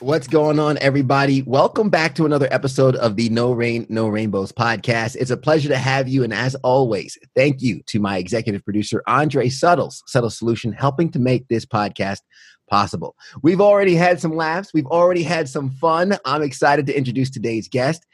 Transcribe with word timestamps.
What's 0.00 0.28
going 0.28 0.58
on, 0.58 0.76
everybody? 0.82 1.40
Welcome 1.40 1.88
back 1.88 2.14
to 2.16 2.26
another 2.26 2.48
episode 2.50 2.96
of 2.96 3.16
the 3.16 3.30
No 3.30 3.52
Rain, 3.52 3.86
No 3.88 4.08
Rainbows 4.08 4.52
podcast. 4.52 5.16
It's 5.16 5.30
a 5.30 5.38
pleasure 5.38 5.70
to 5.70 5.78
have 5.78 6.06
you. 6.06 6.22
And 6.22 6.34
as 6.34 6.54
always, 6.56 7.16
thank 7.34 7.62
you 7.62 7.82
to 7.86 7.98
my 7.98 8.18
executive 8.18 8.62
producer, 8.62 9.02
Andre 9.06 9.48
Suttles, 9.48 10.02
Subtle 10.06 10.28
Solution, 10.28 10.72
helping 10.72 11.10
to 11.12 11.18
make 11.18 11.48
this 11.48 11.64
podcast 11.64 12.20
possible. 12.68 13.16
We've 13.40 13.60
already 13.60 13.94
had 13.94 14.20
some 14.20 14.36
laughs. 14.36 14.74
We've 14.74 14.86
already 14.86 15.22
had 15.22 15.48
some 15.48 15.70
fun. 15.70 16.18
I'm 16.26 16.42
excited 16.42 16.86
to 16.88 16.96
introduce 16.96 17.30
today's 17.30 17.66
guest, 17.66 18.04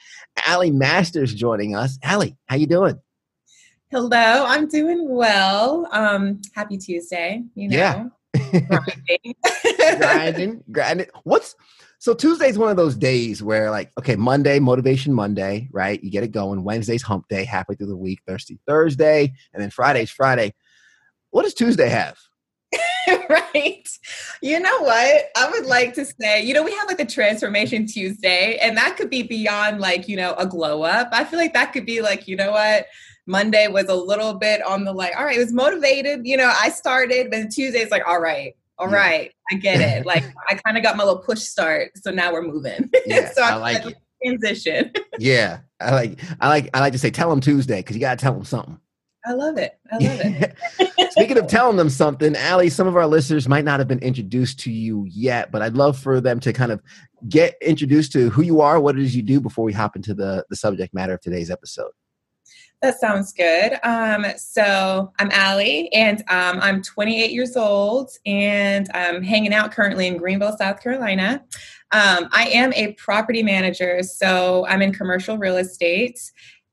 Allie 0.46 0.70
Masters, 0.70 1.34
joining 1.34 1.74
us. 1.74 1.98
Allie, 2.04 2.36
how 2.46 2.56
you 2.56 2.68
doing? 2.68 3.00
Hello, 3.90 4.44
I'm 4.46 4.68
doing 4.68 5.08
well. 5.08 5.88
Um, 5.90 6.42
happy 6.54 6.78
Tuesday. 6.78 7.42
You 7.56 7.68
know. 7.68 7.76
Yeah 7.76 8.04
grinding. 8.36 9.34
grinding, 9.98 10.64
grinding. 10.70 11.06
What's 11.24 11.54
so 11.98 12.14
Tuesday's 12.14 12.58
one 12.58 12.68
of 12.68 12.76
those 12.76 12.96
days 12.96 13.42
where 13.42 13.70
like, 13.70 13.92
okay, 13.96 14.16
Monday, 14.16 14.58
motivation 14.58 15.12
Monday, 15.12 15.68
right? 15.70 16.02
You 16.02 16.10
get 16.10 16.24
it 16.24 16.32
going. 16.32 16.64
Wednesday's 16.64 17.02
hump 17.02 17.28
day, 17.28 17.44
halfway 17.44 17.76
through 17.76 17.86
the 17.86 17.96
week, 17.96 18.20
Thursday, 18.26 18.58
Thursday, 18.66 19.32
and 19.52 19.62
then 19.62 19.70
Friday's 19.70 20.10
Friday. 20.10 20.52
What 21.30 21.42
does 21.44 21.54
Tuesday 21.54 21.88
have? 21.88 22.18
right. 23.28 23.88
You 24.42 24.58
know 24.58 24.80
what? 24.80 25.26
I 25.36 25.50
would 25.50 25.66
like 25.66 25.94
to 25.94 26.04
say, 26.04 26.42
you 26.42 26.54
know, 26.54 26.62
we 26.62 26.74
have 26.74 26.88
like 26.88 27.00
a 27.00 27.06
transformation 27.06 27.86
Tuesday, 27.86 28.58
and 28.60 28.76
that 28.76 28.96
could 28.96 29.10
be 29.10 29.22
beyond 29.22 29.80
like, 29.80 30.08
you 30.08 30.16
know, 30.16 30.34
a 30.34 30.46
glow 30.46 30.82
up. 30.82 31.08
I 31.12 31.24
feel 31.24 31.38
like 31.38 31.54
that 31.54 31.72
could 31.72 31.86
be 31.86 32.02
like, 32.02 32.26
you 32.26 32.36
know 32.36 32.50
what? 32.50 32.86
Monday 33.26 33.68
was 33.68 33.86
a 33.88 33.94
little 33.94 34.34
bit 34.34 34.62
on 34.62 34.84
the 34.84 34.92
like, 34.92 35.16
all 35.16 35.24
right, 35.24 35.36
it 35.36 35.40
was 35.40 35.52
motivated. 35.52 36.22
You 36.24 36.36
know, 36.36 36.52
I 36.60 36.70
started, 36.70 37.30
but 37.30 37.50
Tuesday's 37.50 37.90
like, 37.90 38.02
all 38.06 38.20
right, 38.20 38.54
all 38.78 38.90
yeah. 38.90 38.96
right, 38.96 39.32
I 39.50 39.56
get 39.56 39.80
it. 39.80 40.06
Like 40.12 40.24
I 40.48 40.54
kind 40.56 40.76
of 40.76 40.82
got 40.82 40.96
my 40.96 41.04
little 41.04 41.22
push 41.22 41.40
start, 41.40 41.92
so 41.96 42.10
now 42.10 42.32
we're 42.32 42.42
moving. 42.42 42.90
Yeah, 43.06 43.30
so 43.30 43.42
I 43.42 43.54
like 43.54 43.86
it. 43.86 43.96
transition. 44.24 44.92
yeah, 45.18 45.60
I 45.80 45.92
like 45.92 46.18
I 46.40 46.48
like 46.48 46.70
I 46.74 46.80
like 46.80 46.92
to 46.92 46.98
say 46.98 47.10
tell 47.10 47.30
them 47.30 47.40
Tuesday 47.40 47.78
because 47.78 47.96
you 47.96 48.00
got 48.00 48.18
to 48.18 48.22
tell 48.22 48.34
them 48.34 48.44
something. 48.44 48.78
I 49.24 49.34
love 49.34 49.56
it. 49.56 49.78
I 49.92 49.98
love 49.98 50.20
it. 50.20 50.56
Speaking 51.12 51.38
of 51.38 51.46
telling 51.46 51.76
them 51.76 51.88
something, 51.88 52.34
Allie, 52.34 52.70
some 52.70 52.88
of 52.88 52.96
our 52.96 53.06
listeners 53.06 53.48
might 53.48 53.64
not 53.64 53.78
have 53.78 53.86
been 53.86 54.00
introduced 54.00 54.58
to 54.60 54.72
you 54.72 55.06
yet, 55.08 55.52
but 55.52 55.62
I'd 55.62 55.74
love 55.74 55.96
for 55.96 56.20
them 56.20 56.40
to 56.40 56.52
kind 56.52 56.72
of 56.72 56.82
get 57.28 57.54
introduced 57.62 58.12
to 58.12 58.30
who 58.30 58.42
you 58.42 58.60
are, 58.60 58.80
what 58.80 58.98
it 58.98 59.02
is 59.04 59.14
you 59.14 59.22
do 59.22 59.40
before 59.40 59.64
we 59.64 59.72
hop 59.72 59.94
into 59.94 60.12
the, 60.12 60.44
the 60.50 60.56
subject 60.56 60.92
matter 60.92 61.14
of 61.14 61.20
today's 61.20 61.52
episode. 61.52 61.92
That 62.82 62.98
sounds 62.98 63.32
good. 63.32 63.78
Um, 63.84 64.26
so 64.36 65.12
I'm 65.20 65.30
Allie, 65.30 65.88
and 65.92 66.18
um, 66.28 66.58
I'm 66.60 66.82
28 66.82 67.30
years 67.30 67.56
old, 67.56 68.10
and 68.26 68.88
I'm 68.92 69.22
hanging 69.22 69.54
out 69.54 69.70
currently 69.70 70.08
in 70.08 70.16
Greenville, 70.16 70.56
South 70.58 70.82
Carolina. 70.82 71.44
Um, 71.92 72.28
I 72.32 72.48
am 72.52 72.72
a 72.72 72.94
property 72.94 73.44
manager, 73.44 74.02
so 74.02 74.66
I'm 74.66 74.82
in 74.82 74.92
commercial 74.92 75.38
real 75.38 75.58
estate. 75.58 76.18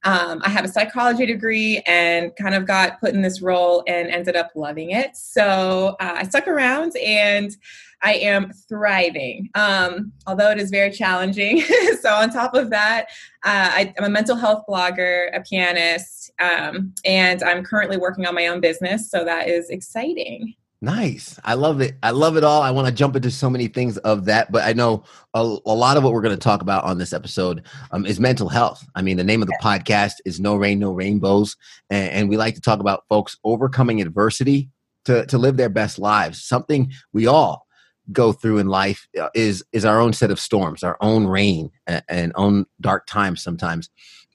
Um, 0.03 0.41
I 0.43 0.49
have 0.49 0.65
a 0.65 0.67
psychology 0.69 1.27
degree 1.27 1.83
and 1.85 2.35
kind 2.37 2.55
of 2.55 2.65
got 2.65 2.99
put 2.99 3.13
in 3.13 3.21
this 3.21 3.39
role 3.43 3.83
and 3.85 4.07
ended 4.07 4.35
up 4.35 4.49
loving 4.55 4.89
it. 4.89 5.15
So 5.15 5.95
uh, 5.99 6.13
I 6.15 6.23
stuck 6.23 6.47
around 6.47 6.95
and 6.97 7.55
I 8.01 8.13
am 8.13 8.51
thriving, 8.53 9.49
um, 9.55 10.13
although 10.25 10.51
it 10.51 10.59
is 10.59 10.69
very 10.69 10.91
challenging. 10.91 11.61
so, 12.01 12.09
on 12.09 12.29
top 12.29 12.53
of 12.53 12.69
that, 12.69 13.07
uh, 13.43 13.71
I, 13.73 13.93
am 13.97 14.05
a 14.05 14.09
mental 14.09 14.35
health 14.35 14.63
blogger, 14.69 15.35
a 15.35 15.41
pianist, 15.41 16.31
um, 16.39 16.93
and 17.03 17.43
I'm 17.43 17.63
currently 17.63 17.97
working 17.97 18.25
on 18.25 18.35
my 18.35 18.47
own 18.47 18.61
business. 18.61 19.09
So, 19.09 19.25
that 19.25 19.49
is 19.49 19.69
exciting. 19.69 20.53
Nice. 20.81 21.37
I 21.43 21.55
love 21.55 21.81
it. 21.81 21.97
I 22.03 22.11
love 22.11 22.37
it 22.37 22.45
all. 22.45 22.61
I 22.61 22.71
want 22.71 22.87
to 22.87 22.93
jump 22.93 23.17
into 23.17 23.29
so 23.31 23.49
many 23.49 23.67
things 23.67 23.97
of 23.97 24.23
that, 24.25 24.49
but 24.49 24.63
I 24.63 24.71
know 24.71 25.03
a, 25.33 25.41
a 25.41 25.75
lot 25.75 25.97
of 25.97 26.03
what 26.03 26.13
we're 26.13 26.21
going 26.21 26.35
to 26.35 26.41
talk 26.41 26.61
about 26.61 26.85
on 26.85 26.97
this 26.97 27.11
episode 27.11 27.65
um, 27.91 28.05
is 28.05 28.17
mental 28.17 28.47
health. 28.47 28.87
I 28.95 29.01
mean, 29.01 29.17
the 29.17 29.23
name 29.25 29.41
of 29.41 29.49
the 29.49 29.59
podcast 29.61 30.13
is 30.23 30.39
No 30.39 30.55
Rain, 30.55 30.79
No 30.79 30.93
Rainbows. 30.93 31.57
And, 31.89 32.11
and 32.11 32.29
we 32.29 32.37
like 32.37 32.55
to 32.55 32.61
talk 32.61 32.79
about 32.79 33.03
folks 33.09 33.35
overcoming 33.43 34.01
adversity 34.01 34.69
to, 35.03 35.25
to 35.25 35.37
live 35.37 35.57
their 35.57 35.67
best 35.67 35.99
lives, 35.99 36.45
something 36.45 36.93
we 37.11 37.27
all 37.27 37.67
go 38.11 38.31
through 38.31 38.57
in 38.57 38.67
life 38.67 39.07
uh, 39.19 39.29
is 39.33 39.63
is 39.71 39.85
our 39.85 39.99
own 39.99 40.13
set 40.13 40.31
of 40.31 40.39
storms, 40.39 40.83
our 40.83 40.97
own 41.01 41.27
rain 41.27 41.71
and, 41.87 42.03
and 42.09 42.31
own 42.35 42.65
dark 42.81 43.05
times 43.05 43.43
sometimes. 43.43 43.89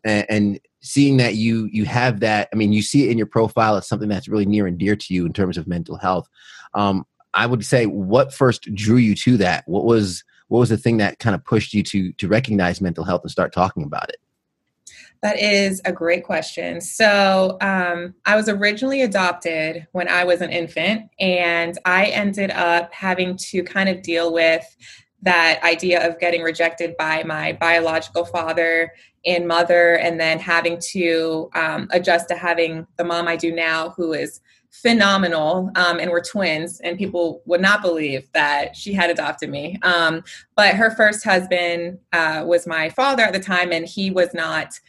And, 0.04 0.26
and, 0.28 0.60
seeing 0.80 1.16
that 1.16 1.34
you 1.34 1.66
you 1.72 1.86
have 1.86 2.20
that, 2.20 2.46
I 2.52 2.56
mean, 2.56 2.70
you 2.70 2.82
see 2.82 3.04
it 3.04 3.10
in 3.10 3.16
your 3.16 3.26
profile. 3.26 3.78
It's 3.78 3.88
something 3.88 4.10
that's 4.10 4.28
really 4.28 4.44
near 4.44 4.66
and 4.66 4.76
dear 4.76 4.94
to 4.94 5.14
you 5.14 5.24
in 5.24 5.32
terms 5.32 5.56
of 5.56 5.66
mental 5.66 5.96
health. 5.96 6.28
Um, 6.74 7.06
I 7.32 7.46
would 7.46 7.64
say, 7.64 7.86
what 7.86 8.34
first 8.34 8.74
drew 8.74 8.98
you 8.98 9.14
to 9.14 9.38
that? 9.38 9.64
What 9.66 9.86
was 9.86 10.24
what 10.48 10.58
was 10.58 10.68
the 10.68 10.76
thing 10.76 10.98
that 10.98 11.20
kind 11.20 11.34
of 11.34 11.42
pushed 11.42 11.72
you 11.72 11.82
to 11.84 12.12
to 12.12 12.28
recognize 12.28 12.82
mental 12.82 13.02
health 13.02 13.22
and 13.22 13.30
start 13.30 13.52
talking 13.52 13.82
about 13.82 14.10
it? 14.10 14.16
That 15.24 15.40
is 15.40 15.80
a 15.86 15.90
great 15.90 16.22
question. 16.22 16.82
So, 16.82 17.56
um, 17.62 18.14
I 18.26 18.36
was 18.36 18.46
originally 18.46 19.00
adopted 19.00 19.86
when 19.92 20.06
I 20.06 20.22
was 20.22 20.42
an 20.42 20.50
infant, 20.50 21.08
and 21.18 21.78
I 21.86 22.08
ended 22.08 22.50
up 22.50 22.92
having 22.92 23.38
to 23.38 23.62
kind 23.62 23.88
of 23.88 24.02
deal 24.02 24.34
with 24.34 24.76
that 25.22 25.62
idea 25.62 26.06
of 26.06 26.20
getting 26.20 26.42
rejected 26.42 26.94
by 26.98 27.22
my 27.22 27.54
biological 27.54 28.26
father 28.26 28.92
and 29.24 29.48
mother, 29.48 29.94
and 29.94 30.20
then 30.20 30.38
having 30.38 30.78
to 30.90 31.48
um, 31.54 31.88
adjust 31.92 32.28
to 32.28 32.36
having 32.36 32.86
the 32.98 33.04
mom 33.04 33.26
I 33.26 33.36
do 33.36 33.50
now, 33.50 33.94
who 33.96 34.12
is 34.12 34.42
phenomenal 34.68 35.70
um, 35.76 36.00
and 36.00 36.10
we're 36.10 36.20
twins 36.20 36.80
and 36.80 36.98
people 36.98 37.40
would 37.46 37.60
not 37.60 37.80
believe 37.80 38.28
that 38.32 38.74
she 38.74 38.92
had 38.92 39.08
adopted 39.08 39.48
me 39.48 39.78
um, 39.82 40.20
but 40.56 40.74
her 40.74 40.90
first 40.90 41.22
husband 41.22 41.96
uh, 42.12 42.42
was 42.44 42.66
my 42.66 42.88
father 42.88 43.22
at 43.22 43.32
the 43.32 43.38
time 43.38 43.70
and 43.70 43.86
he 43.86 44.10
was 44.10 44.34
not 44.34 44.80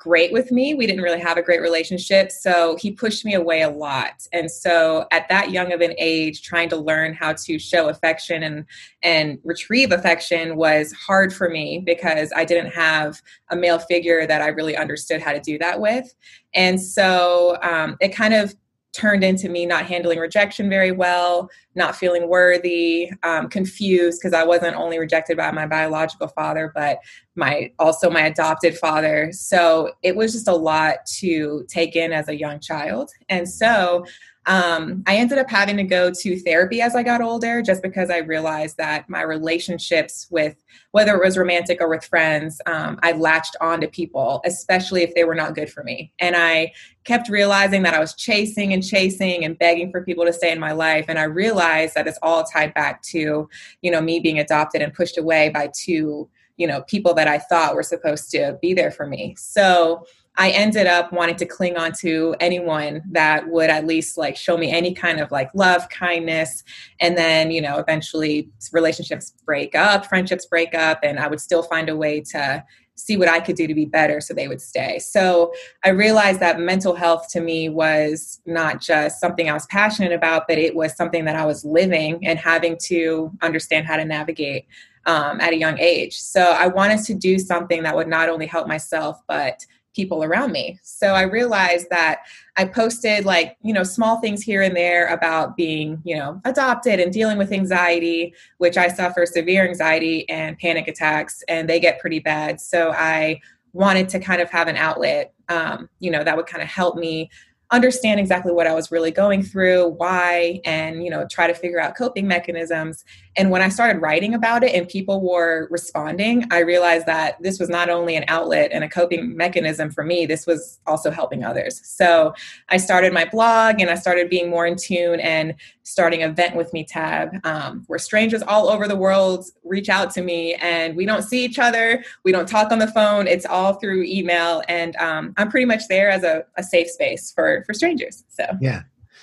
great 0.00 0.32
with 0.32 0.50
me. 0.50 0.72
We 0.72 0.86
didn't 0.86 1.02
really 1.02 1.20
have 1.20 1.36
a 1.36 1.42
great 1.42 1.60
relationship. 1.60 2.32
So 2.32 2.76
he 2.80 2.90
pushed 2.90 3.24
me 3.24 3.34
away 3.34 3.60
a 3.60 3.68
lot. 3.68 4.26
And 4.32 4.50
so 4.50 5.06
at 5.12 5.28
that 5.28 5.50
young 5.50 5.74
of 5.74 5.82
an 5.82 5.94
age, 5.98 6.40
trying 6.42 6.70
to 6.70 6.76
learn 6.76 7.12
how 7.12 7.34
to 7.34 7.58
show 7.58 7.88
affection 7.88 8.42
and 8.42 8.64
and 9.02 9.38
retrieve 9.44 9.92
affection 9.92 10.56
was 10.56 10.92
hard 10.92 11.34
for 11.34 11.50
me 11.50 11.82
because 11.84 12.32
I 12.34 12.46
didn't 12.46 12.72
have 12.72 13.20
a 13.50 13.56
male 13.56 13.78
figure 13.78 14.26
that 14.26 14.40
I 14.40 14.48
really 14.48 14.76
understood 14.76 15.20
how 15.20 15.32
to 15.32 15.40
do 15.40 15.58
that 15.58 15.80
with. 15.80 16.12
And 16.54 16.80
so 16.80 17.58
um, 17.62 17.96
it 18.00 18.08
kind 18.08 18.34
of 18.34 18.54
turned 18.92 19.22
into 19.22 19.48
me 19.48 19.66
not 19.66 19.86
handling 19.86 20.18
rejection 20.18 20.68
very 20.68 20.90
well, 20.90 21.48
not 21.74 21.94
feeling 21.94 22.28
worthy, 22.28 23.10
um, 23.22 23.48
confused 23.48 24.20
because 24.20 24.34
I 24.34 24.44
wasn't 24.44 24.76
only 24.76 24.98
rejected 24.98 25.36
by 25.36 25.50
my 25.52 25.66
biological 25.66 26.28
father, 26.28 26.72
but 26.74 26.98
my 27.36 27.72
also 27.78 28.10
my 28.10 28.22
adopted 28.22 28.76
father. 28.76 29.30
So 29.32 29.92
it 30.02 30.16
was 30.16 30.32
just 30.32 30.48
a 30.48 30.54
lot 30.54 31.06
to 31.18 31.64
take 31.68 31.94
in 31.94 32.12
as 32.12 32.28
a 32.28 32.38
young 32.38 32.58
child. 32.60 33.10
And 33.28 33.48
so 33.48 34.04
um, 34.50 35.04
I 35.06 35.14
ended 35.14 35.38
up 35.38 35.48
having 35.48 35.76
to 35.76 35.84
go 35.84 36.10
to 36.10 36.40
therapy 36.40 36.82
as 36.82 36.96
I 36.96 37.04
got 37.04 37.20
older 37.20 37.62
just 37.62 37.84
because 37.84 38.10
I 38.10 38.18
realized 38.18 38.78
that 38.78 39.08
my 39.08 39.22
relationships 39.22 40.26
with, 40.28 40.56
whether 40.90 41.14
it 41.14 41.24
was 41.24 41.38
romantic 41.38 41.80
or 41.80 41.88
with 41.88 42.04
friends, 42.04 42.60
um, 42.66 42.98
I 43.00 43.12
latched 43.12 43.54
on 43.60 43.80
to 43.80 43.86
people, 43.86 44.42
especially 44.44 45.04
if 45.04 45.14
they 45.14 45.22
were 45.22 45.36
not 45.36 45.54
good 45.54 45.70
for 45.70 45.84
me. 45.84 46.12
And 46.18 46.34
I 46.34 46.72
kept 47.04 47.28
realizing 47.28 47.84
that 47.84 47.94
I 47.94 48.00
was 48.00 48.14
chasing 48.14 48.72
and 48.72 48.84
chasing 48.84 49.44
and 49.44 49.56
begging 49.56 49.92
for 49.92 50.04
people 50.04 50.24
to 50.24 50.32
stay 50.32 50.50
in 50.50 50.58
my 50.58 50.72
life. 50.72 51.04
And 51.06 51.16
I 51.16 51.24
realized 51.24 51.94
that 51.94 52.08
it's 52.08 52.18
all 52.20 52.42
tied 52.42 52.74
back 52.74 53.02
to, 53.02 53.48
you 53.82 53.90
know, 53.92 54.00
me 54.00 54.18
being 54.18 54.40
adopted 54.40 54.82
and 54.82 54.92
pushed 54.92 55.16
away 55.16 55.50
by 55.50 55.70
two, 55.72 56.28
you 56.56 56.66
know, 56.66 56.82
people 56.82 57.14
that 57.14 57.28
I 57.28 57.38
thought 57.38 57.76
were 57.76 57.84
supposed 57.84 58.32
to 58.32 58.58
be 58.60 58.74
there 58.74 58.90
for 58.90 59.06
me. 59.06 59.36
So, 59.38 60.04
I 60.36 60.50
ended 60.50 60.86
up 60.86 61.12
wanting 61.12 61.36
to 61.36 61.46
cling 61.46 61.76
on 61.76 61.92
to 62.00 62.34
anyone 62.40 63.02
that 63.10 63.48
would 63.48 63.68
at 63.68 63.86
least 63.86 64.16
like 64.16 64.36
show 64.36 64.56
me 64.56 64.70
any 64.70 64.94
kind 64.94 65.20
of 65.20 65.30
like 65.30 65.50
love, 65.54 65.88
kindness. 65.88 66.64
And 67.00 67.16
then, 67.16 67.50
you 67.50 67.60
know, 67.60 67.78
eventually 67.78 68.48
relationships 68.72 69.34
break 69.44 69.74
up, 69.74 70.06
friendships 70.06 70.46
break 70.46 70.74
up, 70.74 71.00
and 71.02 71.18
I 71.18 71.26
would 71.26 71.40
still 71.40 71.62
find 71.62 71.88
a 71.88 71.96
way 71.96 72.20
to 72.32 72.64
see 72.94 73.16
what 73.16 73.28
I 73.28 73.40
could 73.40 73.56
do 73.56 73.66
to 73.66 73.74
be 73.74 73.86
better 73.86 74.20
so 74.20 74.34
they 74.34 74.46
would 74.46 74.60
stay. 74.60 74.98
So 74.98 75.52
I 75.84 75.90
realized 75.90 76.40
that 76.40 76.60
mental 76.60 76.94
health 76.94 77.28
to 77.30 77.40
me 77.40 77.68
was 77.68 78.40
not 78.46 78.80
just 78.80 79.20
something 79.20 79.48
I 79.48 79.54
was 79.54 79.66
passionate 79.66 80.12
about, 80.12 80.46
but 80.46 80.58
it 80.58 80.74
was 80.74 80.96
something 80.96 81.24
that 81.24 81.36
I 81.36 81.46
was 81.46 81.64
living 81.64 82.26
and 82.26 82.38
having 82.38 82.76
to 82.84 83.32
understand 83.42 83.86
how 83.86 83.96
to 83.96 84.04
navigate 84.04 84.66
um, 85.06 85.40
at 85.40 85.52
a 85.52 85.56
young 85.56 85.78
age. 85.78 86.18
So 86.18 86.42
I 86.42 86.66
wanted 86.66 87.04
to 87.06 87.14
do 87.14 87.38
something 87.38 87.82
that 87.82 87.96
would 87.96 88.08
not 88.08 88.28
only 88.28 88.46
help 88.46 88.68
myself, 88.68 89.20
but 89.26 89.64
people 89.94 90.22
around 90.22 90.52
me. 90.52 90.78
So 90.82 91.14
I 91.14 91.22
realized 91.22 91.88
that 91.90 92.20
I 92.56 92.64
posted 92.64 93.24
like, 93.24 93.56
you 93.62 93.72
know, 93.72 93.82
small 93.82 94.20
things 94.20 94.42
here 94.42 94.62
and 94.62 94.76
there 94.76 95.08
about 95.08 95.56
being, 95.56 96.00
you 96.04 96.16
know, 96.16 96.40
adopted 96.44 97.00
and 97.00 97.12
dealing 97.12 97.38
with 97.38 97.52
anxiety, 97.52 98.34
which 98.58 98.76
I 98.76 98.88
suffer 98.88 99.26
severe 99.26 99.66
anxiety 99.66 100.28
and 100.28 100.58
panic 100.58 100.88
attacks, 100.88 101.42
and 101.48 101.68
they 101.68 101.80
get 101.80 101.98
pretty 101.98 102.20
bad. 102.20 102.60
So 102.60 102.92
I 102.92 103.40
wanted 103.72 104.08
to 104.10 104.18
kind 104.18 104.40
of 104.40 104.50
have 104.50 104.68
an 104.68 104.76
outlet, 104.76 105.32
um, 105.48 105.88
you 105.98 106.10
know, 106.10 106.24
that 106.24 106.36
would 106.36 106.46
kind 106.46 106.62
of 106.62 106.68
help 106.68 106.96
me 106.96 107.30
understand 107.72 108.18
exactly 108.18 108.52
what 108.52 108.66
I 108.66 108.74
was 108.74 108.90
really 108.90 109.12
going 109.12 109.42
through, 109.42 109.88
why, 109.96 110.60
and 110.64 111.04
you 111.04 111.10
know, 111.10 111.26
try 111.30 111.46
to 111.46 111.54
figure 111.54 111.80
out 111.80 111.96
coping 111.96 112.26
mechanisms. 112.26 113.04
And 113.36 113.50
when 113.50 113.62
I 113.62 113.68
started 113.68 114.02
writing 114.02 114.34
about 114.34 114.64
it 114.64 114.74
and 114.74 114.88
people 114.88 115.20
were 115.20 115.68
responding, 115.70 116.46
I 116.50 116.60
realized 116.60 117.06
that 117.06 117.40
this 117.40 117.60
was 117.60 117.68
not 117.68 117.88
only 117.88 118.16
an 118.16 118.24
outlet 118.26 118.70
and 118.72 118.82
a 118.82 118.88
coping 118.88 119.36
mechanism 119.36 119.90
for 119.90 120.02
me, 120.02 120.26
this 120.26 120.46
was 120.46 120.80
also 120.86 121.12
helping 121.12 121.44
others. 121.44 121.80
So 121.84 122.34
I 122.70 122.76
started 122.76 123.12
my 123.12 123.24
blog 123.24 123.80
and 123.80 123.88
I 123.88 123.94
started 123.94 124.28
being 124.28 124.50
more 124.50 124.66
in 124.66 124.76
tune 124.76 125.20
and 125.20 125.54
starting 125.90 126.22
a 126.22 126.28
Vent 126.28 126.56
With 126.56 126.72
Me 126.72 126.84
tab. 126.84 127.34
Um, 127.44 127.84
where 127.86 127.98
strangers 127.98 128.42
all 128.42 128.68
over 128.68 128.86
the 128.86 128.96
world. 128.96 129.46
Reach 129.64 129.88
out 129.88 130.12
to 130.14 130.22
me 130.22 130.54
and 130.54 130.96
we 130.96 131.04
don't 131.04 131.22
see 131.22 131.44
each 131.44 131.58
other, 131.58 132.04
we 132.24 132.32
don't 132.32 132.48
talk 132.48 132.72
on 132.72 132.78
the 132.78 132.88
phone, 132.88 133.26
it's 133.26 133.46
all 133.46 133.74
through 133.74 134.04
email. 134.04 134.62
And 134.68 134.96
um, 134.96 135.34
I'm 135.36 135.50
pretty 135.50 135.66
much 135.66 135.82
there 135.88 136.10
as 136.10 136.22
a, 136.22 136.44
a 136.56 136.62
safe 136.62 136.88
space 136.88 137.32
for, 137.32 137.64
for 137.66 137.74
strangers. 137.74 138.24
So, 138.28 138.44
yeah. 138.60 138.82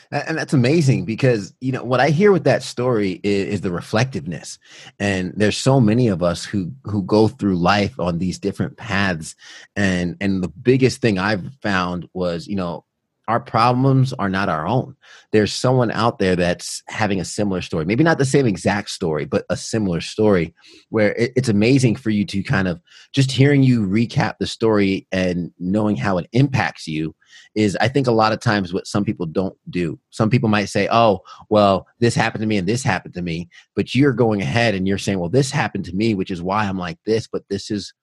And 0.09 0.37
that's 0.37 0.53
amazing 0.53 1.03
because 1.03 1.53
you 1.59 1.73
know 1.73 1.83
what 1.83 1.99
i 1.99 2.09
hear 2.09 2.31
with 2.31 2.45
that 2.45 2.63
story 2.63 3.19
is, 3.23 3.55
is, 3.55 3.61
the 3.61 3.71
reflectiveness. 3.71 4.57
And 4.99 5.33
there's 5.35 5.57
so 5.57 5.81
many 5.81 6.07
of 6.07 6.23
us 6.23 6.45
who 6.45 6.71
who 6.83 7.03
go 7.03 7.27
through 7.27 7.57
life 7.57 7.99
on 7.99 8.17
these 8.17 8.39
different 8.39 8.77
paths. 8.77 9.35
And 9.75 10.15
and 10.21 10.41
the 10.41 10.47
biggest 10.47 11.01
thing 11.01 11.19
i've 11.19 11.53
found 11.61 12.07
was 12.13 12.47
you 12.47 12.55
know 12.55 12.85
our 13.27 13.39
problems 13.41 14.13
are 14.13 14.29
not 14.29 14.47
our 14.47 14.65
own. 14.65 14.95
There's 15.31 15.51
someone 15.51 15.91
out 15.91 16.17
there 16.17 16.35
that's 16.35 16.81
having 16.87 17.19
a 17.19 17.25
similar 17.25 17.61
story, 17.61 17.83
maybe 17.83 18.03
not 18.03 18.17
the 18.17 18.25
same 18.25 18.45
exact 18.45 18.89
story, 18.89 19.25
but 19.25 19.45
a 19.49 19.57
similar 19.57 19.99
story 19.99 20.55
where 20.89 21.13
it, 21.15 21.33
it's 21.35 21.49
amazing 21.49 21.97
for 21.97 22.09
you 22.09 22.23
to 22.25 22.41
kind 22.41 22.69
of 22.69 22.81
just 23.11 23.31
hearing 23.31 23.63
you 23.63 23.85
recap 23.85 24.35
the 24.39 24.47
story 24.47 25.07
and 25.11 25.51
knowing 25.59 25.97
how 25.97 26.17
it 26.17 26.29
impacts 26.31 26.87
you 26.87 27.13
is, 27.53 27.75
I 27.81 27.89
think, 27.89 28.07
a 28.07 28.11
lot 28.11 28.31
of 28.31 28.39
times 28.39 28.73
what 28.73 28.87
some 28.87 29.03
people 29.03 29.25
don't 29.25 29.57
do. 29.69 29.99
Some 30.09 30.29
people 30.29 30.47
might 30.47 30.69
say, 30.69 30.87
oh, 30.89 31.21
well, 31.49 31.85
this 31.99 32.15
happened 32.15 32.41
to 32.41 32.47
me 32.47 32.57
and 32.57 32.67
this 32.67 32.83
happened 32.83 33.15
to 33.15 33.21
me. 33.21 33.49
But 33.75 33.93
you're 33.93 34.13
going 34.13 34.41
ahead 34.41 34.73
and 34.73 34.87
you're 34.87 34.97
saying, 34.97 35.19
well, 35.19 35.29
this 35.29 35.51
happened 35.51 35.83
to 35.85 35.95
me, 35.95 36.13
which 36.13 36.31
is 36.31 36.41
why 36.41 36.65
I'm 36.65 36.77
like 36.77 36.99
this, 37.05 37.27
but 37.27 37.43
this 37.49 37.71
is. 37.71 37.93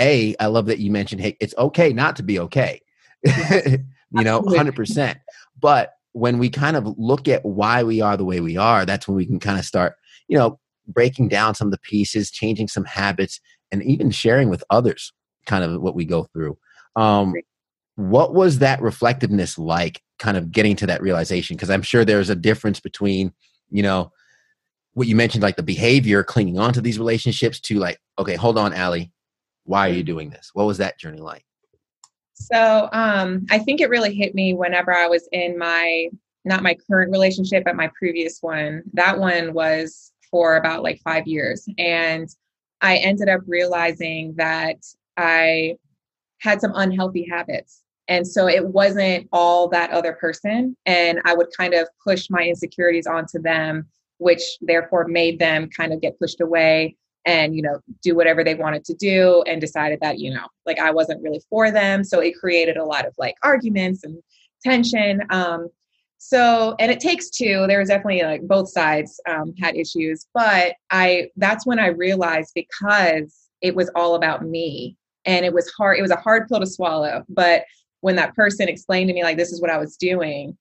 A, 0.00 0.36
I 0.38 0.46
love 0.46 0.66
that 0.66 0.78
you 0.78 0.92
mentioned, 0.92 1.20
hey, 1.20 1.36
it's 1.40 1.56
okay 1.58 1.92
not 1.92 2.14
to 2.16 2.22
be 2.22 2.38
okay. 2.38 2.80
you 4.12 4.24
know, 4.24 4.40
100%. 4.42 5.16
But 5.60 5.94
when 6.12 6.38
we 6.38 6.50
kind 6.50 6.76
of 6.76 6.86
look 6.98 7.28
at 7.28 7.44
why 7.44 7.82
we 7.82 8.00
are 8.00 8.16
the 8.16 8.24
way 8.24 8.40
we 8.40 8.56
are, 8.56 8.84
that's 8.84 9.06
when 9.06 9.16
we 9.16 9.26
can 9.26 9.38
kind 9.38 9.58
of 9.58 9.64
start, 9.64 9.94
you 10.28 10.38
know, 10.38 10.58
breaking 10.86 11.28
down 11.28 11.54
some 11.54 11.68
of 11.68 11.72
the 11.72 11.78
pieces, 11.78 12.30
changing 12.30 12.68
some 12.68 12.84
habits, 12.84 13.40
and 13.70 13.82
even 13.82 14.10
sharing 14.10 14.48
with 14.48 14.64
others 14.70 15.12
kind 15.46 15.64
of 15.64 15.80
what 15.80 15.94
we 15.94 16.04
go 16.04 16.24
through. 16.32 16.56
Um, 16.96 17.34
what 17.96 18.34
was 18.34 18.60
that 18.60 18.80
reflectiveness 18.80 19.58
like, 19.58 20.02
kind 20.18 20.36
of 20.36 20.50
getting 20.52 20.76
to 20.76 20.86
that 20.86 21.02
realization? 21.02 21.56
Because 21.56 21.70
I'm 21.70 21.82
sure 21.82 22.04
there's 22.04 22.30
a 22.30 22.36
difference 22.36 22.80
between, 22.80 23.32
you 23.70 23.82
know, 23.82 24.12
what 24.94 25.08
you 25.08 25.14
mentioned, 25.14 25.42
like 25.42 25.56
the 25.56 25.62
behavior, 25.62 26.24
clinging 26.24 26.58
on 26.58 26.72
to 26.72 26.80
these 26.80 26.98
relationships, 26.98 27.60
to 27.60 27.78
like, 27.78 27.98
okay, 28.18 28.34
hold 28.34 28.58
on, 28.58 28.72
Allie, 28.72 29.12
why 29.64 29.88
are 29.88 29.92
you 29.92 30.02
doing 30.02 30.30
this? 30.30 30.50
What 30.54 30.66
was 30.66 30.78
that 30.78 30.98
journey 30.98 31.20
like? 31.20 31.44
So 32.40 32.88
um, 32.92 33.46
I 33.50 33.58
think 33.58 33.80
it 33.80 33.90
really 33.90 34.14
hit 34.14 34.34
me 34.34 34.54
whenever 34.54 34.94
I 34.94 35.06
was 35.06 35.28
in 35.32 35.58
my 35.58 36.08
not 36.44 36.62
my 36.62 36.76
current 36.88 37.10
relationship, 37.10 37.64
but 37.64 37.76
my 37.76 37.90
previous 37.98 38.38
one. 38.40 38.82
That 38.94 39.18
one 39.18 39.52
was 39.52 40.12
for 40.30 40.56
about 40.56 40.82
like 40.82 41.00
five 41.02 41.26
years, 41.26 41.68
and 41.78 42.28
I 42.80 42.98
ended 42.98 43.28
up 43.28 43.40
realizing 43.46 44.34
that 44.36 44.76
I 45.16 45.76
had 46.40 46.60
some 46.60 46.72
unhealthy 46.74 47.26
habits. 47.28 47.82
And 48.06 48.26
so 48.26 48.48
it 48.48 48.64
wasn't 48.64 49.28
all 49.32 49.68
that 49.68 49.90
other 49.90 50.14
person. 50.14 50.74
And 50.86 51.20
I 51.24 51.34
would 51.34 51.48
kind 51.54 51.74
of 51.74 51.88
push 52.02 52.30
my 52.30 52.44
insecurities 52.44 53.06
onto 53.06 53.42
them, 53.42 53.86
which 54.18 54.40
therefore 54.62 55.08
made 55.08 55.38
them 55.38 55.68
kind 55.68 55.92
of 55.92 56.00
get 56.00 56.18
pushed 56.18 56.40
away 56.40 56.96
and 57.24 57.54
you 57.54 57.62
know 57.62 57.80
do 58.02 58.14
whatever 58.14 58.42
they 58.42 58.54
wanted 58.54 58.84
to 58.84 58.94
do 58.94 59.42
and 59.46 59.60
decided 59.60 59.98
that 60.00 60.18
you 60.18 60.32
know 60.32 60.46
like 60.66 60.78
i 60.78 60.90
wasn't 60.90 61.22
really 61.22 61.40
for 61.50 61.70
them. 61.70 62.04
So 62.04 62.20
it 62.20 62.38
created 62.38 62.76
a 62.76 62.84
lot 62.84 63.06
of 63.06 63.14
like 63.18 63.36
arguments 63.42 64.04
and 64.04 64.22
tension 64.62 65.22
um 65.30 65.68
so 66.20 66.74
and 66.80 66.90
it 66.90 66.98
takes 66.98 67.30
two. 67.30 67.64
There 67.68 67.78
was 67.78 67.90
definitely 67.90 68.22
like 68.22 68.42
both 68.42 68.68
sides 68.68 69.20
um, 69.28 69.54
had 69.58 69.76
issues 69.76 70.26
but 70.34 70.74
i 70.90 71.28
that's 71.36 71.66
when 71.66 71.78
i 71.78 71.88
realized 71.88 72.52
because 72.54 73.48
it 73.60 73.74
was 73.74 73.90
all 73.94 74.14
about 74.14 74.44
me 74.44 74.96
and 75.24 75.44
it 75.44 75.52
was 75.52 75.70
hard 75.70 75.98
it 75.98 76.02
was 76.02 76.10
a 76.10 76.16
hard 76.16 76.48
pill 76.48 76.60
to 76.60 76.66
swallow. 76.66 77.24
But 77.28 77.64
when 78.00 78.16
that 78.16 78.34
person 78.34 78.68
explained 78.68 79.08
to 79.08 79.14
me 79.14 79.22
like 79.22 79.36
this 79.36 79.52
is 79.52 79.60
what 79.60 79.70
i 79.70 79.78
was 79.78 79.96
doing 79.96 80.56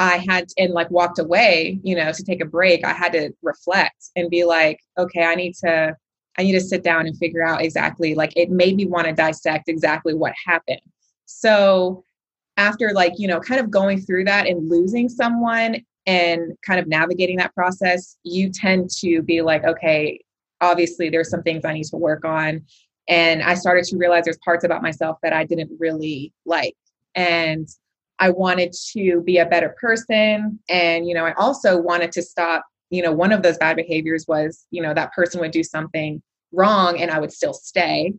I 0.00 0.16
had 0.16 0.48
and 0.56 0.72
like 0.72 0.90
walked 0.90 1.18
away, 1.18 1.78
you 1.84 1.94
know, 1.94 2.10
to 2.10 2.24
take 2.24 2.40
a 2.40 2.46
break. 2.46 2.86
I 2.86 2.94
had 2.94 3.12
to 3.12 3.32
reflect 3.42 4.08
and 4.16 4.30
be 4.30 4.44
like, 4.44 4.80
okay, 4.96 5.24
I 5.24 5.34
need 5.34 5.54
to 5.56 5.94
I 6.38 6.42
need 6.42 6.52
to 6.52 6.60
sit 6.60 6.82
down 6.82 7.06
and 7.06 7.16
figure 7.18 7.44
out 7.44 7.60
exactly 7.60 8.14
like 8.14 8.32
it 8.34 8.50
made 8.50 8.76
me 8.76 8.86
want 8.86 9.08
to 9.08 9.12
dissect 9.12 9.68
exactly 9.68 10.14
what 10.14 10.32
happened. 10.46 10.80
So 11.26 12.02
after 12.56 12.92
like, 12.94 13.12
you 13.18 13.28
know, 13.28 13.40
kind 13.40 13.60
of 13.60 13.70
going 13.70 14.00
through 14.00 14.24
that 14.24 14.46
and 14.46 14.70
losing 14.70 15.10
someone 15.10 15.84
and 16.06 16.56
kind 16.66 16.80
of 16.80 16.88
navigating 16.88 17.36
that 17.36 17.54
process, 17.54 18.16
you 18.22 18.48
tend 18.48 18.88
to 19.00 19.20
be 19.20 19.42
like, 19.42 19.64
okay, 19.64 20.18
obviously 20.62 21.10
there's 21.10 21.28
some 21.28 21.42
things 21.42 21.66
I 21.66 21.74
need 21.74 21.84
to 21.84 21.98
work 21.98 22.24
on. 22.24 22.62
And 23.06 23.42
I 23.42 23.52
started 23.52 23.84
to 23.84 23.98
realize 23.98 24.24
there's 24.24 24.38
parts 24.38 24.64
about 24.64 24.80
myself 24.80 25.18
that 25.22 25.34
I 25.34 25.44
didn't 25.44 25.72
really 25.78 26.32
like. 26.46 26.76
And 27.14 27.68
I 28.20 28.30
wanted 28.30 28.74
to 28.92 29.22
be 29.22 29.38
a 29.38 29.46
better 29.46 29.74
person. 29.80 30.60
And, 30.68 31.08
you 31.08 31.14
know, 31.14 31.24
I 31.24 31.32
also 31.34 31.80
wanted 31.80 32.12
to 32.12 32.22
stop, 32.22 32.64
you 32.90 33.02
know, 33.02 33.12
one 33.12 33.32
of 33.32 33.42
those 33.42 33.56
bad 33.56 33.76
behaviors 33.76 34.26
was, 34.28 34.66
you 34.70 34.82
know, 34.82 34.92
that 34.94 35.12
person 35.12 35.40
would 35.40 35.50
do 35.50 35.64
something 35.64 36.22
wrong 36.52 37.00
and 37.00 37.10
I 37.10 37.18
would 37.18 37.32
still 37.32 37.54
stay. 37.54 38.12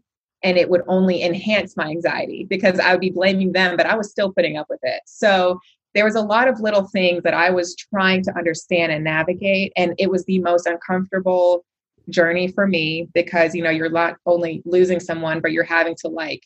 And 0.44 0.58
it 0.58 0.70
would 0.72 0.82
only 0.88 1.22
enhance 1.22 1.78
my 1.78 1.86
anxiety 1.86 2.48
because 2.50 2.80
I 2.80 2.92
would 2.92 3.00
be 3.00 3.12
blaming 3.12 3.52
them, 3.52 3.78
but 3.78 3.86
I 3.86 3.96
was 3.96 4.10
still 4.10 4.34
putting 4.34 4.58
up 4.58 4.66
with 4.72 4.80
it. 4.82 5.02
So 5.06 5.60
there 5.94 6.06
was 6.06 6.16
a 6.16 6.22
lot 6.22 6.48
of 6.48 6.60
little 6.60 6.88
things 6.88 7.22
that 7.24 7.36
I 7.36 7.52
was 7.52 7.76
trying 7.76 8.24
to 8.24 8.36
understand 8.36 8.92
and 8.92 9.04
navigate. 9.04 9.72
And 9.76 9.94
it 10.00 10.10
was 10.10 10.26
the 10.26 10.40
most 10.40 10.66
uncomfortable 10.66 11.64
journey 12.10 12.48
for 12.48 12.66
me 12.66 13.08
because, 13.14 13.54
you 13.54 13.62
know, 13.62 13.70
you're 13.70 13.90
not 13.90 14.18
only 14.26 14.64
losing 14.66 15.00
someone, 15.00 15.42
but 15.42 15.52
you're 15.52 15.64
having 15.64 15.96
to 15.98 16.08
like 16.08 16.42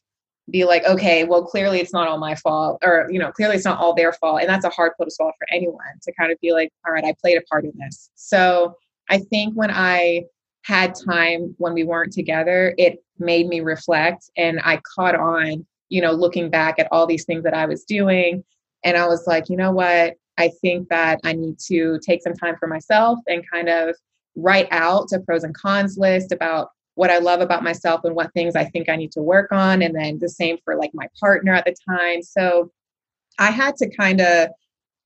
be 0.52 0.64
like, 0.64 0.84
okay, 0.86 1.24
well, 1.24 1.44
clearly 1.44 1.80
it's 1.80 1.94
not 1.94 2.08
all 2.08 2.18
my 2.18 2.36
fault, 2.36 2.80
or, 2.84 3.08
you 3.10 3.20
know, 3.20 3.32
clearly 3.32 3.56
it's 3.56 3.66
not 3.66 3.80
all 3.80 3.94
their 3.96 4.14
fault. 4.14 4.42
And 4.42 4.50
that's 4.50 4.66
a 4.66 4.70
hard 4.70 4.92
pill 4.96 5.06
to 5.06 5.12
swallow 5.12 5.34
for 5.40 5.48
anyone 5.52 5.80
to 6.04 6.14
kind 6.14 6.32
of 6.32 6.40
be 6.40 6.52
like, 6.54 6.70
all 6.86 6.94
right, 6.94 7.04
I 7.04 7.16
played 7.20 7.38
a 7.38 7.42
part 7.42 7.66
in 7.66 7.74
this. 7.78 8.12
So 8.16 8.76
I 9.10 9.20
think 9.20 9.56
when 9.56 9.72
I 9.72 10.26
had 10.64 10.96
time 10.96 11.56
when 11.58 11.74
we 11.74 11.84
weren't 11.84 12.14
together, 12.14 12.74
it 12.78 13.04
made 13.20 13.48
me 13.48 13.62
reflect 13.62 14.30
and 14.38 14.60
I 14.64 14.82
caught 14.96 15.16
on, 15.16 15.66
you 15.90 16.02
know, 16.02 16.12
looking 16.12 16.50
back 16.50 16.80
at 16.80 16.88
all 16.92 17.06
these 17.06 17.26
things 17.26 17.44
that 17.44 17.54
I 17.54 17.66
was 17.66 17.84
doing. 17.84 18.44
And 18.84 18.98
I 18.98 19.08
was 19.08 19.26
like, 19.28 19.50
you 19.50 19.58
know 19.58 19.72
what? 19.72 20.16
I 20.38 20.50
think 20.62 20.90
that 20.90 21.20
I 21.24 21.34
need 21.34 21.58
to 21.68 22.00
take 22.06 22.22
some 22.22 22.34
time 22.34 22.56
for 22.60 22.68
myself 22.68 23.20
and 23.28 23.44
kind 23.50 23.70
of 23.70 23.96
write 24.36 24.68
out 24.72 25.08
a 25.14 25.20
pros 25.20 25.44
and 25.44 25.56
cons 25.56 25.98
list 25.98 26.32
about 26.32 26.70
what 26.96 27.12
I 27.12 27.20
love 27.20 27.42
about 27.42 27.64
myself 27.64 28.02
and 28.04 28.16
what 28.16 28.34
things 28.34 28.56
I 28.56 28.66
think 28.66 28.90
I 28.90 28.96
need 28.96 29.12
to 29.14 29.22
work 29.22 29.52
on. 29.52 29.82
And 29.82 29.96
then 29.96 30.20
the 30.20 30.30
same 30.30 30.58
for 30.64 30.76
like 30.76 30.92
my 30.94 31.08
partner 31.20 31.54
at 31.54 31.66
the 31.66 31.76
time. 31.88 32.24
So 32.24 32.72
I 33.38 33.52
had 33.52 33.76
to 33.78 33.90
kind 33.90 34.22
of 34.22 34.50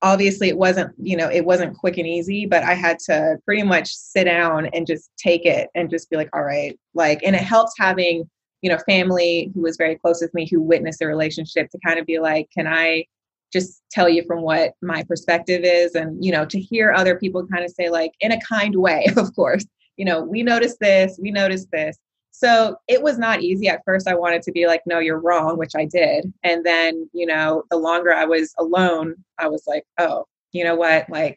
obviously 0.02 0.48
it 0.48 0.56
wasn't 0.56 0.90
you 0.98 1.16
know 1.16 1.28
it 1.28 1.44
wasn't 1.44 1.76
quick 1.76 1.98
and 1.98 2.06
easy 2.06 2.46
but 2.46 2.62
i 2.62 2.72
had 2.72 2.98
to 2.98 3.36
pretty 3.44 3.62
much 3.62 3.94
sit 3.94 4.24
down 4.24 4.66
and 4.72 4.86
just 4.86 5.10
take 5.18 5.44
it 5.44 5.68
and 5.74 5.90
just 5.90 6.08
be 6.08 6.16
like 6.16 6.30
all 6.32 6.42
right 6.42 6.78
like 6.94 7.20
and 7.22 7.36
it 7.36 7.42
helps 7.42 7.74
having 7.78 8.28
you 8.62 8.70
know 8.70 8.78
family 8.88 9.50
who 9.54 9.60
was 9.60 9.76
very 9.76 9.96
close 9.96 10.20
with 10.20 10.32
me 10.32 10.48
who 10.50 10.60
witnessed 10.60 11.00
the 11.00 11.06
relationship 11.06 11.68
to 11.70 11.78
kind 11.84 11.98
of 11.98 12.06
be 12.06 12.18
like 12.18 12.48
can 12.56 12.66
i 12.66 13.04
just 13.52 13.82
tell 13.90 14.08
you 14.08 14.22
from 14.26 14.42
what 14.42 14.72
my 14.80 15.02
perspective 15.02 15.62
is 15.64 15.94
and 15.94 16.24
you 16.24 16.32
know 16.32 16.44
to 16.44 16.58
hear 16.58 16.92
other 16.92 17.18
people 17.18 17.46
kind 17.46 17.64
of 17.64 17.70
say 17.70 17.90
like 17.90 18.12
in 18.20 18.32
a 18.32 18.40
kind 18.40 18.76
way 18.76 19.06
of 19.16 19.34
course 19.34 19.66
you 19.96 20.04
know 20.04 20.22
we 20.22 20.42
noticed 20.42 20.78
this 20.80 21.18
we 21.22 21.30
noticed 21.30 21.70
this 21.70 21.98
so 22.32 22.76
it 22.88 23.02
was 23.02 23.18
not 23.18 23.42
easy 23.42 23.68
at 23.68 23.82
first. 23.84 24.08
I 24.08 24.14
wanted 24.14 24.40
to 24.42 24.52
be 24.52 24.66
like, 24.66 24.80
no, 24.86 24.98
you're 24.98 25.20
wrong, 25.20 25.58
which 25.58 25.72
I 25.76 25.84
did. 25.84 26.32
And 26.42 26.64
then, 26.64 27.10
you 27.12 27.26
know, 27.26 27.64
the 27.70 27.76
longer 27.76 28.14
I 28.14 28.24
was 28.24 28.54
alone, 28.58 29.16
I 29.38 29.46
was 29.46 29.64
like, 29.66 29.84
oh, 29.98 30.26
you 30.52 30.64
know 30.64 30.74
what? 30.74 31.10
Like, 31.10 31.36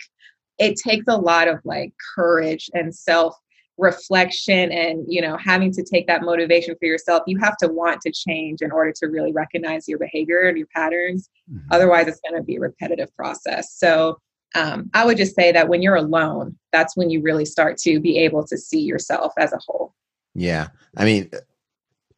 it 0.60 0.78
takes 0.78 1.06
a 1.10 1.18
lot 1.18 1.48
of 1.48 1.60
like 1.66 1.94
courage 2.16 2.70
and 2.74 2.96
self 2.96 3.36
reflection 3.80 4.72
and 4.72 5.04
you 5.08 5.20
know 5.20 5.36
having 5.36 5.72
to 5.72 5.84
take 5.84 6.06
that 6.06 6.22
motivation 6.22 6.76
for 6.80 6.86
yourself 6.86 7.24
you 7.26 7.40
have 7.40 7.58
to 7.58 7.68
want 7.68 8.00
to 8.00 8.12
change 8.12 8.62
in 8.62 8.72
order 8.72 8.94
to 8.96 9.08
really 9.08 9.32
recognize 9.32 9.88
your 9.88 9.98
behavior 9.98 10.42
and 10.42 10.60
your 10.60 10.68
patterns 10.76 11.28
mm-hmm. 11.52 11.66
otherwise 11.72 12.08
it's 12.08 12.20
going 12.20 12.40
to 12.40 12.46
be 12.46 12.56
a 12.56 12.60
repetitive 12.60 13.10
process 13.16 13.74
so 13.74 14.16
um, 14.56 14.90
i 14.94 15.06
would 15.06 15.18
just 15.18 15.36
say 15.36 15.52
that 15.52 15.68
when 15.68 15.82
you're 15.82 15.96
alone 15.96 16.56
that's 16.74 16.98
when 16.98 17.10
you 17.10 17.22
really 17.22 17.46
start 17.46 17.78
to 17.78 18.00
be 18.00 18.18
able 18.18 18.46
to 18.46 18.58
see 18.58 18.82
yourself 18.82 19.32
as 19.38 19.54
a 19.54 19.60
whole. 19.66 19.94
Yeah. 20.36 20.70
I 20.98 21.06
mean 21.06 21.32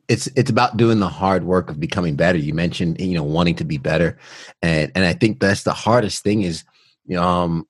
it's 0.08 0.27
it's 0.36 0.50
about 0.50 0.77
doing 0.77 1.00
the 1.00 1.10
hard 1.10 1.44
work 1.44 1.70
of 1.70 1.80
becoming 1.80 2.15
better. 2.15 2.38
You 2.38 2.54
mentioned 2.54 3.00
you 3.00 3.15
know 3.15 3.24
wanting 3.24 3.56
to 3.56 3.65
be 3.65 3.77
better. 3.77 4.18
And 4.62 4.92
and 4.96 5.06
i 5.06 5.13
think 5.13 5.39
that's 5.39 5.63
the 5.63 5.74
hardest 5.74 6.24
thing 6.24 6.42
is 6.42 6.63
you 7.06 7.18
know 7.18 7.24
um 7.24 7.68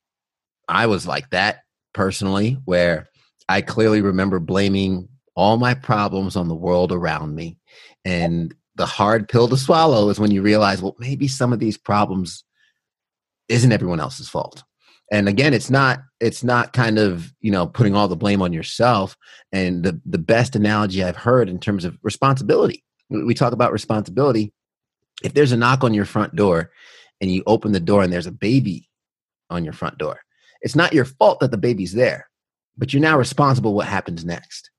i 0.69 0.85
was 0.85 1.07
like 1.07 1.29
that 1.31 1.63
personally 1.93 2.59
where 2.65 3.09
I 3.47 3.61
clearly 3.61 4.01
remember 4.01 4.39
blaming 4.39 5.07
all 5.35 5.57
my 5.57 5.73
problems 5.73 6.35
on 6.35 6.47
the 6.47 6.55
world 6.55 6.91
around 6.91 7.35
me. 7.35 7.57
And 8.03 8.53
the 8.75 8.85
hard 8.85 9.29
pill 9.29 9.47
to 9.47 9.57
swallow 9.57 10.09
is 10.09 10.19
when 10.19 10.31
you 10.31 10.41
realize, 10.41 10.81
well, 10.81 10.95
maybe 10.99 11.27
some 11.27 11.53
of 11.53 11.59
these 11.59 11.77
problems 11.77 12.43
isn't 13.49 13.71
everyone 13.71 13.99
else's 13.99 14.29
fault. 14.29 14.63
And 15.11 15.29
again, 15.29 15.53
it's 15.53 15.69
not 15.69 15.99
it's 16.19 16.43
not 16.43 16.73
kind 16.73 16.97
of, 16.97 17.31
you 17.39 17.51
know, 17.51 17.67
putting 17.67 17.95
all 17.95 18.07
the 18.07 18.15
blame 18.15 18.41
on 18.41 18.53
yourself. 18.53 19.15
And 19.51 19.83
the 19.83 19.99
the 20.05 20.17
best 20.17 20.55
analogy 20.55 21.03
I've 21.03 21.15
heard 21.15 21.47
in 21.49 21.59
terms 21.59 21.85
of 21.85 21.97
responsibility. 22.01 22.83
We 23.09 23.35
talk 23.35 23.53
about 23.53 23.71
responsibility. 23.71 24.51
If 25.23 25.33
there's 25.33 25.51
a 25.51 25.57
knock 25.57 25.83
on 25.83 25.93
your 25.93 26.05
front 26.05 26.35
door 26.35 26.71
and 27.21 27.31
you 27.31 27.43
open 27.45 27.71
the 27.71 27.79
door 27.79 28.03
and 28.03 28.11
there's 28.11 28.27
a 28.27 28.31
baby 28.31 28.89
on 29.49 29.63
your 29.63 29.73
front 29.73 29.99
door, 29.99 30.21
it's 30.61 30.75
not 30.75 30.93
your 30.93 31.05
fault 31.05 31.39
that 31.39 31.51
the 31.51 31.57
baby's 31.57 31.93
there 31.93 32.27
but 32.77 32.93
you're 32.93 33.01
now 33.01 33.17
responsible 33.17 33.73
what 33.73 33.87
happens 33.87 34.25
next 34.25 34.69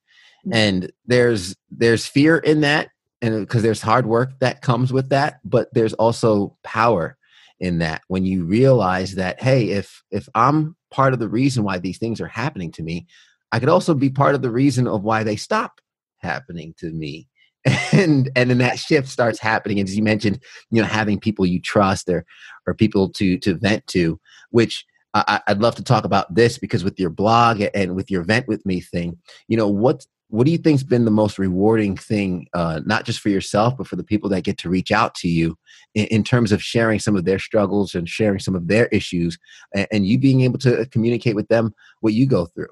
mm-hmm. 0.47 0.55
and 0.55 0.93
there's 1.07 1.57
there's 1.71 2.07
fear 2.07 2.39
in 2.39 2.61
that 2.61 2.91
and 3.23 3.41
because 3.41 3.63
there's 3.63 3.83
hard 3.83 4.07
work 4.07 4.39
that 4.41 4.63
comes 4.63 4.93
with 4.93 5.09
that 5.09 5.41
but 5.45 5.69
there's 5.73 5.95
also 5.95 6.57
power 6.63 7.16
in 7.61 7.79
that 7.79 8.03
when 8.09 8.25
you 8.25 8.45
realize 8.45 9.15
that 9.15 9.41
hey 9.41 9.71
if 9.71 10.03
if 10.11 10.29
i'm 10.35 10.77
part 10.91 11.13
of 11.13 11.19
the 11.19 11.29
reason 11.29 11.65
why 11.65 11.79
these 11.79 11.99
things 11.99 12.21
are 12.21 12.29
happening 12.29 12.71
to 12.71 12.83
me 12.83 13.07
i 13.53 13.59
could 13.59 13.69
also 13.69 13.95
be 13.95 14.11
part 14.11 14.35
of 14.35 14.43
the 14.43 14.51
reason 14.51 14.87
of 14.87 15.03
why 15.03 15.23
they 15.23 15.37
stop 15.37 15.81
happening 16.19 16.75
to 16.79 16.91
me. 16.93 17.29
And 17.93 18.31
and 18.37 18.51
then 18.51 18.59
that 18.59 18.79
shift 18.79 19.09
starts 19.09 19.41
happening 19.41 19.81
as 19.81 19.97
you 19.97 20.03
mentioned 20.03 20.39
you 20.71 20.81
know 20.81 20.87
having 20.87 21.19
people 21.19 21.45
you 21.47 21.61
trust 21.61 22.09
or 22.09 22.25
or 22.67 22.75
people 22.75 23.09
to 23.15 23.39
to 23.39 23.55
vent 23.55 23.87
to 23.89 24.21
which 24.51 24.85
I, 25.15 25.41
would 25.49 25.63
love 25.63 25.75
to 25.77 25.83
talk 25.83 26.05
about 26.05 26.35
this 26.35 26.59
because 26.59 26.85
with 26.85 27.01
your 27.01 27.11
blog 27.11 27.63
and 27.75 27.97
with 27.97 28.11
your 28.11 28.23
vent 28.23 28.49
with 28.49 28.67
me 28.67 28.83
thing, 28.83 29.17
you 29.49 29.57
know, 29.57 29.67
what 29.67 30.05
what 30.29 30.45
do 30.45 30.51
you 30.51 30.59
think's 30.59 30.83
been 30.83 31.05
the 31.05 31.11
most 31.11 31.39
rewarding 31.39 31.97
thing, 31.97 32.49
uh, 32.53 32.81
not 32.85 33.05
just 33.05 33.21
for 33.21 33.29
yourself, 33.29 33.77
but 33.77 33.87
for 33.87 33.97
the 33.97 34.05
people 34.05 34.29
that 34.31 34.43
get 34.43 34.59
to 34.59 34.69
reach 34.69 34.91
out 34.91 35.15
to 35.15 35.29
you 35.29 35.57
in, 35.95 36.07
in 36.07 36.25
terms 36.25 36.51
of 36.51 36.63
sharing 36.63 36.99
some 36.99 37.17
of 37.17 37.25
their 37.25 37.39
struggles 37.39 37.95
and 37.95 38.09
sharing 38.09 38.41
some 38.41 38.57
of 38.57 38.67
their 38.67 38.87
issues, 38.87 39.39
and, 39.75 39.87
and 39.93 40.07
you 40.07 40.19
being 40.19 40.41
able 40.41 40.59
to 40.59 40.87
communicate 40.87 41.37
with 41.37 41.49
them 41.49 41.73
what 42.01 42.13
you 42.13 42.27
go 42.27 42.47
through? 42.47 42.67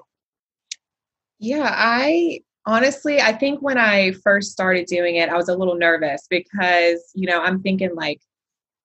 Yeah, 1.39 1.73
I 1.73 2.41
honestly, 2.65 3.21
I 3.21 3.31
think 3.31 3.61
when 3.61 3.77
I 3.77 4.11
first 4.23 4.51
started 4.51 4.85
doing 4.87 5.15
it, 5.15 5.29
I 5.29 5.35
was 5.35 5.49
a 5.49 5.55
little 5.55 5.75
nervous 5.75 6.27
because, 6.29 6.99
you 7.13 7.27
know, 7.27 7.41
I'm 7.41 7.61
thinking 7.61 7.95
like, 7.95 8.19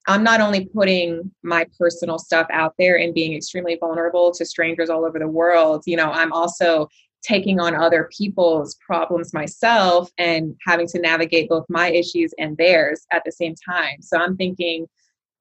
I'm 0.06 0.24
not 0.24 0.40
only 0.40 0.64
putting 0.66 1.30
my 1.42 1.66
personal 1.78 2.18
stuff 2.18 2.46
out 2.50 2.74
there 2.78 2.98
and 2.98 3.14
being 3.14 3.34
extremely 3.34 3.76
vulnerable 3.78 4.32
to 4.32 4.44
strangers 4.44 4.90
all 4.90 5.04
over 5.04 5.18
the 5.18 5.28
world, 5.28 5.82
you 5.86 5.96
know, 5.96 6.10
I'm 6.10 6.32
also 6.32 6.88
taking 7.22 7.60
on 7.60 7.74
other 7.74 8.08
people's 8.16 8.76
problems 8.76 9.34
myself 9.34 10.10
and 10.18 10.54
having 10.66 10.86
to 10.88 11.00
navigate 11.00 11.48
both 11.48 11.64
my 11.68 11.90
issues 11.90 12.32
and 12.38 12.56
theirs 12.56 13.06
at 13.12 13.22
the 13.24 13.32
same 13.32 13.54
time. 13.68 14.00
So 14.00 14.18
I'm 14.18 14.36
thinking 14.36 14.86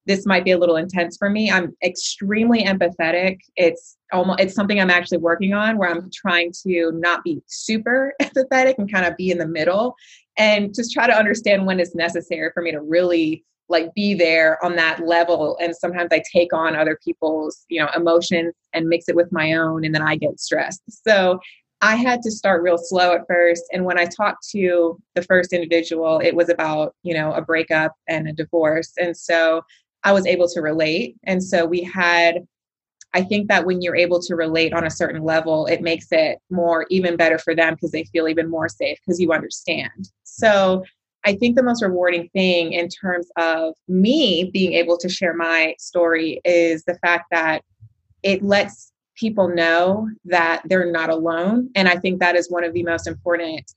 this 0.05 0.25
might 0.25 0.43
be 0.43 0.51
a 0.51 0.57
little 0.57 0.75
intense 0.75 1.17
for 1.17 1.29
me. 1.29 1.51
I'm 1.51 1.75
extremely 1.83 2.63
empathetic. 2.63 3.38
It's 3.55 3.98
almost 4.12 4.39
it's 4.39 4.55
something 4.55 4.79
I'm 4.79 4.89
actually 4.89 5.19
working 5.19 5.53
on 5.53 5.77
where 5.77 5.89
I'm 5.89 6.09
trying 6.13 6.51
to 6.63 6.91
not 6.95 7.24
be 7.24 7.41
super 7.48 8.13
empathetic 8.21 8.75
and 8.77 8.91
kind 8.91 9.05
of 9.05 9.15
be 9.15 9.29
in 9.31 9.38
the 9.38 9.48
middle 9.48 9.95
and 10.38 10.74
just 10.74 10.91
try 10.91 11.05
to 11.05 11.15
understand 11.15 11.67
when 11.67 11.79
it's 11.79 11.93
necessary 11.93 12.50
for 12.53 12.63
me 12.63 12.71
to 12.71 12.81
really 12.81 13.45
like 13.67 13.93
be 13.93 14.15
there 14.15 14.57
on 14.65 14.75
that 14.75 15.00
level 15.05 15.55
and 15.62 15.75
sometimes 15.75 16.09
i 16.12 16.21
take 16.33 16.51
on 16.53 16.75
other 16.75 16.98
people's 17.03 17.65
you 17.69 17.79
know 17.79 17.88
emotions 17.95 18.51
and 18.74 18.88
mix 18.88 19.07
it 19.07 19.15
with 19.15 19.31
my 19.31 19.53
own 19.53 19.86
and 19.86 19.93
then 19.93 20.01
i 20.01 20.15
get 20.15 20.39
stressed 20.39 20.81
so 20.89 21.39
i 21.81 21.95
had 21.95 22.21
to 22.21 22.31
start 22.31 22.62
real 22.62 22.77
slow 22.77 23.13
at 23.13 23.27
first 23.27 23.63
and 23.71 23.86
when 23.86 23.98
i 23.98 24.05
talked 24.05 24.48
to 24.50 24.98
the 25.15 25.24
first 25.24 25.53
individual 25.53 26.19
it 26.19 26.36
was 26.36 26.50
about 26.50 26.95
you 27.03 27.13
know 27.13 27.31
a 27.33 27.41
breakup 27.41 27.95
and 28.07 28.27
a 28.27 28.33
divorce 28.33 28.93
and 29.00 29.15
so 29.15 29.62
i 30.03 30.12
was 30.12 30.25
able 30.25 30.48
to 30.48 30.62
relate 30.62 31.15
and 31.24 31.43
so 31.43 31.65
we 31.65 31.81
had 31.81 32.45
I 33.13 33.24
think 33.24 33.48
that 33.48 33.65
when 33.65 33.81
you're 33.81 33.95
able 33.95 34.21
to 34.21 34.36
relate 34.36 34.74
on 34.74 34.86
a 34.86 34.91
certain 34.91 35.24
level, 35.24 35.65
it 35.65 35.81
makes 35.81 36.07
it 36.12 36.39
more 36.50 36.86
even 36.89 37.17
better 37.17 37.39
for 37.39 37.55
them 37.55 37.74
because 37.74 37.91
they 37.91 38.03
feel 38.05 38.27
even 38.27 38.50
more 38.50 38.69
safe 38.69 39.00
because 39.03 39.19
you 39.19 39.31
understand. 39.31 40.09
So 40.24 40.83
I 41.25 41.33
think 41.33 41.55
the 41.55 41.63
most 41.63 41.81
rewarding 41.81 42.29
thing 42.29 42.74
in 42.74 42.88
terms 42.88 43.27
of 43.36 43.74
me 43.88 44.50
being 44.53 44.74
able 44.74 44.98
to 44.98 45.09
share 45.09 45.33
my 45.33 45.75
story 45.77 46.39
is 46.45 46.83
the 46.86 46.98
fact 47.00 47.25
that 47.31 47.63
it 48.24 48.43
lets 48.43 48.91
people 49.19 49.49
know 49.49 50.07
that 50.25 50.61
they're 50.65 50.91
not 50.91 51.09
alone. 51.09 51.69
And 51.75 51.88
I 51.88 51.97
think 51.97 52.19
that 52.19 52.35
is 52.35 52.49
one 52.49 52.63
of 52.63 52.73
the 52.73 52.83
most 52.83 53.07
important 53.07 53.73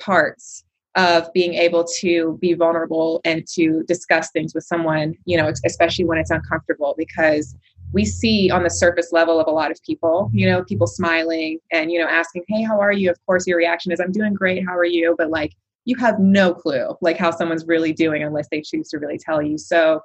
parts 0.00 0.64
of 0.94 1.30
being 1.34 1.54
able 1.54 1.84
to 2.00 2.38
be 2.40 2.54
vulnerable 2.54 3.20
and 3.24 3.46
to 3.54 3.82
discuss 3.86 4.30
things 4.30 4.54
with 4.54 4.64
someone, 4.64 5.14
you 5.26 5.36
know, 5.36 5.52
especially 5.64 6.04
when 6.04 6.18
it's 6.18 6.30
uncomfortable, 6.30 6.94
because 6.96 7.54
we 7.92 8.04
see 8.04 8.50
on 8.50 8.62
the 8.62 8.70
surface 8.70 9.12
level 9.12 9.38
of 9.38 9.46
a 9.46 9.50
lot 9.50 9.70
of 9.70 9.78
people, 9.82 10.30
you 10.32 10.46
know, 10.46 10.64
people 10.64 10.86
smiling 10.86 11.58
and, 11.72 11.90
you 11.90 11.98
know, 11.98 12.08
asking, 12.08 12.44
Hey, 12.48 12.62
how 12.62 12.80
are 12.80 12.92
you? 12.92 13.10
Of 13.10 13.18
course, 13.26 13.46
your 13.46 13.58
reaction 13.58 13.92
is, 13.92 14.00
I'm 14.00 14.12
doing 14.12 14.34
great. 14.34 14.64
How 14.66 14.76
are 14.76 14.84
you? 14.84 15.14
But 15.18 15.30
like, 15.30 15.52
you 15.84 15.96
have 15.96 16.18
no 16.18 16.52
clue 16.52 16.96
like 17.00 17.16
how 17.16 17.30
someone's 17.30 17.66
really 17.66 17.92
doing 17.92 18.22
unless 18.22 18.48
they 18.50 18.60
choose 18.60 18.88
to 18.88 18.98
really 18.98 19.18
tell 19.18 19.40
you. 19.40 19.56
So 19.56 20.00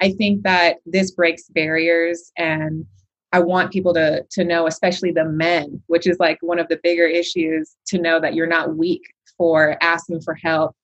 I 0.00 0.12
think 0.12 0.42
that 0.44 0.76
this 0.86 1.10
breaks 1.10 1.48
barriers 1.50 2.32
and 2.36 2.84
I 3.32 3.40
want 3.40 3.72
people 3.72 3.92
to 3.94 4.24
to 4.30 4.44
know 4.44 4.66
especially 4.66 5.12
the 5.12 5.24
men, 5.24 5.82
which 5.86 6.06
is 6.06 6.18
like 6.18 6.38
one 6.40 6.58
of 6.58 6.68
the 6.68 6.80
bigger 6.82 7.06
issues 7.06 7.76
to 7.88 7.98
know 8.00 8.20
that 8.20 8.34
you're 8.34 8.46
not 8.46 8.76
weak 8.76 9.02
for 9.36 9.76
asking 9.82 10.22
for 10.22 10.34
help. 10.34 10.74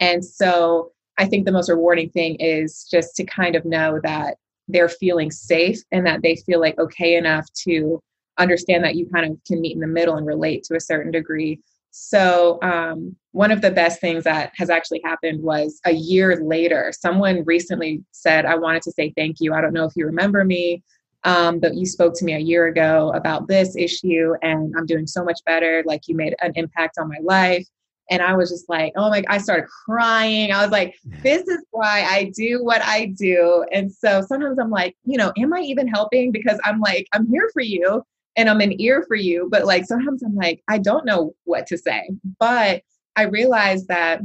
And 0.00 0.24
so 0.24 0.92
I 1.18 1.26
think 1.26 1.46
the 1.46 1.52
most 1.52 1.68
rewarding 1.68 2.10
thing 2.10 2.36
is 2.36 2.88
just 2.90 3.14
to 3.16 3.24
kind 3.24 3.54
of 3.54 3.64
know 3.64 4.00
that 4.02 4.36
they're 4.68 4.88
feeling 4.88 5.30
safe 5.30 5.78
and 5.90 6.06
that 6.06 6.22
they 6.22 6.36
feel 6.36 6.60
like 6.60 6.78
okay 6.78 7.16
enough 7.16 7.46
to 7.64 8.00
understand 8.38 8.82
that 8.84 8.96
you 8.96 9.08
kind 9.12 9.30
of 9.30 9.38
can 9.46 9.60
meet 9.60 9.74
in 9.74 9.80
the 9.80 9.86
middle 9.86 10.16
and 10.16 10.26
relate 10.26 10.64
to 10.64 10.76
a 10.76 10.80
certain 10.80 11.12
degree 11.12 11.60
so, 11.94 12.58
um, 12.62 13.14
one 13.32 13.50
of 13.50 13.60
the 13.60 13.70
best 13.70 14.00
things 14.00 14.24
that 14.24 14.52
has 14.56 14.70
actually 14.70 15.02
happened 15.04 15.42
was 15.42 15.78
a 15.84 15.92
year 15.92 16.42
later, 16.42 16.90
someone 16.98 17.44
recently 17.44 18.02
said, 18.12 18.46
I 18.46 18.54
wanted 18.54 18.80
to 18.82 18.92
say 18.92 19.12
thank 19.14 19.36
you. 19.40 19.52
I 19.52 19.60
don't 19.60 19.74
know 19.74 19.84
if 19.84 19.92
you 19.94 20.06
remember 20.06 20.42
me, 20.42 20.82
um, 21.24 21.60
but 21.60 21.74
you 21.74 21.86
spoke 21.86 22.14
to 22.16 22.24
me 22.24 22.34
a 22.34 22.38
year 22.38 22.66
ago 22.66 23.12
about 23.14 23.48
this 23.48 23.76
issue, 23.76 24.34
and 24.42 24.74
I'm 24.76 24.86
doing 24.86 25.06
so 25.06 25.24
much 25.24 25.40
better. 25.46 25.82
Like, 25.86 26.02
you 26.08 26.16
made 26.16 26.34
an 26.40 26.52
impact 26.56 26.98
on 26.98 27.08
my 27.08 27.18
life. 27.22 27.66
And 28.10 28.20
I 28.20 28.34
was 28.36 28.50
just 28.50 28.68
like, 28.68 28.92
oh 28.96 29.08
my, 29.08 29.22
I 29.28 29.38
started 29.38 29.68
crying. 29.86 30.52
I 30.52 30.60
was 30.62 30.70
like, 30.70 30.96
this 31.22 31.46
is 31.48 31.64
why 31.70 32.04
I 32.06 32.32
do 32.36 32.62
what 32.62 32.82
I 32.82 33.06
do. 33.06 33.64
And 33.72 33.90
so 33.90 34.20
sometimes 34.20 34.58
I'm 34.58 34.70
like, 34.70 34.96
you 35.04 35.16
know, 35.16 35.32
am 35.38 35.54
I 35.54 35.60
even 35.60 35.88
helping? 35.88 36.30
Because 36.30 36.58
I'm 36.64 36.80
like, 36.80 37.06
I'm 37.14 37.26
here 37.28 37.48
for 37.54 37.62
you 37.62 38.02
and 38.36 38.50
I'm 38.50 38.60
an 38.60 38.78
ear 38.80 39.04
for 39.06 39.14
you. 39.14 39.48
But 39.50 39.64
like 39.64 39.86
sometimes 39.86 40.22
I'm 40.22 40.34
like, 40.34 40.62
I 40.68 40.78
don't 40.78 41.06
know 41.06 41.34
what 41.44 41.66
to 41.68 41.78
say. 41.78 42.10
But 42.38 42.82
I 43.16 43.22
realize 43.22 43.86
that 43.86 44.20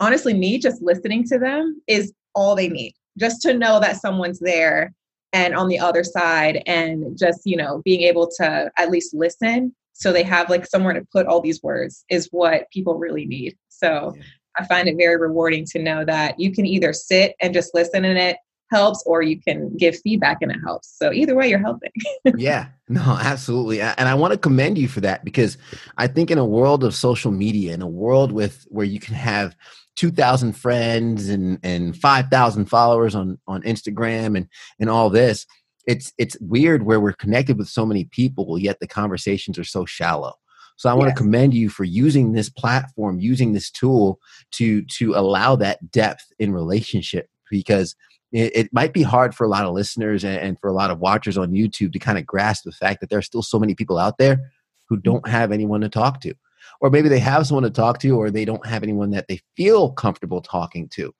honestly, 0.00 0.34
me 0.34 0.58
just 0.58 0.82
listening 0.82 1.24
to 1.28 1.38
them 1.38 1.80
is 1.86 2.12
all 2.34 2.54
they 2.56 2.68
need. 2.68 2.94
Just 3.16 3.40
to 3.42 3.54
know 3.54 3.80
that 3.80 4.00
someone's 4.00 4.40
there 4.40 4.92
and 5.34 5.54
on 5.54 5.68
the 5.68 5.78
other 5.78 6.04
side 6.04 6.62
and 6.64 7.18
just, 7.18 7.40
you 7.44 7.56
know, 7.56 7.82
being 7.84 8.02
able 8.02 8.30
to 8.38 8.70
at 8.78 8.90
least 8.90 9.12
listen. 9.12 9.74
So 9.92 10.12
they 10.12 10.22
have 10.22 10.48
like 10.48 10.64
somewhere 10.64 10.94
to 10.94 11.06
put 11.12 11.26
all 11.26 11.40
these 11.40 11.62
words 11.62 12.04
is 12.08 12.28
what 12.30 12.70
people 12.70 12.94
really 12.94 13.26
need. 13.26 13.56
So 13.68 14.14
yeah. 14.16 14.22
I 14.58 14.64
find 14.66 14.88
it 14.88 14.96
very 14.96 15.16
rewarding 15.16 15.66
to 15.66 15.82
know 15.82 16.04
that 16.04 16.38
you 16.38 16.52
can 16.52 16.64
either 16.64 16.92
sit 16.92 17.34
and 17.40 17.52
just 17.52 17.74
listen 17.74 18.04
and 18.04 18.16
it 18.16 18.36
helps 18.70 19.02
or 19.06 19.22
you 19.22 19.40
can 19.40 19.76
give 19.76 19.98
feedback 19.98 20.38
and 20.40 20.52
it 20.52 20.58
helps. 20.64 20.96
So 20.96 21.12
either 21.12 21.34
way 21.34 21.48
you're 21.48 21.58
helping. 21.58 21.92
Yeah. 22.36 22.68
No 22.88 23.00
absolutely. 23.00 23.80
And 23.80 24.08
i 24.08 24.14
want 24.14 24.32
to 24.32 24.38
commend 24.38 24.76
you 24.76 24.88
for 24.88 25.00
that 25.00 25.24
because 25.24 25.56
i 25.96 26.06
think 26.06 26.30
in 26.30 26.38
a 26.38 26.44
world 26.44 26.84
of 26.84 26.94
social 26.94 27.30
media 27.30 27.72
in 27.72 27.80
a 27.80 27.88
world 27.88 28.30
with 28.30 28.66
where 28.68 28.84
you 28.84 29.00
can 29.00 29.14
have 29.14 29.56
2000 29.96 30.52
friends 30.54 31.28
and 31.28 31.58
and 31.62 31.96
5000 31.96 32.66
followers 32.66 33.14
on 33.14 33.38
on 33.46 33.62
instagram 33.62 34.36
and 34.36 34.48
and 34.80 34.90
all 34.90 35.10
this 35.10 35.46
it's 35.86 36.12
it's 36.18 36.36
weird 36.40 36.84
where 36.84 37.00
we're 37.00 37.12
connected 37.12 37.58
with 37.58 37.68
so 37.68 37.84
many 37.86 38.04
people 38.04 38.58
yet 38.58 38.80
the 38.80 38.86
conversations 38.86 39.58
are 39.58 39.64
so 39.64 39.84
shallow 39.84 40.34
So 40.76 40.90
I 40.90 40.94
want 40.94 41.10
to 41.10 41.14
commend 41.14 41.54
you 41.54 41.68
for 41.68 41.84
using 41.84 42.32
this 42.32 42.48
platform, 42.48 43.20
using 43.20 43.52
this 43.52 43.70
tool 43.70 44.18
to 44.52 44.82
to 44.98 45.14
allow 45.14 45.56
that 45.56 45.90
depth 45.90 46.26
in 46.38 46.52
relationship 46.52 47.28
because 47.50 47.94
it, 48.32 48.56
it 48.56 48.72
might 48.72 48.92
be 48.92 49.02
hard 49.02 49.34
for 49.34 49.44
a 49.44 49.48
lot 49.48 49.64
of 49.64 49.72
listeners 49.72 50.24
and, 50.24 50.38
and 50.38 50.58
for 50.58 50.68
a 50.68 50.72
lot 50.72 50.90
of 50.90 50.98
watchers 50.98 51.38
on 51.38 51.52
YouTube 51.52 51.92
to 51.92 51.98
kind 51.98 52.18
of 52.18 52.26
grasp 52.26 52.64
the 52.64 52.72
fact 52.72 53.00
that 53.00 53.10
there 53.10 53.18
are 53.18 53.22
still 53.22 53.42
so 53.42 53.58
many 53.58 53.74
people 53.74 53.98
out 53.98 54.18
there 54.18 54.50
who 54.88 54.96
don't 54.96 55.22
mm-hmm. 55.24 55.32
have 55.32 55.52
anyone 55.52 55.80
to 55.80 55.88
talk 55.88 56.20
to. 56.22 56.34
Or 56.80 56.90
maybe 56.90 57.08
they 57.08 57.18
have 57.18 57.46
someone 57.46 57.64
to 57.64 57.70
talk 57.70 57.98
to, 58.00 58.10
or 58.10 58.30
they 58.30 58.44
don't 58.44 58.66
have 58.66 58.82
anyone 58.82 59.10
that 59.10 59.26
they 59.28 59.40
feel 59.56 59.92
comfortable 59.92 60.40
talking 60.40 60.88
to 60.90 61.12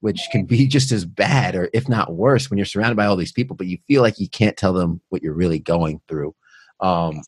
which 0.00 0.26
can 0.32 0.44
be 0.44 0.66
just 0.66 0.90
as 0.90 1.04
bad 1.04 1.54
or 1.54 1.70
if 1.72 1.88
not 1.88 2.14
worse 2.14 2.50
when 2.50 2.58
you're 2.58 2.66
surrounded 2.66 2.96
by 2.96 3.06
all 3.06 3.14
these 3.14 3.30
people 3.30 3.54
but 3.54 3.68
you 3.68 3.78
feel 3.86 4.02
like 4.02 4.18
you 4.18 4.28
can't 4.28 4.56
tell 4.56 4.72
them 4.72 5.00
what 5.10 5.22
you're 5.22 5.32
really 5.32 5.60
going 5.60 6.00
through 6.08 6.34
um, 6.80 7.22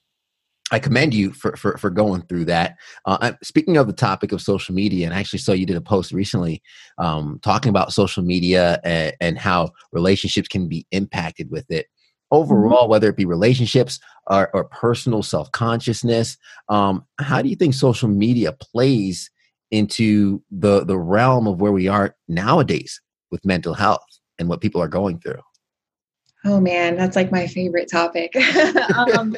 I 0.71 0.79
commend 0.79 1.15
you 1.15 1.33
for, 1.33 1.57
for, 1.57 1.77
for 1.77 1.91
going 1.91 2.23
through 2.23 2.47
that. 2.47 2.77
Uh, 3.05 3.33
speaking 3.43 3.77
of 3.77 3.87
the 3.87 3.93
topic 3.93 4.33
of 4.33 4.41
social 4.41 4.75
media, 4.75 5.05
and 5.07 5.15
I 5.15 5.21
actually 5.21 5.39
saw 5.39 5.53
you 5.53 5.67
did 5.67 5.77
a 5.77 5.81
post 5.81 6.11
recently 6.11 6.63
um, 6.99 7.39
talking 7.43 7.69
about 7.69 7.93
social 7.93 8.25
media 8.25 8.81
and, 8.83 9.15
and, 9.21 9.39
how 9.39 9.71
relationships 9.93 10.49
can 10.49 10.67
be 10.67 10.87
impacted 10.91 11.51
with 11.51 11.71
it. 11.71 11.87
Overall, 12.31 12.83
mm-hmm. 12.83 12.91
whether 12.91 13.09
it 13.09 13.17
be 13.17 13.27
relationships 13.27 14.01
or, 14.27 14.51
or 14.55 14.65
personal 14.65 15.23
self 15.23 15.51
consciousness, 15.53 16.37
um, 16.69 17.05
how 17.21 17.43
do 17.43 17.49
you 17.49 17.57
think 17.57 17.75
social 17.75 18.09
media 18.09 18.53
plays 18.53 19.31
into 19.71 20.43
the 20.51 20.85
the 20.85 20.99
realm 20.99 21.47
of 21.47 21.61
where 21.61 21.73
we 21.73 21.89
are 21.89 22.17
nowadays 22.29 23.01
with 23.31 23.45
mental 23.45 23.75
health 23.75 24.07
and 24.39 24.49
what 24.49 24.61
people 24.61 24.81
are 24.81 24.89
going 24.89 25.19
through? 25.19 25.41
Oh 26.45 26.61
man, 26.61 26.97
that's 26.97 27.17
like 27.17 27.33
my 27.33 27.47
favorite 27.47 27.91
topic. 27.91 28.35
um, 28.97 29.37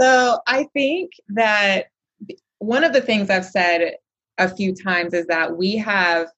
so 0.00 0.38
I 0.46 0.64
think 0.72 1.12
that 1.28 1.86
one 2.58 2.84
of 2.84 2.92
the 2.92 3.00
things 3.00 3.30
I've 3.30 3.44
said 3.44 3.96
a 4.38 4.48
few 4.48 4.74
times 4.74 5.12
is 5.12 5.26
that 5.26 5.56
we 5.56 5.76
have 5.76 6.28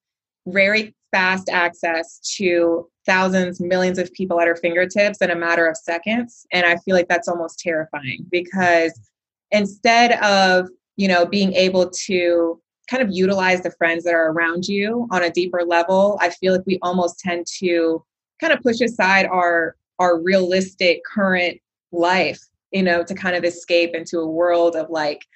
very 0.46 0.94
fast 1.12 1.48
access 1.48 2.18
to 2.36 2.88
thousands, 3.10 3.60
millions 3.60 3.98
of 3.98 4.12
people 4.12 4.40
at 4.40 4.48
our 4.48 4.56
fingertips 4.56 5.20
in 5.20 5.30
a 5.30 5.34
matter 5.34 5.66
of 5.66 5.76
seconds. 5.76 6.46
And 6.52 6.64
I 6.64 6.76
feel 6.78 6.94
like 6.94 7.08
that's 7.08 7.28
almost 7.28 7.58
terrifying 7.58 8.26
because 8.30 8.98
instead 9.50 10.12
of, 10.22 10.68
you 10.96 11.08
know, 11.08 11.26
being 11.26 11.52
able 11.54 11.90
to 12.06 12.60
kind 12.88 13.02
of 13.02 13.10
utilize 13.10 13.62
the 13.62 13.70
friends 13.72 14.04
that 14.04 14.14
are 14.14 14.30
around 14.30 14.68
you 14.68 15.08
on 15.10 15.22
a 15.24 15.30
deeper 15.30 15.62
level, 15.64 16.18
I 16.20 16.30
feel 16.30 16.52
like 16.52 16.66
we 16.66 16.78
almost 16.82 17.18
tend 17.18 17.46
to 17.58 18.04
kind 18.40 18.52
of 18.52 18.60
push 18.60 18.80
aside 18.80 19.26
our 19.26 19.76
our 19.98 20.18
realistic 20.18 21.02
current 21.04 21.60
life 21.92 22.40
you 22.70 22.82
know, 22.82 23.02
to 23.02 23.14
kind 23.14 23.36
of 23.36 23.44
escape 23.44 23.94
into 23.94 24.18
a 24.18 24.26
world 24.26 24.76
of 24.76 24.90
like 24.90 25.26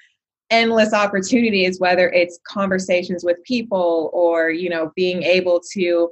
endless 0.50 0.92
opportunities, 0.92 1.80
whether 1.80 2.10
it's 2.10 2.38
conversations 2.46 3.24
with 3.24 3.42
people 3.44 4.10
or, 4.12 4.50
you 4.50 4.68
know, 4.68 4.92
being 4.94 5.22
able 5.22 5.60
to 5.72 6.10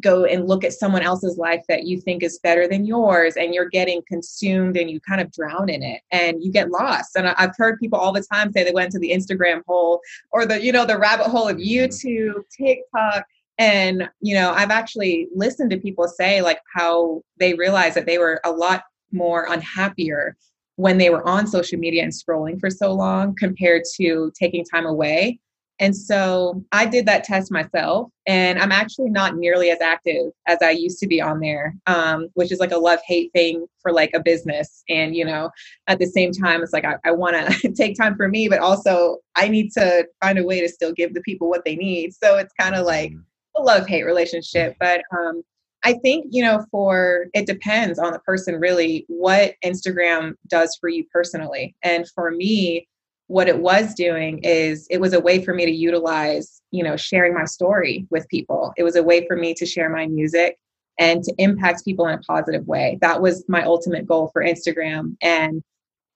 go 0.00 0.24
and 0.24 0.46
look 0.46 0.64
at 0.64 0.72
someone 0.72 1.02
else's 1.02 1.38
life 1.38 1.62
that 1.68 1.84
you 1.84 2.00
think 2.00 2.22
is 2.22 2.38
better 2.42 2.66
than 2.68 2.84
yours 2.84 3.36
and 3.36 3.54
you're 3.54 3.68
getting 3.68 4.02
consumed 4.08 4.76
and 4.76 4.90
you 4.90 5.00
kind 5.00 5.20
of 5.20 5.30
drown 5.32 5.68
in 5.68 5.82
it 5.82 6.00
and 6.10 6.42
you 6.42 6.50
get 6.50 6.70
lost 6.70 7.16
and 7.16 7.28
i've 7.28 7.54
heard 7.56 7.78
people 7.78 7.98
all 7.98 8.12
the 8.12 8.24
time 8.32 8.52
say 8.52 8.64
they 8.64 8.72
went 8.72 8.90
to 8.90 8.98
the 8.98 9.10
instagram 9.10 9.60
hole 9.66 10.00
or 10.32 10.46
the 10.46 10.62
you 10.62 10.72
know 10.72 10.84
the 10.84 10.98
rabbit 10.98 11.26
hole 11.26 11.48
of 11.48 11.56
mm-hmm. 11.56 11.62
youtube 11.62 12.42
tiktok 12.56 13.24
and 13.58 14.08
you 14.20 14.34
know 14.34 14.52
i've 14.52 14.70
actually 14.70 15.28
listened 15.34 15.70
to 15.70 15.78
people 15.78 16.08
say 16.08 16.42
like 16.42 16.58
how 16.74 17.22
they 17.38 17.54
realized 17.54 17.96
that 17.96 18.06
they 18.06 18.18
were 18.18 18.40
a 18.44 18.50
lot 18.50 18.82
more 19.12 19.46
unhappier 19.48 20.36
when 20.76 20.98
they 20.98 21.10
were 21.10 21.26
on 21.26 21.46
social 21.46 21.78
media 21.78 22.02
and 22.02 22.12
scrolling 22.12 22.58
for 22.58 22.70
so 22.70 22.92
long 22.92 23.34
compared 23.36 23.82
to 23.96 24.32
taking 24.38 24.64
time 24.64 24.86
away. 24.86 25.38
And 25.80 25.96
so 25.96 26.62
I 26.70 26.86
did 26.86 27.04
that 27.06 27.24
test 27.24 27.50
myself, 27.50 28.08
and 28.26 28.60
I'm 28.60 28.70
actually 28.70 29.10
not 29.10 29.36
nearly 29.36 29.70
as 29.70 29.80
active 29.80 30.30
as 30.46 30.58
I 30.62 30.70
used 30.70 31.00
to 31.00 31.08
be 31.08 31.20
on 31.20 31.40
there, 31.40 31.74
um, 31.86 32.28
which 32.34 32.52
is 32.52 32.60
like 32.60 32.70
a 32.70 32.78
love 32.78 33.00
hate 33.06 33.32
thing 33.32 33.66
for 33.82 33.92
like 33.92 34.10
a 34.14 34.20
business. 34.20 34.84
And, 34.88 35.16
you 35.16 35.24
know, 35.24 35.50
at 35.88 35.98
the 35.98 36.06
same 36.06 36.30
time, 36.30 36.62
it's 36.62 36.72
like 36.72 36.84
I, 36.84 36.96
I 37.04 37.10
want 37.10 37.34
to 37.34 37.72
take 37.76 37.96
time 37.96 38.14
for 38.16 38.28
me, 38.28 38.48
but 38.48 38.60
also 38.60 39.18
I 39.34 39.48
need 39.48 39.72
to 39.72 40.06
find 40.22 40.38
a 40.38 40.44
way 40.44 40.60
to 40.60 40.68
still 40.68 40.92
give 40.92 41.12
the 41.12 41.22
people 41.22 41.48
what 41.48 41.64
they 41.64 41.74
need. 41.74 42.14
So 42.14 42.36
it's 42.36 42.54
kind 42.58 42.76
of 42.76 42.86
like 42.86 43.10
mm-hmm. 43.10 43.62
a 43.62 43.62
love 43.62 43.88
hate 43.88 44.04
relationship. 44.04 44.76
But 44.78 45.02
um, 45.10 45.42
I 45.84 45.94
think, 45.94 46.26
you 46.30 46.42
know, 46.42 46.64
for 46.70 47.26
it 47.34 47.46
depends 47.46 47.98
on 47.98 48.12
the 48.12 48.20
person 48.20 48.54
really 48.54 49.04
what 49.08 49.54
Instagram 49.64 50.34
does 50.48 50.76
for 50.80 50.88
you 50.88 51.04
personally. 51.12 51.74
And 51.82 52.08
for 52.14 52.30
me, 52.30 52.88
what 53.26 53.48
it 53.48 53.58
was 53.58 53.94
doing 53.94 54.38
is 54.42 54.86
it 54.90 55.00
was 55.00 55.12
a 55.12 55.20
way 55.20 55.42
for 55.42 55.54
me 55.54 55.64
to 55.64 55.72
utilize, 55.72 56.60
you 56.70 56.82
know, 56.82 56.96
sharing 56.96 57.34
my 57.34 57.44
story 57.44 58.06
with 58.10 58.28
people. 58.28 58.72
It 58.76 58.82
was 58.82 58.96
a 58.96 59.02
way 59.02 59.26
for 59.26 59.36
me 59.36 59.54
to 59.54 59.66
share 59.66 59.88
my 59.88 60.06
music 60.06 60.58
and 60.98 61.22
to 61.24 61.34
impact 61.38 61.84
people 61.84 62.06
in 62.06 62.14
a 62.14 62.22
positive 62.22 62.66
way. 62.66 62.98
That 63.00 63.20
was 63.20 63.44
my 63.48 63.64
ultimate 63.64 64.06
goal 64.06 64.30
for 64.32 64.44
Instagram. 64.44 65.16
And 65.22 65.62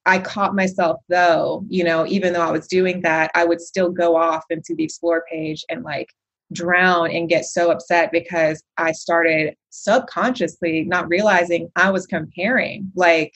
I 0.06 0.18
caught 0.18 0.54
myself 0.54 1.00
though, 1.08 1.64
you 1.68 1.84
know, 1.84 2.06
even 2.06 2.32
though 2.32 2.46
I 2.46 2.50
was 2.50 2.66
doing 2.66 3.02
that, 3.02 3.30
I 3.34 3.44
would 3.44 3.60
still 3.60 3.90
go 3.90 4.16
off 4.16 4.44
into 4.50 4.74
the 4.74 4.84
explore 4.84 5.24
page 5.30 5.64
and 5.68 5.82
like 5.82 6.08
drown 6.52 7.10
and 7.10 7.28
get 7.28 7.44
so 7.44 7.70
upset 7.70 8.10
because 8.12 8.62
I 8.76 8.92
started 8.92 9.54
subconsciously 9.70 10.84
not 10.84 11.08
realizing 11.08 11.70
I 11.76 11.90
was 11.90 12.06
comparing. 12.06 12.90
Like, 12.94 13.34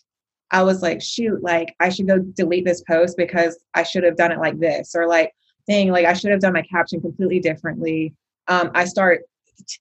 I 0.52 0.62
was 0.62 0.82
like, 0.82 1.02
shoot, 1.02 1.42
like, 1.42 1.74
I 1.80 1.88
should 1.88 2.06
go 2.06 2.18
delete 2.18 2.64
this 2.64 2.82
post 2.82 3.16
because 3.16 3.58
I 3.74 3.82
should 3.82 4.04
have 4.04 4.16
done 4.16 4.32
it 4.32 4.38
like 4.38 4.58
this, 4.60 4.94
or 4.94 5.08
like, 5.08 5.32
thing, 5.66 5.90
like, 5.90 6.06
I 6.06 6.12
should 6.12 6.30
have 6.30 6.40
done 6.40 6.52
my 6.52 6.62
caption 6.62 7.00
completely 7.00 7.40
differently. 7.40 8.14
Um, 8.48 8.70
I 8.74 8.84
start 8.84 9.22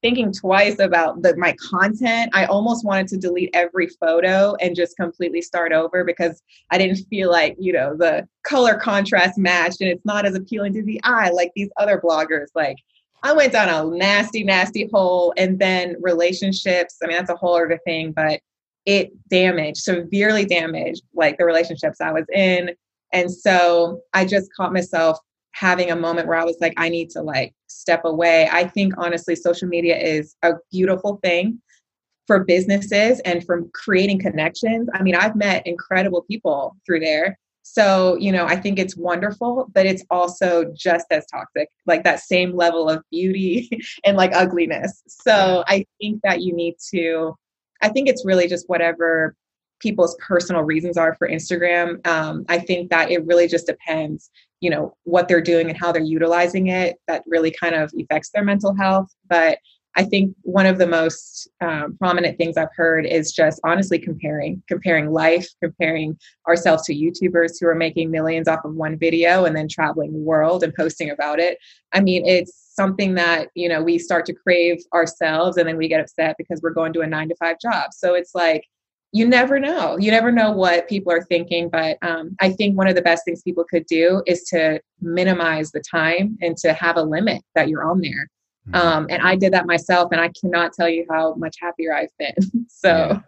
thinking 0.02 0.32
twice 0.32 0.80
about 0.80 1.22
the, 1.24 1.36
my 1.38 1.56
content. 1.72 2.30
I 2.34 2.46
almost 2.46 2.86
wanted 2.86 3.08
to 3.08 3.18
delete 3.18 3.50
every 3.54 3.88
photo 3.88 4.56
and 4.62 4.76
just 4.76 4.96
completely 4.96 5.42
start 5.42 5.74
over 5.74 6.04
because 6.04 6.42
I 6.70 6.78
didn't 6.78 7.04
feel 7.10 7.32
like, 7.32 7.56
you 7.60 7.74
know, 7.74 7.96
the 7.96 8.28
color 8.44 8.76
contrast 8.76 9.38
matched 9.38 9.82
and 9.82 9.90
it's 9.90 10.06
not 10.06 10.26
as 10.26 10.36
appealing 10.36 10.74
to 10.74 10.84
the 10.84 11.02
eye 11.04 11.32
like 11.32 11.52
these 11.56 11.70
other 11.78 12.00
bloggers. 12.00 12.48
Like, 12.54 12.78
I 13.24 13.34
went 13.34 13.54
down 13.54 13.70
a 13.70 13.98
nasty, 13.98 14.44
nasty 14.44 14.90
hole. 14.92 15.34
And 15.38 15.58
then 15.58 15.96
relationships, 16.00 16.98
I 17.04 17.08
mean, 17.08 17.18
that's 17.18 17.32
a 17.32 17.36
whole 17.36 17.56
other 17.56 17.80
thing, 17.86 18.12
but 18.12 18.40
it 18.86 19.12
damaged, 19.30 19.78
severely 19.78 20.46
damaged, 20.46 21.04
like 21.14 21.38
the 21.38 21.46
relationships 21.46 22.02
I 22.02 22.12
was 22.12 22.26
in. 22.34 22.72
And 23.14 23.32
so 23.32 24.02
I 24.14 24.26
just 24.26 24.50
caught 24.56 24.74
myself 24.74 25.20
having 25.54 25.92
a 25.92 25.96
moment 25.96 26.28
where 26.28 26.38
I 26.38 26.46
was 26.46 26.58
like, 26.62 26.74
I 26.78 26.90
need 26.90 27.10
to 27.12 27.22
like 27.22 27.54
step 27.68 28.06
away. 28.06 28.50
I 28.52 28.66
think 28.66 28.94
honestly, 28.98 29.36
social 29.36 29.68
media 29.68 29.98
is 29.98 30.36
a 30.44 30.54
beautiful 30.72 31.20
thing 31.24 31.62
for 32.28 32.44
businesses 32.44 33.20
and 33.22 33.46
from 33.46 33.70
creating 33.74 34.20
connections. 34.20 34.88
I 34.94 35.04
mean, 35.04 35.16
I've 35.16 35.36
met 35.36 35.68
incredible 35.68 36.24
people 36.24 36.76
through 36.86 37.02
there. 37.02 37.38
So, 37.64 38.18
you 38.18 38.32
know, 38.32 38.46
I 38.46 38.56
think 38.56 38.80
it's 38.80 38.98
wonderful, 38.98 39.68
but 39.74 39.86
it's 39.86 40.04
also 40.10 40.72
just 40.76 41.06
as 41.12 41.26
toxic, 41.28 41.70
like 41.86 42.04
that 42.04 42.20
same 42.20 42.56
level 42.56 42.90
of 42.90 43.04
beauty 43.12 43.70
and 44.06 44.18
like 44.18 44.34
ugliness. 44.34 45.04
So, 45.08 45.64
I 45.68 45.86
think 46.00 46.22
that 46.24 46.42
you 46.42 46.54
need 46.54 46.76
to, 46.94 47.36
I 47.82 47.90
think 47.90 48.08
it's 48.08 48.26
really 48.26 48.48
just 48.48 48.70
whatever 48.70 49.36
people's 49.80 50.16
personal 50.26 50.62
reasons 50.62 50.98
are 50.98 51.16
for 51.16 51.28
Instagram. 51.28 52.06
Um, 52.08 52.46
I 52.48 52.60
think 52.60 52.90
that 52.92 53.12
it 53.12 53.26
really 53.26 53.48
just 53.48 53.66
depends, 53.66 54.30
you 54.60 54.70
know, 54.70 54.96
what 55.04 55.28
they're 55.28 55.42
doing 55.42 55.70
and 55.70 55.78
how 55.78 55.92
they're 55.92 56.04
utilizing 56.04 56.68
it. 56.68 56.98
That 57.08 57.24
really 57.26 57.52
kind 57.52 57.76
of 57.76 57.92
affects 58.00 58.30
their 58.30 58.44
mental 58.44 58.76
health. 58.76 59.08
But 59.28 59.58
I 59.96 60.04
think 60.04 60.36
one 60.44 60.66
of 60.66 60.78
the 60.78 60.88
most 60.88 61.50
um, 61.60 61.98
prominent 61.98 62.38
things 62.38 62.56
I've 62.56 62.74
heard 62.76 63.06
is 63.06 63.34
just 63.34 63.60
honestly 63.64 64.00
comparing, 64.00 64.64
comparing 64.68 65.12
life, 65.12 65.48
comparing 65.62 66.18
ourselves 66.48 66.84
to 66.86 66.96
YouTubers 66.96 67.60
who 67.60 67.68
are 67.68 67.76
making 67.76 68.10
millions 68.10 68.48
off 68.48 68.64
of 68.64 68.74
one 68.74 68.98
video 68.98 69.46
and 69.46 69.56
then 69.56 69.68
traveling 69.68 70.14
the 70.14 70.20
world 70.20 70.64
and 70.64 70.74
posting 70.74 71.10
about 71.10 71.40
it. 71.40 71.58
I 71.92 72.00
mean, 72.00 72.26
it's 72.26 72.72
something 72.74 73.16
that, 73.16 73.50
you 73.54 73.68
know, 73.68 73.84
we 73.84 74.00
start 74.00 74.26
to 74.28 74.34
crave 74.34 74.82
ourselves 74.94 75.58
and 75.58 75.68
then 75.68 75.78
we 75.78 75.90
get 75.90 76.00
upset 76.00 76.36
because 76.38 76.62
we're 76.62 76.72
going 76.72 76.94
to 76.94 77.02
a 77.02 77.08
nine 77.08 77.28
to 77.28 77.36
five 77.36 77.58
job. 77.62 77.92
So 77.94 78.14
it's 78.14 78.34
like, 78.34 78.66
you 79.14 79.28
never 79.28 79.60
know. 79.60 79.98
You 80.00 80.10
never 80.10 80.32
know 80.32 80.52
what 80.52 80.88
people 80.88 81.12
are 81.12 81.24
thinking. 81.24 81.70
But 81.70 81.98
um, 82.02 82.34
I 82.40 82.52
think 82.52 82.78
one 82.78 82.88
of 82.88 82.96
the 82.96 83.02
best 83.02 83.26
things 83.26 83.42
people 83.42 83.66
could 83.70 83.86
do 83.88 84.24
is 84.26 84.44
to 84.46 84.80
minimize 85.02 85.72
the 85.72 85.84
time 85.92 86.38
and 86.42 86.56
to 86.58 86.72
have 86.72 86.96
a 86.96 87.04
limit 87.04 87.42
that 87.56 87.68
you're 87.68 87.84
on 87.84 88.00
there. 88.00 88.30
Um, 88.74 89.08
and 89.10 89.22
I 89.22 89.36
did 89.36 89.54
that 89.54 89.66
myself, 89.66 90.12
and 90.12 90.22
I 90.22 90.30
cannot 90.30 90.74
tell 90.74 90.88
you 90.88 91.06
how 91.10 91.34
much 91.36 91.58
happier 91.60 91.94
I've 91.94 92.16
been. 92.18 92.66
so, 92.68 93.22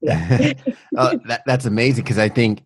yeah. 0.00 0.52
uh, 0.96 1.16
that, 1.26 1.42
that's 1.46 1.66
amazing 1.66 2.04
because 2.04 2.18
I 2.18 2.28
think 2.28 2.62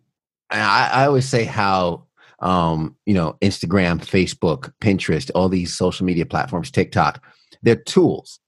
I, 0.49 0.89
I 0.93 1.05
always 1.05 1.27
say 1.27 1.43
how 1.43 2.05
um, 2.39 2.95
you 3.05 3.13
know 3.13 3.37
Instagram, 3.41 3.99
Facebook, 3.99 4.71
Pinterest, 4.81 5.31
all 5.35 5.49
these 5.49 5.75
social 5.75 6.05
media 6.05 6.25
platforms, 6.25 6.71
TikTok, 6.71 7.23
they're 7.63 7.75
tools, 7.75 8.39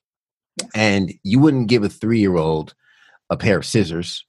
yes. 0.62 0.70
and 0.76 1.14
you 1.24 1.40
wouldn't 1.40 1.68
give 1.68 1.84
a 1.84 1.90
three 1.90 2.20
year 2.20 2.36
old 2.36 2.74
a 3.30 3.38
pair 3.38 3.58
of 3.58 3.66
scissors. 3.66 4.26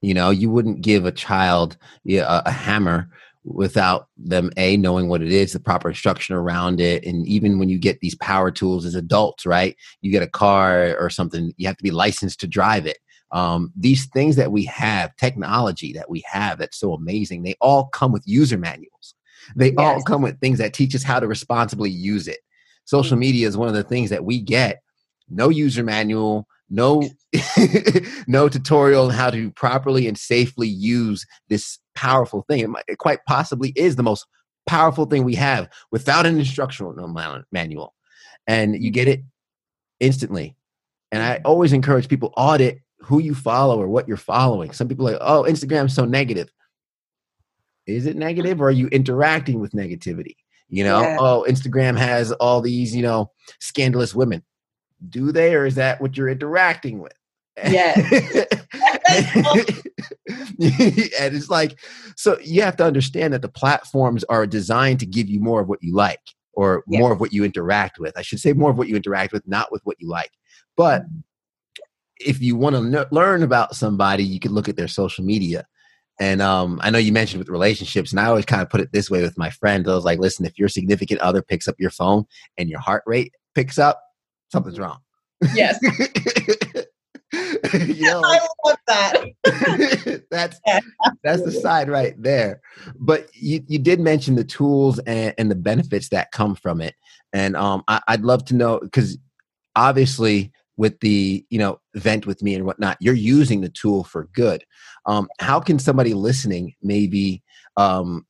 You 0.00 0.14
know, 0.14 0.30
you 0.30 0.50
wouldn't 0.50 0.82
give 0.82 1.06
a 1.06 1.12
child 1.12 1.76
a, 2.08 2.18
a 2.18 2.50
hammer 2.50 3.10
without 3.44 4.08
them 4.16 4.50
a 4.56 4.76
knowing 4.76 5.08
what 5.08 5.22
it 5.22 5.30
is 5.30 5.52
the 5.52 5.60
proper 5.60 5.90
instruction 5.90 6.34
around 6.34 6.80
it. 6.80 7.04
And 7.04 7.26
even 7.26 7.58
when 7.58 7.68
you 7.68 7.78
get 7.78 8.00
these 8.00 8.14
power 8.16 8.50
tools 8.50 8.86
as 8.86 8.94
adults 8.94 9.44
right 9.44 9.76
you 10.00 10.10
get 10.10 10.22
a 10.22 10.28
car 10.28 10.96
or 10.98 11.10
something 11.10 11.52
you 11.56 11.66
have 11.66 11.76
to 11.76 11.82
be 11.82 11.90
licensed 11.90 12.40
to 12.40 12.46
drive 12.46 12.86
it. 12.86 12.98
Um, 13.32 13.72
these 13.76 14.06
things 14.06 14.36
that 14.36 14.52
we 14.52 14.64
have 14.66 15.14
technology 15.16 15.92
that 15.92 16.08
we 16.08 16.22
have 16.26 16.58
that's 16.58 16.78
so 16.78 16.92
amazing 16.94 17.42
they 17.42 17.56
all 17.60 17.86
come 17.88 18.12
with 18.12 18.22
user 18.26 18.58
manuals. 18.58 19.14
They 19.56 19.72
yes. 19.72 19.78
all 19.78 20.02
come 20.02 20.22
with 20.22 20.40
things 20.40 20.58
that 20.58 20.72
teach 20.72 20.94
us 20.94 21.02
how 21.02 21.20
to 21.20 21.26
responsibly 21.26 21.90
use 21.90 22.28
it. 22.28 22.38
Social 22.86 23.12
mm-hmm. 23.12 23.20
media 23.20 23.48
is 23.48 23.56
one 23.56 23.68
of 23.68 23.74
the 23.74 23.82
things 23.82 24.10
that 24.10 24.24
we 24.24 24.40
get. 24.40 24.80
No 25.28 25.50
user 25.50 25.82
manual 25.82 26.46
no 26.70 27.02
no 28.26 28.48
tutorial 28.48 29.06
on 29.06 29.10
how 29.10 29.30
to 29.30 29.50
properly 29.52 30.08
and 30.08 30.18
safely 30.18 30.68
use 30.68 31.26
this 31.48 31.78
powerful 31.94 32.44
thing. 32.48 32.60
It, 32.60 32.70
might, 32.70 32.84
it 32.88 32.98
quite 32.98 33.24
possibly 33.26 33.72
is 33.76 33.96
the 33.96 34.02
most 34.02 34.26
powerful 34.66 35.06
thing 35.06 35.24
we 35.24 35.34
have 35.34 35.68
without 35.90 36.26
an 36.26 36.38
instructional 36.38 36.94
manual. 37.52 37.94
And 38.46 38.82
you 38.82 38.90
get 38.90 39.08
it 39.08 39.22
instantly. 40.00 40.56
And 41.12 41.22
i 41.22 41.40
always 41.44 41.72
encourage 41.72 42.08
people 42.08 42.32
audit 42.36 42.80
who 42.98 43.20
you 43.20 43.34
follow 43.34 43.80
or 43.80 43.88
what 43.88 44.08
you're 44.08 44.16
following. 44.16 44.72
Some 44.72 44.88
people 44.88 45.08
are 45.08 45.12
like 45.12 45.20
oh 45.22 45.44
instagram's 45.44 45.94
so 45.94 46.04
negative. 46.04 46.50
Is 47.86 48.06
it 48.06 48.16
negative 48.16 48.60
or 48.60 48.68
are 48.68 48.72
you 48.72 48.88
interacting 48.88 49.60
with 49.60 49.72
negativity? 49.72 50.36
You 50.68 50.84
know 50.84 51.00
yeah. 51.02 51.16
oh 51.20 51.46
instagram 51.48 51.96
has 51.96 52.32
all 52.32 52.60
these 52.60 52.94
you 52.94 53.02
know 53.02 53.30
scandalous 53.60 54.14
women. 54.14 54.42
Do 55.08 55.32
they 55.32 55.54
or 55.54 55.66
is 55.66 55.76
that 55.76 56.00
what 56.00 56.16
you're 56.16 56.28
interacting 56.28 57.00
with? 57.00 57.12
Yes 57.56 58.46
and 60.60 61.34
it's 61.34 61.50
like 61.50 61.78
so 62.16 62.38
you 62.40 62.62
have 62.62 62.76
to 62.76 62.84
understand 62.84 63.32
that 63.32 63.42
the 63.42 63.48
platforms 63.48 64.24
are 64.24 64.46
designed 64.46 65.00
to 65.00 65.06
give 65.06 65.28
you 65.28 65.40
more 65.40 65.60
of 65.60 65.68
what 65.68 65.82
you 65.82 65.94
like 65.94 66.20
or 66.52 66.84
yes. 66.86 67.00
more 67.00 67.12
of 67.12 67.20
what 67.20 67.32
you 67.32 67.44
interact 67.44 67.98
with 67.98 68.16
i 68.16 68.22
should 68.22 68.40
say 68.40 68.52
more 68.52 68.70
of 68.70 68.78
what 68.78 68.88
you 68.88 68.96
interact 68.96 69.32
with 69.32 69.46
not 69.46 69.70
with 69.72 69.82
what 69.84 69.96
you 70.00 70.08
like 70.08 70.30
but 70.76 71.02
mm-hmm. 71.02 71.18
if 72.20 72.40
you 72.40 72.56
want 72.56 72.74
to 72.74 73.08
learn 73.10 73.42
about 73.42 73.74
somebody 73.74 74.24
you 74.24 74.40
can 74.40 74.52
look 74.52 74.68
at 74.68 74.76
their 74.76 74.88
social 74.88 75.24
media 75.24 75.66
and 76.20 76.40
um, 76.40 76.78
I 76.82 76.90
know 76.90 76.98
you 76.98 77.12
mentioned 77.12 77.40
with 77.40 77.48
relationships, 77.48 78.12
and 78.12 78.20
I 78.20 78.26
always 78.26 78.44
kind 78.44 78.62
of 78.62 78.70
put 78.70 78.80
it 78.80 78.92
this 78.92 79.10
way 79.10 79.22
with 79.22 79.36
my 79.36 79.50
friends. 79.50 79.88
I 79.88 79.94
was 79.94 80.04
like, 80.04 80.20
listen, 80.20 80.46
if 80.46 80.56
your 80.58 80.68
significant 80.68 81.20
other 81.20 81.42
picks 81.42 81.66
up 81.66 81.74
your 81.78 81.90
phone 81.90 82.24
and 82.56 82.68
your 82.68 82.78
heart 82.78 83.02
rate 83.04 83.32
picks 83.54 83.78
up, 83.78 84.00
something's 84.52 84.78
wrong. 84.78 84.98
Yes. 85.54 85.78
I 88.24 88.48
love 88.64 88.76
that. 88.86 90.24
that's 90.30 90.60
yeah, 90.66 90.80
that's 91.22 91.42
the 91.42 91.52
side 91.52 91.88
right 91.88 92.14
there. 92.20 92.60
But 92.98 93.28
you, 93.34 93.62
you 93.66 93.78
did 93.78 94.00
mention 94.00 94.34
the 94.34 94.44
tools 94.44 94.98
and, 95.00 95.34
and 95.38 95.50
the 95.50 95.56
benefits 95.56 96.08
that 96.10 96.32
come 96.32 96.54
from 96.54 96.80
it, 96.80 96.94
and 97.32 97.56
um, 97.56 97.82
I, 97.88 98.00
I'd 98.08 98.22
love 98.22 98.44
to 98.46 98.54
know 98.54 98.78
because 98.80 99.18
obviously 99.76 100.52
with 100.76 100.98
the 101.00 101.44
you 101.50 101.58
know 101.58 101.80
vent 101.94 102.26
with 102.26 102.42
me 102.42 102.54
and 102.54 102.64
whatnot 102.64 102.96
you're 103.00 103.14
using 103.14 103.60
the 103.60 103.68
tool 103.68 104.04
for 104.04 104.28
good 104.32 104.64
um, 105.06 105.28
how 105.38 105.60
can 105.60 105.78
somebody 105.78 106.14
listening 106.14 106.74
maybe 106.82 107.42
um, 107.76 108.26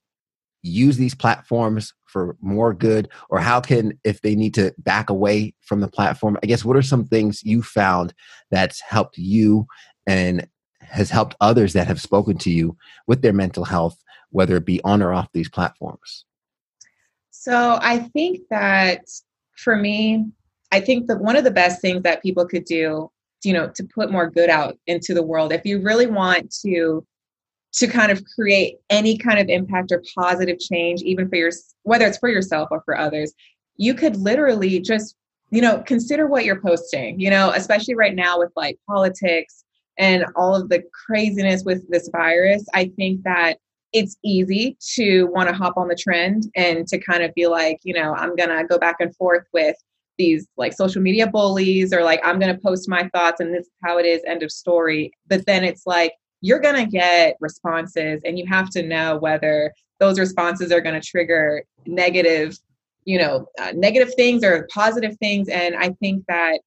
use 0.63 0.97
these 0.97 1.15
platforms 1.15 1.93
for 2.15 2.37
more 2.41 2.73
good 2.73 3.09
or 3.29 3.41
how 3.41 3.61
can 3.61 3.99
if 4.05 4.23
they 4.23 4.37
need 4.37 4.55
to 4.55 4.73
back 4.79 5.11
away 5.11 5.53
from 5.63 5.81
the 5.81 5.89
platform 5.89 6.39
i 6.45 6.47
guess 6.47 6.65
what 6.65 6.77
are 6.77 6.83
some 6.83 7.05
things 7.05 7.43
you 7.43 7.61
found 7.61 8.15
that's 8.53 8.81
helped 8.81 9.19
you 9.19 9.67
and 10.07 10.47
has 10.81 11.11
helped 11.11 11.35
others 11.41 11.73
that 11.73 11.89
have 11.89 12.01
spoken 12.01 12.39
to 12.39 12.51
you 12.51 12.77
with 13.09 13.21
their 13.21 13.33
mental 13.33 13.65
health 13.65 13.99
whether 14.31 14.57
it 14.57 14.65
be 14.65 14.81
on 14.85 15.01
or 15.01 15.13
off 15.13 15.29
these 15.33 15.49
platforms? 15.49 16.25
So 17.31 17.79
i 17.81 17.99
think 17.99 18.43
that 18.51 19.01
for 19.57 19.75
me 19.77 20.27
i 20.71 20.79
think 20.79 21.09
that 21.09 21.21
one 21.21 21.37
of 21.37 21.43
the 21.43 21.51
best 21.51 21.81
things 21.81 22.03
that 22.03 22.23
people 22.23 22.47
could 22.47 22.65
do 22.65 23.11
you 23.43 23.53
know 23.53 23.69
to 23.75 23.85
put 23.85 24.13
more 24.13 24.31
good 24.31 24.51
out 24.51 24.79
into 24.87 25.15
the 25.15 25.23
world 25.23 25.53
if 25.53 25.65
you 25.65 25.81
really 25.81 26.07
want 26.07 26.55
to 26.63 27.05
to 27.75 27.87
kind 27.87 28.13
of 28.13 28.23
create 28.35 28.77
any 28.91 29.19
kind 29.19 29.39
of 29.39 29.49
impact 29.49 29.93
or 29.93 30.03
positive 30.17 30.59
change 30.59 31.03
even 31.03 31.29
for 31.29 31.37
your 31.37 31.51
whether 31.83 32.07
it's 32.07 32.19
for 32.19 32.29
yourself 32.29 32.69
or 32.71 32.83
for 32.85 32.97
others 32.97 33.33
you 33.77 33.95
could 33.95 34.17
literally 34.17 34.81
just 34.81 35.17
you 35.51 35.61
know 35.61 35.83
consider 35.87 36.27
what 36.27 36.45
you're 36.45 36.61
posting 36.61 37.19
you 37.19 37.31
know 37.31 37.51
especially 37.55 37.95
right 37.95 38.15
now 38.15 38.39
with 38.39 38.51
like 38.57 38.79
politics 38.89 39.65
and 39.99 40.25
all 40.37 40.55
of 40.55 40.69
the 40.69 40.83
craziness 41.07 41.63
with 41.65 41.89
this 41.91 42.09
virus. 42.09 42.65
I 42.75 42.91
think 42.97 43.23
that 43.25 43.59
it's 43.93 44.17
easy 44.25 44.77
to 44.95 45.25
want 45.27 45.49
to 45.49 45.55
hop 45.55 45.77
on 45.77 45.89
the 45.89 45.95
trend 45.95 46.51
and 46.57 46.87
to 46.89 46.99
kind 46.99 47.23
of 47.23 47.33
be 47.35 47.47
like 47.47 47.79
you 47.85 47.95
know 47.95 48.13
i'm 48.15 48.35
gonna 48.35 48.67
go 48.67 48.77
back 48.77 48.97
and 48.99 49.15
forth 49.15 49.45
with 49.53 49.77
these 50.19 50.49
like 50.57 50.73
social 50.73 51.01
media 51.01 51.29
bullies 51.29 51.93
or 51.93 52.03
like 52.03 52.21
i'm 52.25 52.41
gonna 52.41 52.59
post 52.59 52.89
my 52.89 53.09
thoughts 53.15 53.39
and 53.39 53.55
this 53.55 53.67
is 53.67 53.71
how 53.85 53.97
it 53.99 54.05
is 54.05 54.21
end 54.27 54.43
of 54.43 54.51
story. 54.51 55.13
But 55.29 55.47
then 55.47 55.63
it's 55.63 55.87
like 55.87 56.13
you're 56.41 56.61
going 56.61 56.85
to 56.85 56.91
get 56.91 57.37
responses 57.41 58.23
and 58.25 58.39
you 58.39 58.47
have 58.47 58.71
to 58.71 58.83
know 58.83 59.17
whether 59.17 59.73
those 60.01 60.19
responses 60.19 60.73
are 60.73 60.81
going 60.81 61.01
to 61.01 61.07
trigger 61.07 61.63
negative 61.87 62.59
you 63.05 63.19
know 63.19 63.47
uh, 63.61 63.73
negative 63.75 64.15
things 64.15 64.43
or 64.43 64.69
positive 64.73 65.17
things. 65.19 65.49
And 65.49 65.77
i 65.77 65.91
think 66.01 66.25
that 66.29 66.61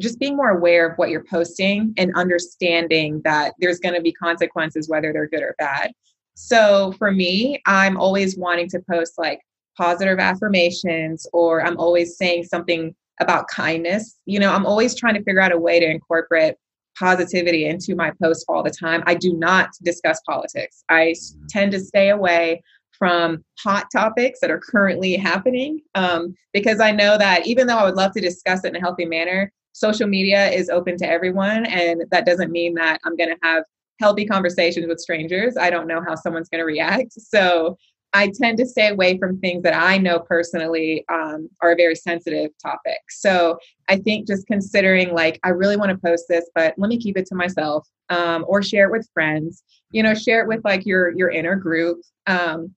just 0.00 0.18
being 0.18 0.36
more 0.36 0.50
aware 0.50 0.86
of 0.88 0.98
what 0.98 1.08
you're 1.08 1.24
posting 1.24 1.94
and 1.96 2.14
understanding 2.14 3.22
that 3.24 3.54
there's 3.58 3.78
going 3.78 3.94
to 3.94 4.02
be 4.02 4.12
consequences 4.12 4.88
whether 4.88 5.12
they're 5.12 5.28
good 5.28 5.42
or 5.42 5.54
bad. 5.58 5.92
So 6.34 6.92
for 6.98 7.10
me 7.10 7.60
i'm 7.66 7.96
always 7.96 8.36
wanting 8.36 8.68
to 8.70 8.80
post 8.90 9.14
like 9.18 9.40
positive 9.76 10.18
affirmations 10.18 11.26
or 11.32 11.64
i'm 11.64 11.78
always 11.78 12.16
saying 12.16 12.44
something 12.44 12.94
about 13.20 13.48
kindness. 13.48 14.20
You 14.26 14.40
know 14.40 14.52
i'm 14.52 14.66
always 14.66 14.94
trying 14.94 15.14
to 15.14 15.22
figure 15.22 15.40
out 15.40 15.52
a 15.52 15.58
way 15.58 15.80
to 15.80 15.86
incorporate 15.86 16.54
positivity 16.98 17.66
into 17.66 17.94
my 17.94 18.12
posts 18.22 18.44
all 18.48 18.62
the 18.62 18.70
time. 18.70 19.02
I 19.06 19.14
do 19.14 19.32
not 19.32 19.70
discuss 19.82 20.20
politics. 20.26 20.84
I 20.88 21.14
tend 21.48 21.72
to 21.72 21.80
stay 21.80 22.10
away 22.10 22.62
from 22.98 23.44
hot 23.60 23.86
topics 23.92 24.40
that 24.40 24.50
are 24.50 24.58
currently 24.58 25.16
happening 25.16 25.80
um, 25.94 26.34
because 26.52 26.80
I 26.80 26.90
know 26.90 27.16
that 27.16 27.46
even 27.46 27.66
though 27.66 27.76
I 27.76 27.84
would 27.84 27.94
love 27.94 28.12
to 28.12 28.20
discuss 28.20 28.64
it 28.64 28.68
in 28.68 28.76
a 28.76 28.80
healthy 28.80 29.04
manner, 29.04 29.52
social 29.72 30.08
media 30.08 30.48
is 30.50 30.68
open 30.68 30.96
to 30.98 31.08
everyone. 31.08 31.66
And 31.66 32.02
that 32.10 32.26
doesn't 32.26 32.50
mean 32.50 32.74
that 32.74 33.00
I'm 33.04 33.16
going 33.16 33.30
to 33.30 33.38
have 33.42 33.62
healthy 34.00 34.26
conversations 34.26 34.86
with 34.86 34.98
strangers. 34.98 35.56
I 35.56 35.70
don't 35.70 35.86
know 35.86 36.02
how 36.06 36.16
someone's 36.16 36.48
going 36.48 36.60
to 36.60 36.64
react. 36.64 37.12
So 37.12 37.76
I 38.14 38.32
tend 38.34 38.58
to 38.58 38.66
stay 38.66 38.88
away 38.88 39.18
from 39.18 39.38
things 39.38 39.62
that 39.64 39.74
I 39.74 39.98
know 39.98 40.20
personally 40.20 41.04
um, 41.12 41.48
are 41.60 41.72
a 41.72 41.76
very 41.76 41.94
sensitive 41.94 42.50
topic. 42.62 42.98
So 43.10 43.58
I 43.88 43.96
think 43.96 44.26
just 44.26 44.46
considering 44.46 45.12
like 45.12 45.38
I 45.44 45.50
really 45.50 45.76
want 45.76 45.90
to 45.90 45.98
post 45.98 46.24
this, 46.28 46.48
but 46.54 46.74
let 46.78 46.88
me 46.88 46.98
keep 46.98 47.18
it 47.18 47.26
to 47.26 47.34
myself, 47.34 47.86
um, 48.08 48.44
or 48.48 48.62
share 48.62 48.86
it 48.86 48.92
with 48.92 49.08
friends. 49.12 49.62
You 49.90 50.02
know, 50.02 50.14
share 50.14 50.42
it 50.42 50.48
with 50.48 50.64
like 50.64 50.86
your 50.86 51.10
your 51.16 51.30
inner 51.30 51.56
group. 51.56 52.00
Um, 52.26 52.74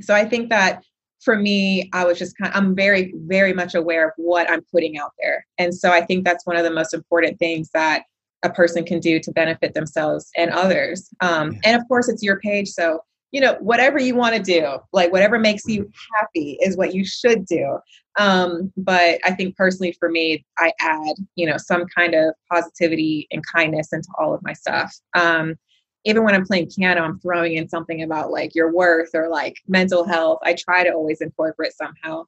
so 0.00 0.14
I 0.14 0.24
think 0.24 0.50
that 0.50 0.82
for 1.20 1.36
me, 1.36 1.88
I 1.92 2.04
was 2.04 2.18
just 2.18 2.36
kind. 2.36 2.52
Of, 2.52 2.56
I'm 2.62 2.74
very 2.74 3.14
very 3.26 3.54
much 3.54 3.74
aware 3.74 4.08
of 4.08 4.12
what 4.16 4.50
I'm 4.50 4.62
putting 4.70 4.98
out 4.98 5.12
there, 5.18 5.46
and 5.58 5.74
so 5.74 5.90
I 5.90 6.04
think 6.04 6.24
that's 6.24 6.46
one 6.46 6.56
of 6.56 6.64
the 6.64 6.70
most 6.70 6.92
important 6.92 7.38
things 7.38 7.70
that 7.72 8.04
a 8.42 8.50
person 8.50 8.84
can 8.84 9.00
do 9.00 9.18
to 9.18 9.32
benefit 9.32 9.72
themselves 9.72 10.30
and 10.36 10.50
others. 10.50 11.08
Um, 11.20 11.58
and 11.64 11.80
of 11.80 11.88
course, 11.88 12.10
it's 12.10 12.22
your 12.22 12.38
page, 12.40 12.68
so 12.68 13.00
you 13.34 13.40
know 13.40 13.56
whatever 13.58 13.98
you 13.98 14.14
want 14.14 14.36
to 14.36 14.40
do 14.40 14.78
like 14.92 15.10
whatever 15.10 15.40
makes 15.40 15.64
you 15.66 15.90
happy 16.14 16.56
is 16.62 16.76
what 16.76 16.94
you 16.94 17.04
should 17.04 17.44
do. 17.44 17.78
Um, 18.16 18.72
but 18.76 19.18
i 19.24 19.32
think 19.32 19.56
personally 19.56 19.92
for 19.98 20.08
me 20.08 20.46
i 20.56 20.72
add 20.80 21.16
you 21.34 21.46
know 21.46 21.56
some 21.56 21.84
kind 21.86 22.14
of 22.14 22.32
positivity 22.50 23.26
and 23.32 23.42
kindness 23.52 23.92
into 23.92 24.08
all 24.18 24.32
of 24.32 24.42
my 24.44 24.52
stuff. 24.52 24.94
Um, 25.14 25.56
even 26.04 26.22
when 26.22 26.34
i'm 26.34 26.46
playing 26.46 26.70
piano 26.70 27.02
i'm 27.02 27.18
throwing 27.18 27.56
in 27.56 27.68
something 27.68 28.04
about 28.04 28.30
like 28.30 28.54
your 28.54 28.72
worth 28.72 29.10
or 29.14 29.28
like 29.28 29.56
mental 29.66 30.04
health. 30.06 30.38
I 30.44 30.54
try 30.54 30.84
to 30.84 30.92
always 30.92 31.20
incorporate 31.20 31.72
somehow. 31.72 32.26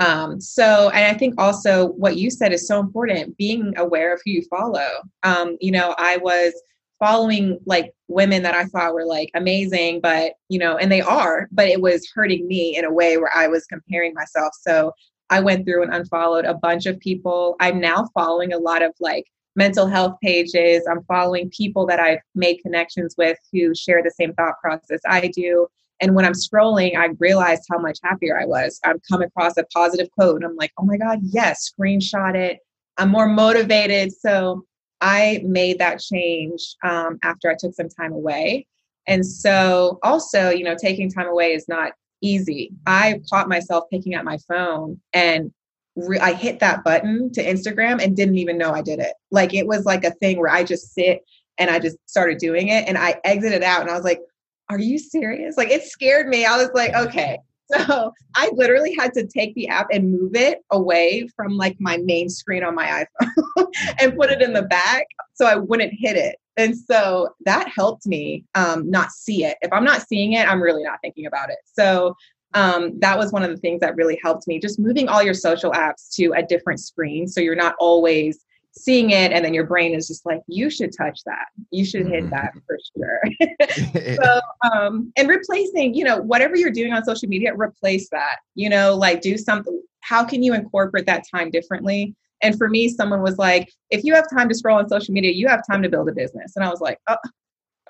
Um, 0.00 0.40
so 0.40 0.90
and 0.92 1.04
i 1.14 1.16
think 1.16 1.34
also 1.38 1.90
what 1.90 2.16
you 2.16 2.30
said 2.32 2.52
is 2.52 2.66
so 2.66 2.80
important 2.80 3.36
being 3.36 3.74
aware 3.76 4.12
of 4.12 4.20
who 4.24 4.32
you 4.32 4.42
follow. 4.50 4.88
Um, 5.22 5.56
you 5.60 5.70
know 5.70 5.94
i 5.98 6.16
was 6.16 6.52
following 6.98 7.58
like 7.64 7.92
women 8.08 8.42
that 8.42 8.54
I 8.54 8.64
thought 8.64 8.94
were 8.94 9.04
like 9.04 9.30
amazing, 9.34 10.00
but 10.00 10.32
you 10.48 10.58
know, 10.58 10.76
and 10.76 10.90
they 10.90 11.00
are, 11.00 11.48
but 11.52 11.68
it 11.68 11.80
was 11.80 12.08
hurting 12.14 12.46
me 12.46 12.76
in 12.76 12.84
a 12.84 12.92
way 12.92 13.16
where 13.16 13.34
I 13.34 13.46
was 13.48 13.66
comparing 13.66 14.14
myself. 14.14 14.52
So 14.60 14.92
I 15.30 15.40
went 15.40 15.66
through 15.66 15.82
and 15.82 15.94
unfollowed 15.94 16.44
a 16.44 16.54
bunch 16.54 16.86
of 16.86 16.98
people. 17.00 17.56
I'm 17.60 17.80
now 17.80 18.08
following 18.14 18.52
a 18.52 18.58
lot 18.58 18.82
of 18.82 18.92
like 19.00 19.26
mental 19.56 19.86
health 19.86 20.16
pages. 20.22 20.86
I'm 20.90 21.04
following 21.04 21.50
people 21.50 21.86
that 21.86 22.00
I've 22.00 22.20
made 22.34 22.60
connections 22.62 23.14
with 23.18 23.36
who 23.52 23.74
share 23.74 24.02
the 24.02 24.10
same 24.10 24.32
thought 24.34 24.54
process 24.62 25.00
I 25.06 25.28
do. 25.28 25.66
And 26.00 26.14
when 26.14 26.24
I'm 26.24 26.32
scrolling, 26.32 26.96
I 26.96 27.08
realized 27.18 27.64
how 27.68 27.78
much 27.78 27.98
happier 28.02 28.40
I 28.40 28.46
was. 28.46 28.78
I've 28.84 29.00
come 29.10 29.20
across 29.20 29.56
a 29.56 29.64
positive 29.74 30.10
quote 30.12 30.36
and 30.36 30.44
I'm 30.44 30.56
like, 30.56 30.72
oh 30.78 30.84
my 30.84 30.96
God, 30.96 31.18
yes, 31.22 31.72
screenshot 31.72 32.36
it. 32.36 32.60
I'm 32.98 33.10
more 33.10 33.28
motivated. 33.28 34.12
So 34.12 34.64
I 35.00 35.40
made 35.44 35.78
that 35.78 36.00
change 36.00 36.74
um, 36.82 37.18
after 37.22 37.50
I 37.50 37.56
took 37.58 37.74
some 37.74 37.88
time 37.88 38.12
away. 38.12 38.66
And 39.06 39.24
so, 39.24 39.98
also, 40.02 40.50
you 40.50 40.64
know, 40.64 40.74
taking 40.74 41.10
time 41.10 41.28
away 41.28 41.52
is 41.52 41.66
not 41.68 41.92
easy. 42.20 42.72
I 42.86 43.20
caught 43.30 43.48
myself 43.48 43.84
picking 43.90 44.14
up 44.14 44.24
my 44.24 44.38
phone 44.48 45.00
and 45.12 45.52
re- 45.96 46.18
I 46.18 46.32
hit 46.32 46.60
that 46.60 46.84
button 46.84 47.32
to 47.32 47.44
Instagram 47.44 48.02
and 48.02 48.16
didn't 48.16 48.38
even 48.38 48.58
know 48.58 48.72
I 48.72 48.82
did 48.82 48.98
it. 48.98 49.14
Like 49.30 49.54
it 49.54 49.66
was 49.66 49.84
like 49.84 50.04
a 50.04 50.10
thing 50.12 50.38
where 50.38 50.52
I 50.52 50.64
just 50.64 50.94
sit 50.94 51.22
and 51.58 51.70
I 51.70 51.78
just 51.78 51.96
started 52.06 52.38
doing 52.38 52.68
it 52.68 52.86
and 52.86 52.98
I 52.98 53.20
exited 53.24 53.62
out 53.62 53.80
and 53.80 53.90
I 53.90 53.94
was 53.94 54.04
like, 54.04 54.20
are 54.68 54.78
you 54.78 54.98
serious? 54.98 55.56
Like 55.56 55.70
it 55.70 55.84
scared 55.84 56.28
me. 56.28 56.44
I 56.44 56.56
was 56.56 56.70
like, 56.74 56.94
okay. 56.94 57.38
So 57.70 58.12
I 58.34 58.50
literally 58.54 58.94
had 58.98 59.12
to 59.14 59.26
take 59.26 59.54
the 59.54 59.68
app 59.68 59.88
and 59.92 60.10
move 60.10 60.34
it 60.34 60.60
away 60.70 61.28
from 61.36 61.56
like 61.56 61.76
my 61.78 61.98
main 61.98 62.28
screen 62.28 62.64
on 62.64 62.74
my 62.74 63.04
iPhone 63.04 63.66
and 64.00 64.16
put 64.16 64.30
it 64.30 64.40
in 64.40 64.52
the 64.52 64.62
back 64.62 65.06
so 65.34 65.46
I 65.46 65.56
wouldn't 65.56 65.92
hit 65.96 66.16
it. 66.16 66.36
And 66.56 66.76
so 66.76 67.28
that 67.44 67.68
helped 67.68 68.06
me 68.06 68.44
um, 68.54 68.90
not 68.90 69.12
see 69.12 69.44
it. 69.44 69.58
If 69.60 69.72
I'm 69.72 69.84
not 69.84 70.06
seeing 70.08 70.32
it, 70.32 70.48
I'm 70.48 70.62
really 70.62 70.82
not 70.82 70.98
thinking 71.02 71.26
about 71.26 71.50
it. 71.50 71.58
So 71.64 72.14
um, 72.54 72.98
that 73.00 73.18
was 73.18 73.32
one 73.32 73.42
of 73.42 73.50
the 73.50 73.56
things 73.56 73.80
that 73.80 73.96
really 73.96 74.18
helped 74.22 74.48
me. 74.48 74.58
Just 74.58 74.78
moving 74.78 75.08
all 75.08 75.22
your 75.22 75.34
social 75.34 75.70
apps 75.72 76.12
to 76.14 76.32
a 76.32 76.42
different 76.42 76.80
screen 76.80 77.28
so 77.28 77.40
you're 77.40 77.54
not 77.54 77.74
always 77.78 78.44
seeing 78.72 79.10
it 79.10 79.32
and 79.32 79.44
then 79.44 79.54
your 79.54 79.64
brain 79.64 79.94
is 79.94 80.06
just 80.06 80.24
like 80.24 80.40
you 80.46 80.70
should 80.70 80.90
touch 80.96 81.20
that 81.24 81.46
you 81.70 81.84
should 81.84 82.06
hit 82.06 82.24
mm-hmm. 82.24 82.30
that 82.30 82.52
for 82.66 82.78
sure 82.94 84.16
so 84.22 84.40
um 84.70 85.12
and 85.16 85.28
replacing 85.28 85.94
you 85.94 86.04
know 86.04 86.18
whatever 86.18 86.56
you're 86.56 86.70
doing 86.70 86.92
on 86.92 87.04
social 87.04 87.28
media 87.28 87.52
replace 87.54 88.08
that 88.10 88.36
you 88.54 88.68
know 88.68 88.94
like 88.94 89.20
do 89.20 89.36
something 89.36 89.82
how 90.00 90.24
can 90.24 90.42
you 90.42 90.54
incorporate 90.54 91.06
that 91.06 91.24
time 91.30 91.50
differently 91.50 92.14
and 92.42 92.56
for 92.56 92.68
me 92.68 92.88
someone 92.88 93.22
was 93.22 93.38
like 93.38 93.72
if 93.90 94.04
you 94.04 94.14
have 94.14 94.28
time 94.30 94.48
to 94.48 94.54
scroll 94.54 94.78
on 94.78 94.88
social 94.88 95.12
media 95.12 95.32
you 95.32 95.48
have 95.48 95.62
time 95.68 95.82
to 95.82 95.88
build 95.88 96.08
a 96.08 96.12
business 96.12 96.54
and 96.54 96.64
i 96.64 96.68
was 96.68 96.80
like 96.80 96.98
oh 97.08 97.16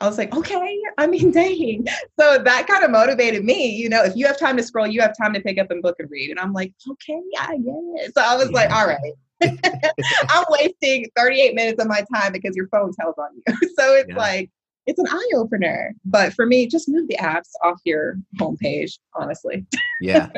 I 0.00 0.06
was 0.06 0.18
like, 0.18 0.34
okay, 0.34 0.80
I 0.96 1.06
mean, 1.06 1.30
dang. 1.32 1.86
So 2.18 2.38
that 2.38 2.66
kind 2.66 2.84
of 2.84 2.90
motivated 2.90 3.44
me. 3.44 3.70
You 3.70 3.88
know, 3.88 4.04
if 4.04 4.14
you 4.16 4.26
have 4.26 4.38
time 4.38 4.56
to 4.56 4.62
scroll, 4.62 4.86
you 4.86 5.00
have 5.00 5.16
time 5.16 5.32
to 5.34 5.40
pick 5.40 5.58
up 5.58 5.70
a 5.70 5.76
book 5.76 5.96
and 5.98 6.10
read. 6.10 6.30
And 6.30 6.38
I'm 6.38 6.52
like, 6.52 6.72
okay, 6.88 7.20
I 7.38 7.56
guess. 7.56 8.12
So 8.14 8.22
I 8.22 8.36
was 8.36 8.50
like, 8.52 8.70
all 8.70 8.86
right, 8.86 9.14
I'm 9.42 10.44
wasting 10.50 11.06
38 11.16 11.54
minutes 11.54 11.82
of 11.82 11.88
my 11.88 12.04
time 12.14 12.32
because 12.32 12.56
your 12.56 12.68
phone 12.68 12.92
tells 12.92 13.16
on 13.18 13.28
you. 13.34 13.68
so 13.78 13.94
it's 13.94 14.08
yeah. 14.10 14.16
like, 14.16 14.50
it's 14.86 14.98
an 14.98 15.06
eye 15.08 15.30
opener. 15.36 15.94
But 16.04 16.32
for 16.32 16.46
me, 16.46 16.66
just 16.66 16.88
move 16.88 17.08
the 17.08 17.16
apps 17.16 17.50
off 17.62 17.80
your 17.84 18.16
homepage, 18.40 18.98
honestly. 19.14 19.66
yeah. 20.00 20.30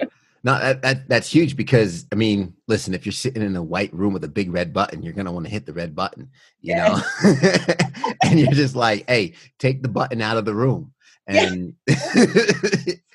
No, 0.43 0.59
that, 0.59 0.81
that 0.83 1.09
that's 1.09 1.31
huge 1.31 1.55
because 1.55 2.07
I 2.13 2.15
mean, 2.15 2.55
listen, 2.67 2.95
if 2.95 3.05
you're 3.05 3.13
sitting 3.13 3.43
in 3.43 3.57
a 3.57 3.63
white 3.63 3.93
room 3.93 4.15
with 4.15 4.25
a 4.25 4.29
big 4.29 4.51
red 4.51 4.73
button, 4.73 5.03
you're 5.03 5.13
gonna 5.13 5.33
want 5.33 5.45
to 5.45 5.53
hit 5.53 5.67
the 5.67 5.75
red 5.75 5.95
button, 5.95 6.31
you 6.63 6.77
know. 6.77 6.99
and 8.25 8.41
you're 8.41 8.53
just 8.53 8.75
like, 8.75 9.05
hey, 9.07 9.35
take 9.59 9.83
the 9.83 9.89
button 9.89 10.23
out 10.23 10.39
of 10.39 10.47
the 10.47 10.55
room. 10.55 10.95
And 11.27 11.75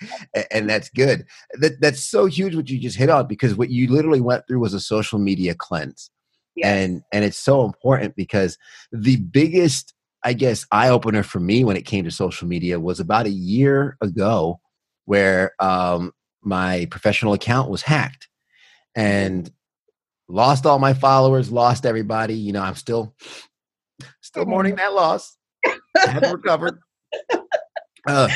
and 0.52 0.70
that's 0.70 0.90
good. 0.90 1.26
That 1.54 1.80
that's 1.80 2.04
so 2.04 2.26
huge 2.26 2.56
what 2.56 2.70
you 2.70 2.80
just 2.80 2.98
hit 2.98 3.10
on 3.10 3.28
because 3.28 3.56
what 3.56 3.70
you 3.70 3.88
literally 3.88 4.22
went 4.22 4.48
through 4.48 4.60
was 4.60 4.74
a 4.74 4.80
social 4.80 5.20
media 5.20 5.56
cleanse. 5.56 6.10
Yes. 6.56 6.66
And 6.66 7.02
and 7.12 7.26
it's 7.26 7.40
so 7.40 7.66
important 7.66 8.16
because 8.16 8.58
the 8.92 9.18
biggest, 9.18 9.94
I 10.24 10.34
guess, 10.34 10.66
eye 10.72 10.90
opener 10.90 11.24
for 11.24 11.40
me 11.40 11.64
when 11.64 11.78
it 11.78 11.86
came 11.86 12.06
to 12.06 12.12
social 12.12 12.48
media 12.48 12.80
was 12.80 13.00
about 13.00 13.26
a 13.26 13.32
year 13.32 13.98
ago, 14.02 14.60
where 15.06 15.52
um, 15.60 16.12
my 16.42 16.88
professional 16.92 17.34
account 17.34 17.70
was 17.70 17.82
hacked, 17.82 18.28
and 18.96 19.50
lost 20.28 20.66
all 20.66 20.80
my 20.80 20.94
followers, 20.94 21.52
lost 21.52 21.86
everybody. 21.86 22.36
You 22.36 22.54
know, 22.54 22.62
I'm 22.62 22.76
still 22.76 23.16
still 24.22 24.46
mourning 24.46 24.76
that 24.76 24.94
loss. 24.94 25.38
I 25.66 26.08
haven't 26.08 26.34
recovered. 26.34 26.80
Uh, 28.08 28.30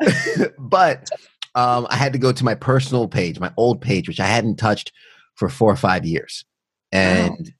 but 0.58 1.08
um, 1.54 1.86
I 1.90 1.96
had 1.96 2.12
to 2.12 2.18
go 2.18 2.32
to 2.32 2.44
my 2.44 2.54
personal 2.54 3.08
page, 3.08 3.38
my 3.38 3.52
old 3.56 3.80
page, 3.80 4.08
which 4.08 4.20
I 4.20 4.26
hadn't 4.26 4.56
touched 4.56 4.92
for 5.34 5.48
four 5.48 5.70
or 5.72 5.76
five 5.76 6.04
years. 6.04 6.44
And 6.90 7.52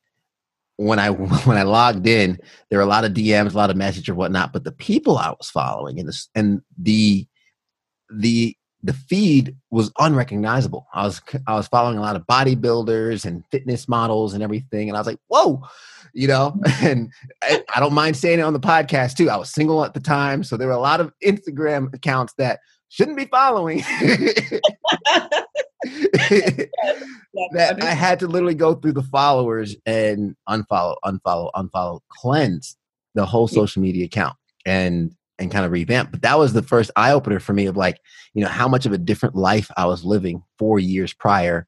wow. 0.78 0.86
when 0.86 0.98
I 0.98 1.10
when 1.44 1.56
I 1.56 1.62
logged 1.62 2.06
in, 2.06 2.38
there 2.70 2.78
were 2.78 2.84
a 2.84 2.88
lot 2.88 3.04
of 3.04 3.12
DMs, 3.12 3.54
a 3.54 3.56
lot 3.56 3.70
of 3.70 3.76
messages 3.76 4.08
or 4.08 4.14
whatnot. 4.14 4.52
But 4.52 4.64
the 4.64 4.72
people 4.72 5.18
I 5.18 5.30
was 5.30 5.50
following 5.50 5.98
and 5.98 6.08
the 6.08 6.26
and 6.34 6.62
the 6.78 7.26
the 8.10 8.56
the 8.82 8.92
feed 8.92 9.54
was 9.70 9.92
unrecognizable. 9.98 10.86
I 10.92 11.04
was 11.04 11.20
I 11.46 11.54
was 11.54 11.68
following 11.68 11.98
a 11.98 12.02
lot 12.02 12.16
of 12.16 12.26
bodybuilders 12.26 13.24
and 13.24 13.44
fitness 13.50 13.88
models 13.88 14.34
and 14.34 14.42
everything, 14.42 14.88
and 14.88 14.96
I 14.96 15.00
was 15.00 15.06
like, 15.06 15.20
"Whoa!" 15.28 15.62
you 16.12 16.28
know, 16.28 16.60
and 16.82 17.10
I, 17.42 17.62
I, 17.74 17.80
don't 17.80 17.94
mind 17.94 18.16
saying 18.16 18.38
it 18.38 18.42
on 18.42 18.52
the 18.52 18.60
podcast 18.60 19.16
too. 19.16 19.30
I 19.30 19.36
was 19.36 19.50
single 19.50 19.84
at 19.84 19.94
the 19.94 20.00
time, 20.00 20.44
so 20.44 20.56
there 20.56 20.68
were 20.68 20.74
a 20.74 20.80
lot 20.80 21.00
of 21.00 21.12
Instagram 21.24 21.92
accounts 21.94 22.34
that 22.38 22.60
shouldn't 22.92 23.16
be 23.16 23.24
following. 23.24 23.78
that 27.52 27.78
I 27.82 27.94
had 27.94 28.20
to 28.20 28.26
literally 28.28 28.54
go 28.54 28.74
through 28.74 28.92
the 28.92 29.02
followers 29.02 29.74
and 29.86 30.36
unfollow, 30.48 30.96
unfollow, 31.04 31.50
unfollow, 31.56 32.00
cleanse 32.08 32.76
the 33.14 33.24
whole 33.24 33.48
social 33.48 33.82
media 33.82 34.04
account 34.04 34.36
and 34.66 35.12
and 35.38 35.50
kind 35.50 35.64
of 35.64 35.72
revamp. 35.72 36.10
But 36.12 36.22
that 36.22 36.38
was 36.38 36.52
the 36.52 36.62
first 36.62 36.90
eye 36.94 37.12
opener 37.12 37.40
for 37.40 37.54
me 37.54 37.66
of 37.66 37.76
like, 37.76 37.98
you 38.34 38.44
know, 38.44 38.50
how 38.50 38.68
much 38.68 38.86
of 38.86 38.92
a 38.92 38.98
different 38.98 39.34
life 39.34 39.70
I 39.76 39.86
was 39.86 40.04
living 40.04 40.42
four 40.58 40.78
years 40.78 41.14
prior 41.14 41.66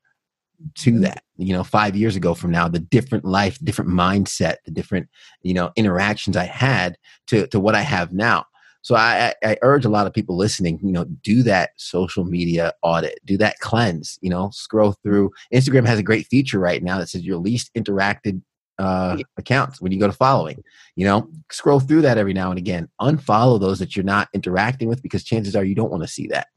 to 0.76 0.92
mm-hmm. 0.92 1.00
that 1.00 1.24
you 1.36 1.52
know 1.52 1.64
five 1.64 1.96
years 1.96 2.14
ago 2.14 2.34
from 2.34 2.50
now 2.50 2.68
the 2.68 2.78
different 2.78 3.24
life 3.24 3.58
different 3.64 3.90
mindset 3.90 4.56
the 4.64 4.70
different 4.70 5.08
you 5.42 5.52
know 5.52 5.72
interactions 5.74 6.36
i 6.36 6.44
had 6.44 6.96
to 7.26 7.46
to 7.48 7.58
what 7.58 7.74
i 7.74 7.80
have 7.80 8.12
now 8.12 8.44
so 8.84 8.94
I, 8.94 9.32
I 9.42 9.56
urge 9.62 9.84
a 9.84 9.88
lot 9.88 10.06
of 10.06 10.12
people 10.12 10.36
listening 10.36 10.78
you 10.82 10.92
know 10.92 11.04
do 11.04 11.42
that 11.42 11.70
social 11.76 12.24
media 12.24 12.72
audit 12.82 13.18
do 13.24 13.36
that 13.38 13.58
cleanse 13.58 14.18
you 14.22 14.30
know 14.30 14.50
scroll 14.52 14.92
through 15.02 15.30
instagram 15.52 15.86
has 15.86 15.98
a 15.98 16.04
great 16.04 16.26
feature 16.26 16.58
right 16.58 16.82
now 16.82 16.98
that 16.98 17.08
says 17.08 17.24
your 17.24 17.38
least 17.38 17.70
interacted 17.74 18.40
uh, 18.78 19.18
accounts 19.36 19.80
when 19.80 19.92
you 19.92 20.00
go 20.00 20.06
to 20.06 20.12
following. 20.12 20.62
You 20.96 21.06
know, 21.06 21.28
scroll 21.50 21.80
through 21.80 22.02
that 22.02 22.18
every 22.18 22.32
now 22.32 22.50
and 22.50 22.58
again. 22.58 22.88
Unfollow 23.00 23.60
those 23.60 23.78
that 23.78 23.94
you're 23.94 24.04
not 24.04 24.28
interacting 24.34 24.88
with 24.88 25.02
because 25.02 25.24
chances 25.24 25.54
are 25.54 25.64
you 25.64 25.74
don't 25.74 25.90
want 25.90 26.02
to 26.02 26.08
see 26.08 26.26
that. 26.28 26.48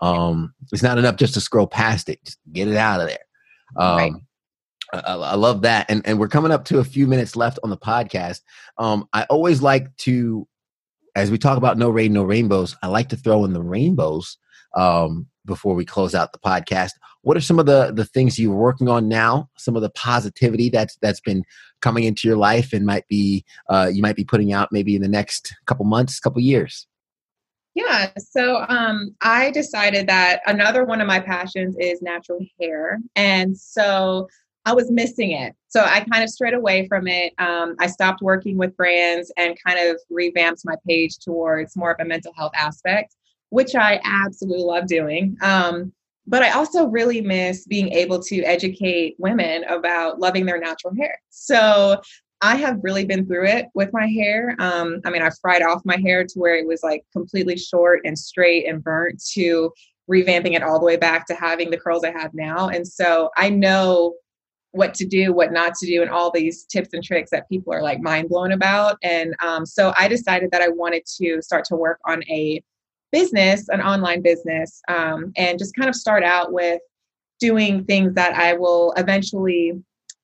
Um, 0.00 0.54
it's 0.72 0.82
not 0.82 0.98
enough 0.98 1.16
just 1.16 1.34
to 1.34 1.40
scroll 1.40 1.66
past 1.66 2.08
it. 2.08 2.22
Just 2.24 2.38
get 2.52 2.68
it 2.68 2.76
out 2.76 3.00
of 3.00 3.08
there. 3.08 3.18
Um, 3.76 3.96
right. 3.96 4.12
I, 4.92 5.14
I, 5.14 5.34
love 5.34 5.62
that. 5.62 5.90
And, 5.90 6.06
and 6.06 6.18
we're 6.18 6.28
coming 6.28 6.52
up 6.52 6.64
to 6.66 6.78
a 6.78 6.84
few 6.84 7.06
minutes 7.06 7.36
left 7.36 7.58
on 7.64 7.70
the 7.70 7.76
podcast. 7.76 8.42
Um, 8.78 9.08
I 9.12 9.24
always 9.24 9.62
like 9.62 9.94
to, 9.98 10.46
as 11.14 11.30
we 11.30 11.38
talk 11.38 11.56
about 11.56 11.78
no 11.78 11.90
rain, 11.90 12.12
no 12.12 12.24
rainbows, 12.24 12.76
I 12.82 12.88
like 12.88 13.08
to 13.10 13.16
throw 13.16 13.44
in 13.44 13.52
the 13.52 13.62
rainbows 13.62 14.36
um, 14.76 15.26
before 15.46 15.74
we 15.74 15.84
close 15.84 16.14
out 16.14 16.32
the 16.32 16.38
podcast. 16.38 16.90
What 17.22 17.36
are 17.36 17.40
some 17.42 17.58
of 17.58 17.66
the, 17.66 17.92
the 17.92 18.04
things 18.04 18.38
you're 18.38 18.54
working 18.54 18.88
on 18.88 19.08
now? 19.08 19.48
Some 19.56 19.76
of 19.76 19.82
the 19.82 19.90
positivity 19.90 20.68
that's 20.68 20.96
that's 21.00 21.20
been 21.20 21.44
coming 21.80 22.04
into 22.04 22.28
your 22.28 22.36
life 22.36 22.72
and 22.72 22.84
might 22.84 23.06
be 23.08 23.44
uh, 23.68 23.90
you 23.92 24.02
might 24.02 24.16
be 24.16 24.24
putting 24.24 24.52
out 24.52 24.70
maybe 24.72 24.94
in 24.94 25.02
the 25.02 25.08
next 25.08 25.54
couple 25.66 25.84
months, 25.84 26.18
couple 26.20 26.40
years. 26.40 26.86
Yeah, 27.74 28.10
so 28.18 28.64
um, 28.68 29.16
I 29.20 29.50
decided 29.50 30.06
that 30.06 30.42
another 30.46 30.84
one 30.84 31.00
of 31.00 31.08
my 31.08 31.18
passions 31.18 31.76
is 31.80 32.00
natural 32.02 32.38
hair. 32.60 33.00
And 33.16 33.58
so 33.58 34.28
I 34.66 34.72
was 34.72 34.90
missing 34.90 35.32
it. 35.32 35.54
So 35.68 35.82
I 35.82 36.00
kind 36.10 36.24
of 36.24 36.30
strayed 36.30 36.54
away 36.54 36.88
from 36.88 37.06
it. 37.06 37.34
Um, 37.38 37.74
I 37.78 37.86
stopped 37.86 38.22
working 38.22 38.56
with 38.56 38.76
brands 38.76 39.32
and 39.36 39.58
kind 39.64 39.78
of 39.78 40.00
revamped 40.10 40.62
my 40.64 40.76
page 40.86 41.18
towards 41.18 41.76
more 41.76 41.90
of 41.90 42.00
a 42.00 42.04
mental 42.04 42.32
health 42.34 42.52
aspect, 42.54 43.14
which 43.50 43.74
I 43.74 44.00
absolutely 44.04 44.64
love 44.64 44.86
doing. 44.86 45.36
Um, 45.42 45.92
but 46.26 46.42
I 46.42 46.50
also 46.52 46.86
really 46.86 47.20
miss 47.20 47.66
being 47.66 47.92
able 47.92 48.22
to 48.22 48.42
educate 48.42 49.16
women 49.18 49.64
about 49.64 50.18
loving 50.20 50.46
their 50.46 50.58
natural 50.58 50.94
hair. 50.96 51.20
So 51.28 52.00
I 52.40 52.56
have 52.56 52.80
really 52.82 53.04
been 53.04 53.26
through 53.26 53.46
it 53.46 53.66
with 53.74 53.90
my 53.92 54.06
hair. 54.06 54.56
Um, 54.58 55.00
I 55.04 55.10
mean, 55.10 55.22
I 55.22 55.30
fried 55.40 55.62
off 55.62 55.82
my 55.84 55.96
hair 55.96 56.24
to 56.24 56.38
where 56.38 56.56
it 56.56 56.66
was 56.66 56.82
like 56.82 57.04
completely 57.12 57.56
short 57.56 58.00
and 58.04 58.18
straight 58.18 58.66
and 58.66 58.82
burnt 58.82 59.22
to 59.32 59.72
revamping 60.10 60.54
it 60.54 60.62
all 60.62 60.78
the 60.78 60.84
way 60.84 60.96
back 60.96 61.26
to 61.26 61.34
having 61.34 61.70
the 61.70 61.78
curls 61.78 62.04
I 62.04 62.10
have 62.10 62.34
now. 62.34 62.68
And 62.68 62.86
so 62.86 63.30
I 63.36 63.50
know 63.50 64.14
what 64.74 64.92
to 64.94 65.06
do, 65.06 65.32
what 65.32 65.52
not 65.52 65.74
to 65.76 65.86
do, 65.86 66.02
and 66.02 66.10
all 66.10 66.30
these 66.30 66.64
tips 66.64 66.90
and 66.92 67.02
tricks 67.02 67.30
that 67.30 67.48
people 67.48 67.72
are 67.72 67.82
like 67.82 68.00
mind 68.00 68.28
blown 68.28 68.52
about. 68.52 68.98
And 69.02 69.34
um, 69.40 69.64
so 69.64 69.94
I 69.96 70.08
decided 70.08 70.50
that 70.50 70.62
I 70.62 70.68
wanted 70.68 71.04
to 71.18 71.40
start 71.40 71.64
to 71.66 71.76
work 71.76 72.00
on 72.06 72.24
a 72.24 72.62
business, 73.12 73.68
an 73.68 73.80
online 73.80 74.20
business, 74.20 74.82
um, 74.88 75.32
and 75.36 75.58
just 75.58 75.76
kind 75.76 75.88
of 75.88 75.94
start 75.94 76.24
out 76.24 76.52
with 76.52 76.80
doing 77.38 77.84
things 77.84 78.14
that 78.14 78.34
I 78.34 78.54
will 78.54 78.92
eventually 78.96 79.80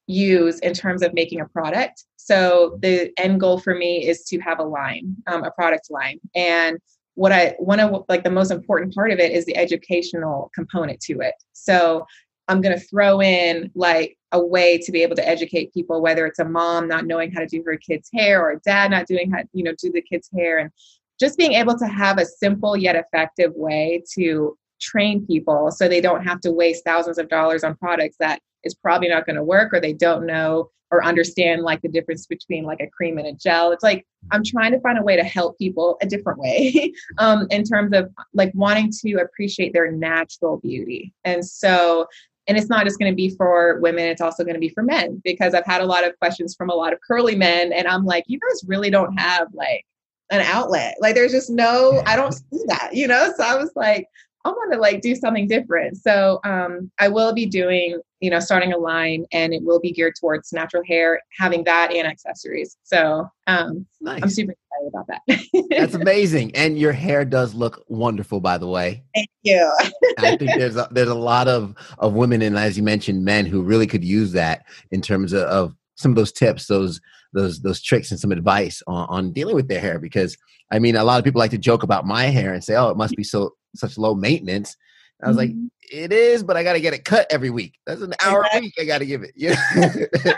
use 0.09 0.59
in 0.59 0.75
terms 0.75 1.03
of 1.03 1.15
making 1.15 1.41
a 1.41 1.47
product. 1.47 2.05
So 2.17 2.77
the 2.83 3.13
end 3.17 3.39
goal 3.39 3.61
for 3.61 3.77
me 3.77 4.05
is 4.05 4.25
to 4.25 4.41
have 4.41 4.59
a 4.59 4.65
line, 4.65 5.15
um, 5.29 5.45
a 5.45 5.53
product 5.53 5.91
line. 5.91 6.19
And 6.35 6.79
what 7.15 7.31
I 7.31 7.55
one 7.59 7.79
of 7.79 8.05
like 8.09 8.25
the 8.25 8.31
most 8.31 8.51
important 8.51 8.95
part 8.95 9.13
of 9.13 9.21
it 9.21 9.31
is 9.31 9.45
the 9.45 9.57
educational 9.57 10.51
component 10.55 11.01
to 11.03 11.21
it. 11.21 11.35
So 11.53 12.05
I'm 12.49 12.61
going 12.61 12.77
to 12.77 12.85
throw 12.85 13.23
in 13.23 13.71
like 13.77 14.17
a 14.33 14.45
way 14.45 14.79
to 14.79 14.93
be 14.93 15.03
able 15.03 15.16
to 15.16 15.29
educate 15.29 15.75
people, 15.75 16.01
whether 16.01 16.27
it's 16.27 16.38
a 16.38 16.45
mom 16.45 16.88
not 16.88 17.07
knowing 17.07 17.33
how 17.33 17.40
to 17.40 17.47
do 17.47 17.62
her 17.64 17.77
kid's 17.77 18.09
hair 18.14 18.43
or 18.43 18.53
a 18.53 18.61
dad 18.61 18.90
not 18.90 19.07
doing 19.07 19.31
how 19.31 19.43
you 19.53 19.64
know 19.64 19.75
do 19.79 19.90
the 19.90 20.03
kid's 20.03 20.29
hair, 20.35 20.59
and 20.59 20.71
just 21.19 21.37
being 21.37 21.53
able 21.53 21.77
to 21.79 21.87
have 21.87 22.19
a 22.19 22.25
simple 22.25 22.77
yet 22.77 22.97
effective 22.97 23.53
way 23.55 24.03
to 24.14 24.57
train 24.81 25.27
people 25.27 25.71
so 25.71 25.88
they 25.88 26.01
don't 26.01 26.25
have 26.25 26.40
to 26.40 26.51
waste 26.51 26.85
thousands 26.85 27.19
of 27.19 27.29
dollars 27.29 27.62
on 27.62 27.77
products 27.77 28.16
that 28.19 28.40
is 28.64 28.75
probably 28.75 29.09
not 29.09 29.27
going 29.27 29.37
to 29.37 29.45
work 29.45 29.73
or 29.75 29.81
they 29.81 29.93
don't 29.93 30.27
know 30.27 30.71
or 30.90 31.05
understand 31.05 31.62
like 31.62 31.81
the 31.83 31.88
difference 31.88 32.27
between 32.27 32.64
like 32.64 32.81
a 32.81 32.87
cream 32.88 33.19
and 33.19 33.27
a 33.27 33.33
gel. 33.33 33.73
It's 33.73 33.85
like 33.85 34.07
i'm 34.33 34.43
trying 34.45 34.73
to 34.73 34.81
find 34.81 34.99
a 34.99 35.03
way 35.03 35.16
to 35.16 35.23
help 35.23 35.57
people 35.57 35.97
a 36.03 36.07
different 36.07 36.38
way 36.38 36.93
um, 37.19 37.47
in 37.51 37.64
terms 37.64 37.95
of 37.95 38.11
like 38.35 38.53
wanting 38.55 38.90
to 39.03 39.14
appreciate 39.16 39.73
their 39.73 39.93
natural 39.93 40.59
beauty. 40.59 41.14
And 41.25 41.45
so 41.47 42.07
and 42.46 42.57
it's 42.57 42.68
not 42.68 42.85
just 42.85 42.98
going 42.98 43.11
to 43.11 43.16
be 43.16 43.31
for 43.37 43.79
women 43.81 44.07
it's 44.07 44.20
also 44.20 44.44
going 44.44 44.55
to 44.55 44.61
be 44.61 44.68
for 44.68 44.83
men 44.83 45.20
because 45.24 45.55
i've 45.55 45.66
had 45.66 45.81
a 45.81 45.87
lot 45.87 46.07
of 46.07 46.18
questions 46.18 46.55
from 46.55 46.70
a 46.70 46.74
lot 46.74 46.92
of 46.92 46.98
curly 47.07 47.35
men 47.35 47.72
and 47.72 47.87
i'm 47.87 48.05
like 48.05 48.24
you 48.26 48.38
guys 48.38 48.62
really 48.66 48.90
don't 48.90 49.16
have 49.18 49.48
like 49.53 49.85
an 50.31 50.40
outlet. 50.42 50.94
Like 51.00 51.14
there's 51.14 51.33
just 51.33 51.50
no 51.50 52.03
i 52.07 52.16
don't 52.16 52.33
see 52.33 52.62
that 52.66 52.90
you 52.92 53.07
know? 53.07 53.33
So 53.37 53.44
i 53.44 53.57
was 53.57 53.72
like 53.74 54.07
I 54.44 54.48
want 54.50 54.72
to 54.72 54.79
like 54.79 55.03
do 55.03 55.14
something 55.14 55.46
different. 55.46 55.98
So 55.98 56.40
um, 56.44 56.90
I 56.98 57.09
will 57.09 57.35
be 57.35 57.44
doing, 57.44 58.00
you 58.20 58.31
know, 58.31 58.40
starting 58.40 58.72
a 58.72 58.79
line 58.79 59.26
and 59.33 59.53
it 59.53 59.62
will 59.62 59.81
be 59.81 59.92
geared 59.92 60.14
towards 60.18 60.53
natural 60.53 60.83
hair, 60.87 61.20
having 61.38 61.64
that 61.64 61.92
and 61.92 62.07
accessories. 62.07 62.76
So 62.83 63.29
um, 63.46 63.87
nice. 64.00 64.22
I'm 64.22 64.31
super 64.31 64.53
excited 64.53 64.88
about 64.88 65.07
that. 65.09 65.68
That's 65.76 65.94
amazing. 66.03 66.57
And 66.57 66.79
your 66.79 66.92
hair 66.92 67.26
does 67.26 67.55
look 67.55 67.85
wonderful, 67.88 68.40
by 68.40 68.57
the 68.57 68.66
way. 68.66 69.05
Thank 69.14 69.29
you. 69.42 69.70
I 70.18 70.37
think 70.37 70.50
there's 70.59 70.76
a, 70.76 70.88
there's 70.90 71.09
a 71.09 71.14
lot 71.14 71.46
of, 71.46 71.74
of 71.98 72.14
women 72.14 72.40
and 72.40 72.57
as 72.57 72.79
you 72.79 72.83
mentioned, 72.83 73.24
men 73.24 73.44
who 73.44 73.61
really 73.61 73.87
could 73.87 74.05
use 74.05 74.33
that 74.33 74.64
in 74.90 75.03
terms 75.03 75.35
of, 75.35 75.42
of 75.42 75.74
some 75.96 76.12
of 76.12 76.16
those 76.16 76.33
tips, 76.33 76.66
those 76.66 77.00
those 77.33 77.61
those 77.61 77.81
tricks 77.81 78.11
and 78.11 78.18
some 78.18 78.33
advice 78.33 78.83
on, 78.87 79.07
on 79.09 79.33
dealing 79.33 79.55
with 79.55 79.68
their 79.68 79.81
hair 79.81 80.00
because 80.00 80.37
I 80.72 80.81
mean 80.81 80.96
a 80.96 81.05
lot 81.05 81.18
of 81.18 81.24
people 81.24 81.38
like 81.38 81.53
to 81.53 81.59
joke 81.59 81.83
about 81.83 82.07
my 82.07 82.24
hair 82.24 82.53
and 82.53 82.64
say, 82.64 82.74
oh, 82.74 82.88
it 82.90 82.96
must 82.96 83.14
be 83.14 83.22
so 83.22 83.55
such 83.74 83.98
low 83.98 84.14
maintenance. 84.14 84.76
I 85.22 85.28
was 85.28 85.37
mm-hmm. 85.37 85.61
like, 85.61 85.70
it 85.92 86.12
is, 86.12 86.42
but 86.42 86.56
I 86.56 86.62
got 86.62 86.74
to 86.74 86.80
get 86.80 86.94
it 86.94 87.04
cut 87.04 87.26
every 87.30 87.50
week. 87.50 87.78
That's 87.87 88.00
an 88.00 88.14
hour 88.24 88.40
exactly. 88.40 88.59
a 88.59 88.62
week 88.62 88.74
I 88.80 88.85
got 88.85 88.98
to 88.98 89.06
give 89.06 89.22
it. 89.22 89.33
Yeah. 89.37 89.56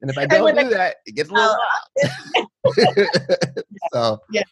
and 0.00 0.10
if 0.10 0.18
I 0.18 0.26
don't 0.26 0.56
do 0.56 0.68
that, 0.70 0.96
it 1.06 1.14
gets 1.14 1.30
a 1.30 1.34
little 1.34 1.56
so 3.92 4.18
yeah. 4.30 4.42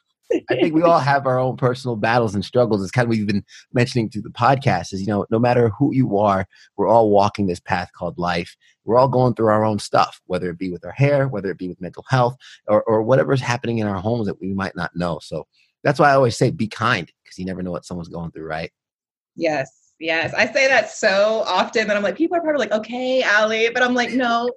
I 0.50 0.54
think 0.54 0.74
we 0.74 0.82
all 0.82 0.98
have 0.98 1.26
our 1.26 1.38
own 1.38 1.56
personal 1.56 1.96
battles 1.96 2.34
and 2.34 2.44
struggles. 2.44 2.82
It's 2.82 2.90
kind 2.90 3.04
of 3.04 3.10
we've 3.10 3.26
been 3.26 3.44
mentioning 3.72 4.08
through 4.08 4.22
the 4.22 4.30
podcast 4.30 4.92
is, 4.92 5.00
you 5.00 5.06
know, 5.06 5.26
no 5.30 5.38
matter 5.38 5.68
who 5.68 5.94
you 5.94 6.16
are, 6.18 6.46
we're 6.76 6.88
all 6.88 7.10
walking 7.10 7.46
this 7.46 7.60
path 7.60 7.90
called 7.94 8.18
life. 8.18 8.56
We're 8.84 8.98
all 8.98 9.08
going 9.08 9.34
through 9.34 9.48
our 9.48 9.64
own 9.64 9.78
stuff, 9.78 10.20
whether 10.26 10.50
it 10.50 10.58
be 10.58 10.70
with 10.70 10.84
our 10.84 10.92
hair, 10.92 11.28
whether 11.28 11.50
it 11.50 11.58
be 11.58 11.68
with 11.68 11.80
mental 11.80 12.04
health, 12.08 12.36
or, 12.68 12.82
or 12.84 13.02
whatever's 13.02 13.40
happening 13.40 13.78
in 13.78 13.86
our 13.86 14.00
homes 14.00 14.26
that 14.26 14.40
we 14.40 14.54
might 14.54 14.76
not 14.76 14.96
know. 14.96 15.20
So 15.22 15.46
that's 15.84 16.00
why 16.00 16.10
I 16.10 16.14
always 16.14 16.36
say 16.36 16.50
be 16.50 16.66
kind 16.66 17.10
because 17.22 17.38
you 17.38 17.44
never 17.44 17.62
know 17.62 17.70
what 17.70 17.84
someone's 17.84 18.08
going 18.08 18.32
through, 18.32 18.46
right? 18.46 18.72
Yes. 19.36 19.70
Yes, 20.00 20.34
I 20.34 20.52
say 20.52 20.66
that 20.66 20.90
so 20.90 21.44
often 21.46 21.86
that 21.86 21.96
I'm 21.96 22.02
like, 22.02 22.16
people 22.16 22.36
are 22.36 22.40
probably 22.40 22.58
like, 22.58 22.72
okay, 22.72 23.22
Allie, 23.22 23.70
but 23.72 23.82
I'm 23.82 23.94
like, 23.94 24.10
no, 24.10 24.50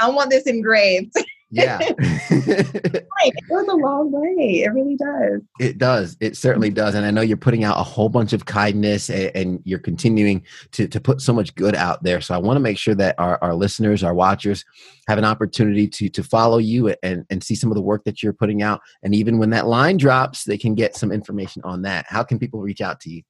I 0.00 0.10
want 0.10 0.28
this 0.28 0.46
engraved. 0.48 1.14
Yeah. 1.54 1.78
it 1.98 3.48
goes 3.48 3.68
a 3.68 3.74
long 3.74 4.10
way. 4.10 4.62
It 4.64 4.72
really 4.72 4.96
does. 4.96 5.42
It 5.60 5.76
does. 5.76 6.16
It 6.18 6.34
certainly 6.34 6.70
does. 6.70 6.94
And 6.94 7.04
I 7.04 7.10
know 7.10 7.20
you're 7.20 7.36
putting 7.36 7.62
out 7.62 7.78
a 7.78 7.82
whole 7.82 8.08
bunch 8.08 8.32
of 8.32 8.46
kindness 8.46 9.10
and, 9.10 9.30
and 9.34 9.60
you're 9.64 9.78
continuing 9.78 10.46
to, 10.72 10.88
to 10.88 10.98
put 10.98 11.20
so 11.20 11.34
much 11.34 11.54
good 11.54 11.76
out 11.76 12.02
there. 12.02 12.22
So 12.22 12.34
I 12.34 12.38
want 12.38 12.56
to 12.56 12.60
make 12.60 12.78
sure 12.78 12.94
that 12.94 13.16
our, 13.18 13.38
our 13.42 13.54
listeners, 13.54 14.02
our 14.02 14.14
watchers 14.14 14.64
have 15.08 15.18
an 15.18 15.26
opportunity 15.26 15.86
to 15.88 16.08
to 16.08 16.22
follow 16.22 16.56
you 16.56 16.94
and, 17.02 17.26
and 17.28 17.44
see 17.44 17.54
some 17.54 17.70
of 17.70 17.74
the 17.74 17.82
work 17.82 18.04
that 18.04 18.22
you're 18.22 18.32
putting 18.32 18.62
out. 18.62 18.80
And 19.02 19.14
even 19.14 19.36
when 19.36 19.50
that 19.50 19.66
line 19.66 19.98
drops, 19.98 20.44
they 20.44 20.56
can 20.56 20.74
get 20.74 20.96
some 20.96 21.12
information 21.12 21.60
on 21.64 21.82
that. 21.82 22.06
How 22.08 22.22
can 22.22 22.38
people 22.38 22.62
reach 22.62 22.80
out 22.80 22.98
to 23.00 23.10
you? 23.10 23.22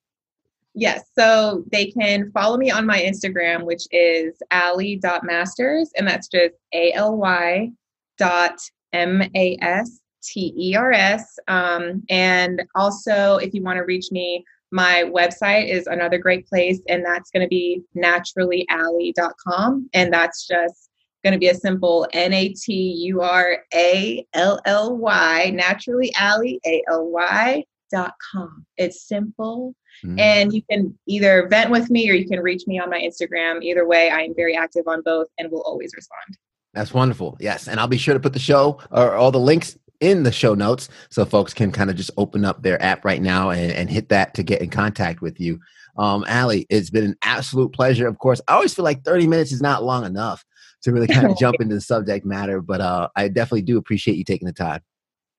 Yes, 0.74 1.02
so 1.18 1.64
they 1.70 1.90
can 1.90 2.30
follow 2.30 2.56
me 2.56 2.70
on 2.70 2.86
my 2.86 3.00
Instagram, 3.00 3.64
which 3.64 3.82
is 3.90 4.34
aly.masters, 4.52 5.90
and 5.96 6.06
that's 6.08 6.28
just 6.28 6.54
A 6.72 6.92
L 6.94 7.16
Y 7.16 7.72
dot 8.18 8.58
M 8.92 9.22
A 9.34 9.56
S 9.60 10.00
T 10.22 10.52
E 10.56 10.74
R 10.76 10.92
S. 10.92 11.38
Um, 11.48 12.02
and 12.08 12.62
also, 12.74 13.36
if 13.36 13.54
you 13.54 13.62
want 13.62 13.78
to 13.78 13.84
reach 13.84 14.10
me, 14.10 14.44
my 14.70 15.04
website 15.14 15.68
is 15.68 15.86
another 15.86 16.18
great 16.18 16.46
place, 16.46 16.80
and 16.88 17.04
that's 17.04 17.30
going 17.30 17.42
to 17.42 17.48
be 17.48 17.82
naturallyaly.com. 17.96 19.90
And 19.92 20.12
that's 20.12 20.46
just 20.46 20.88
going 21.22 21.32
to 21.32 21.38
be 21.38 21.48
a 21.48 21.54
simple 21.54 22.08
N 22.12 22.32
A 22.32 22.48
T 22.50 22.72
U 22.72 23.20
R 23.20 23.58
A 23.74 24.26
L 24.34 24.60
L 24.64 24.96
Y, 24.96 25.52
naturally 25.54 26.12
Ally, 26.16 26.56
A 26.66 26.82
L 26.90 27.10
Y 27.10 27.64
dot 27.90 28.14
com. 28.32 28.64
It's 28.76 29.06
simple. 29.06 29.74
Mm-hmm. 30.04 30.18
And 30.18 30.52
you 30.52 30.62
can 30.70 30.98
either 31.06 31.46
vent 31.48 31.70
with 31.70 31.90
me 31.90 32.10
or 32.10 32.14
you 32.14 32.26
can 32.26 32.40
reach 32.40 32.66
me 32.66 32.80
on 32.80 32.88
my 32.88 32.98
Instagram. 32.98 33.62
Either 33.62 33.86
way, 33.86 34.08
I 34.08 34.20
am 34.20 34.34
very 34.34 34.56
active 34.56 34.88
on 34.88 35.02
both 35.02 35.28
and 35.38 35.50
will 35.52 35.62
always 35.62 35.92
respond. 35.94 36.38
That's 36.74 36.94
wonderful. 36.94 37.36
Yes. 37.40 37.68
And 37.68 37.78
I'll 37.78 37.86
be 37.86 37.98
sure 37.98 38.14
to 38.14 38.20
put 38.20 38.32
the 38.32 38.38
show 38.38 38.78
or 38.90 39.14
all 39.14 39.30
the 39.30 39.38
links 39.38 39.76
in 40.00 40.22
the 40.24 40.32
show 40.32 40.54
notes 40.54 40.88
so 41.10 41.24
folks 41.24 41.54
can 41.54 41.70
kind 41.70 41.90
of 41.90 41.96
just 41.96 42.10
open 42.16 42.44
up 42.44 42.62
their 42.62 42.82
app 42.82 43.04
right 43.04 43.22
now 43.22 43.50
and, 43.50 43.70
and 43.72 43.90
hit 43.90 44.08
that 44.08 44.34
to 44.34 44.42
get 44.42 44.62
in 44.62 44.70
contact 44.70 45.20
with 45.20 45.38
you. 45.38 45.60
Um, 45.96 46.24
Allie, 46.26 46.66
it's 46.70 46.90
been 46.90 47.04
an 47.04 47.16
absolute 47.22 47.72
pleasure. 47.72 48.08
Of 48.08 48.18
course, 48.18 48.40
I 48.48 48.54
always 48.54 48.74
feel 48.74 48.84
like 48.84 49.04
30 49.04 49.26
minutes 49.26 49.52
is 49.52 49.60
not 49.60 49.84
long 49.84 50.04
enough 50.04 50.44
to 50.82 50.92
really 50.92 51.06
kind 51.06 51.30
of 51.30 51.36
jump 51.38 51.56
into 51.60 51.74
the 51.74 51.80
subject 51.80 52.24
matter, 52.24 52.60
but 52.60 52.80
uh, 52.80 53.08
I 53.14 53.28
definitely 53.28 53.62
do 53.62 53.76
appreciate 53.76 54.16
you 54.16 54.24
taking 54.24 54.46
the 54.46 54.52
time. 54.52 54.80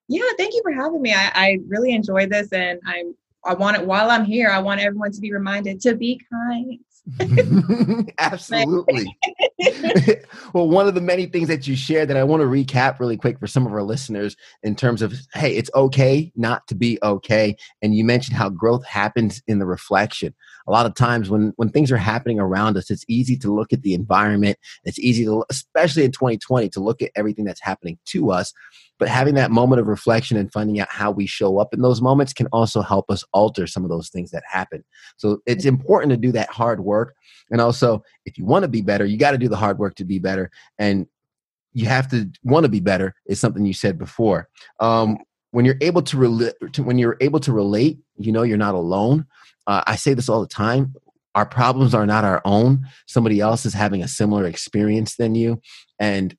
Yeah, 0.08 0.30
thank 0.38 0.54
you 0.54 0.62
for 0.64 0.72
having 0.72 1.02
me. 1.02 1.14
I, 1.14 1.32
I 1.34 1.58
really 1.68 1.92
enjoyed 1.94 2.30
this 2.30 2.52
and 2.54 2.80
I'm 2.86 3.16
I 3.46 3.54
want 3.54 3.78
it 3.78 3.86
while 3.86 4.10
I'm 4.10 4.24
here, 4.24 4.50
I 4.50 4.60
want 4.60 4.80
everyone 4.80 5.12
to 5.12 5.20
be 5.20 5.34
reminded 5.34 5.82
to 5.82 5.96
be 5.96 6.22
kind. 6.32 6.80
Absolutely. 8.18 9.06
well, 10.54 10.68
one 10.68 10.88
of 10.88 10.96
the 10.96 11.02
many 11.02 11.26
things 11.26 11.48
that 11.48 11.68
you 11.68 11.76
shared 11.76 12.10
that 12.10 12.18
I 12.18 12.24
want 12.24 12.42
to 12.42 12.48
recap 12.48 13.00
really 13.00 13.18
quick 13.18 13.40
for 13.40 13.48
some 13.48 13.66
of 13.66 13.74
our 13.74 13.84
listeners 13.84 14.36
in 14.62 14.76
terms 14.76 15.02
of, 15.02 15.14
hey, 15.34 15.56
it's 15.56 15.70
okay 15.76 16.32
not 16.36 16.68
to 16.68 16.76
be 16.76 17.00
okay. 17.04 17.56
And 17.82 17.96
you 17.96 18.04
mentioned 18.04 18.38
how 18.38 18.50
growth 18.50 18.86
happens 18.86 19.42
in 19.48 19.60
the 19.60 19.66
reflection. 19.66 20.34
A 20.68 20.72
lot 20.72 20.86
of 20.86 20.96
times 20.96 21.30
when, 21.30 21.54
when 21.58 21.70
things 21.70 21.92
are 21.92 21.98
happening 21.98 22.40
around 22.40 22.78
us, 22.78 22.90
it's 22.90 23.06
easy 23.08 23.38
to 23.38 23.54
look 23.54 23.74
at 23.74 23.82
the 23.82 23.94
environment. 23.94 24.58
It's 24.84 25.00
easy 25.00 25.26
to, 25.26 25.44
especially 25.50 26.06
in 26.06 26.12
2020, 26.12 26.70
to 26.70 26.80
look 26.80 27.02
at 27.02 27.12
everything 27.16 27.46
that's 27.46 27.62
happening 27.62 27.98
to 28.06 28.32
us 28.32 28.54
but 29.04 29.10
having 29.10 29.36
that 29.36 29.52
moment 29.52 29.82
of 29.82 29.88
reflection 29.88 30.38
and 30.38 30.52
finding 30.52 30.80
out 30.80 30.88
how 30.90 31.12
we 31.12 31.26
show 31.26 31.58
up 31.58 31.74
in 31.74 31.82
those 31.82 32.02
moments 32.02 32.32
can 32.32 32.48
also 32.54 32.82
help 32.82 33.10
us 33.10 33.24
alter 33.34 33.68
some 33.68 33.84
of 33.84 33.90
those 33.90 34.10
things 34.10 34.32
that 34.32 34.44
happen. 34.50 34.84
So 35.18 35.42
it's 35.46 35.66
important 35.66 36.12
to 36.12 36.18
do 36.18 36.32
that 36.32 36.50
hard 36.50 36.80
work. 36.80 37.16
And 37.52 37.60
also, 37.60 38.04
if 38.26 38.38
you 38.38 38.46
want 38.46 38.64
to 38.64 38.70
be 38.70 38.82
better, 38.82 39.06
you 39.06 39.18
got 39.18 39.32
to 39.32 39.38
do 39.38 39.50
the 39.54 39.58
hard 39.58 39.78
work 39.78 39.94
to 39.96 40.04
be 40.04 40.18
better. 40.18 40.50
And 40.80 41.06
you 41.74 41.86
have 41.86 42.10
to 42.10 42.30
want 42.44 42.64
to 42.64 42.70
be 42.70 42.80
better 42.80 43.14
is 43.28 43.40
something 43.40 43.66
you 43.66 43.74
said 43.74 44.00
before. 44.00 44.50
Um, 44.80 45.18
when 45.52 45.66
you're 45.66 45.78
able 45.82 46.02
to 46.02 46.18
relate, 46.18 46.54
when 46.80 46.98
you're 46.98 47.18
able 47.22 47.40
to 47.42 47.54
relate, 47.54 48.00
you 48.18 48.32
know 48.32 48.42
you're 48.42 48.58
not 48.58 48.74
alone. 48.74 49.26
Uh, 49.68 49.84
I 49.86 49.96
say 49.96 50.16
this 50.16 50.28
all 50.28 50.42
the 50.42 50.48
time. 50.48 50.96
Our 51.36 51.46
problems 51.46 51.94
are 51.94 52.06
not 52.06 52.24
our 52.24 52.42
own. 52.46 52.88
Somebody 53.06 53.40
else 53.40 53.66
is 53.66 53.74
having 53.74 54.02
a 54.02 54.08
similar 54.08 54.46
experience 54.46 55.16
than 55.16 55.36
you, 55.36 55.62
and 56.00 56.36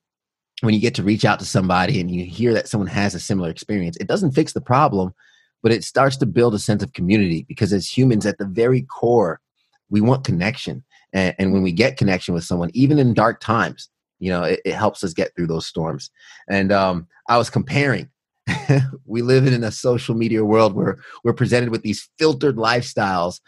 when 0.61 0.73
you 0.73 0.79
get 0.79 0.95
to 0.95 1.03
reach 1.03 1.25
out 1.25 1.39
to 1.39 1.45
somebody 1.45 1.99
and 1.99 2.09
you 2.09 2.25
hear 2.25 2.53
that 2.53 2.67
someone 2.67 2.87
has 2.87 3.13
a 3.13 3.19
similar 3.19 3.49
experience, 3.49 3.97
it 3.97 4.07
doesn't 4.07 4.31
fix 4.31 4.53
the 4.53 4.61
problem, 4.61 5.13
but 5.61 5.71
it 5.71 5.83
starts 5.83 6.17
to 6.17 6.25
build 6.25 6.55
a 6.55 6.59
sense 6.59 6.81
of 6.81 6.93
community 6.93 7.45
because 7.47 7.73
as 7.73 7.89
humans, 7.89 8.25
at 8.25 8.37
the 8.37 8.45
very 8.45 8.81
core, 8.83 9.41
we 9.89 10.01
want 10.01 10.23
connection. 10.23 10.83
And, 11.15 11.33
and 11.39 11.51
when 11.51 11.63
we 11.63 11.71
get 11.71 11.97
connection 11.97 12.35
with 12.35 12.43
someone, 12.43 12.69
even 12.75 12.99
in 12.99 13.15
dark 13.15 13.39
times, 13.39 13.89
you 14.19 14.29
know, 14.29 14.43
it, 14.43 14.59
it 14.63 14.75
helps 14.75 15.03
us 15.03 15.13
get 15.13 15.35
through 15.35 15.47
those 15.47 15.65
storms. 15.65 16.11
And 16.47 16.71
um, 16.71 17.07
I 17.27 17.37
was 17.37 17.49
comparing. 17.49 18.09
We 19.07 19.21
live 19.21 19.47
in 19.47 19.63
a 19.63 19.71
social 19.71 20.15
media 20.15 20.43
world 20.43 20.73
where 20.73 20.97
we're 21.23 21.33
presented 21.33 21.69
with 21.69 21.83
these 21.83 22.09
filtered 22.17 22.57
lifestyles 22.57 23.39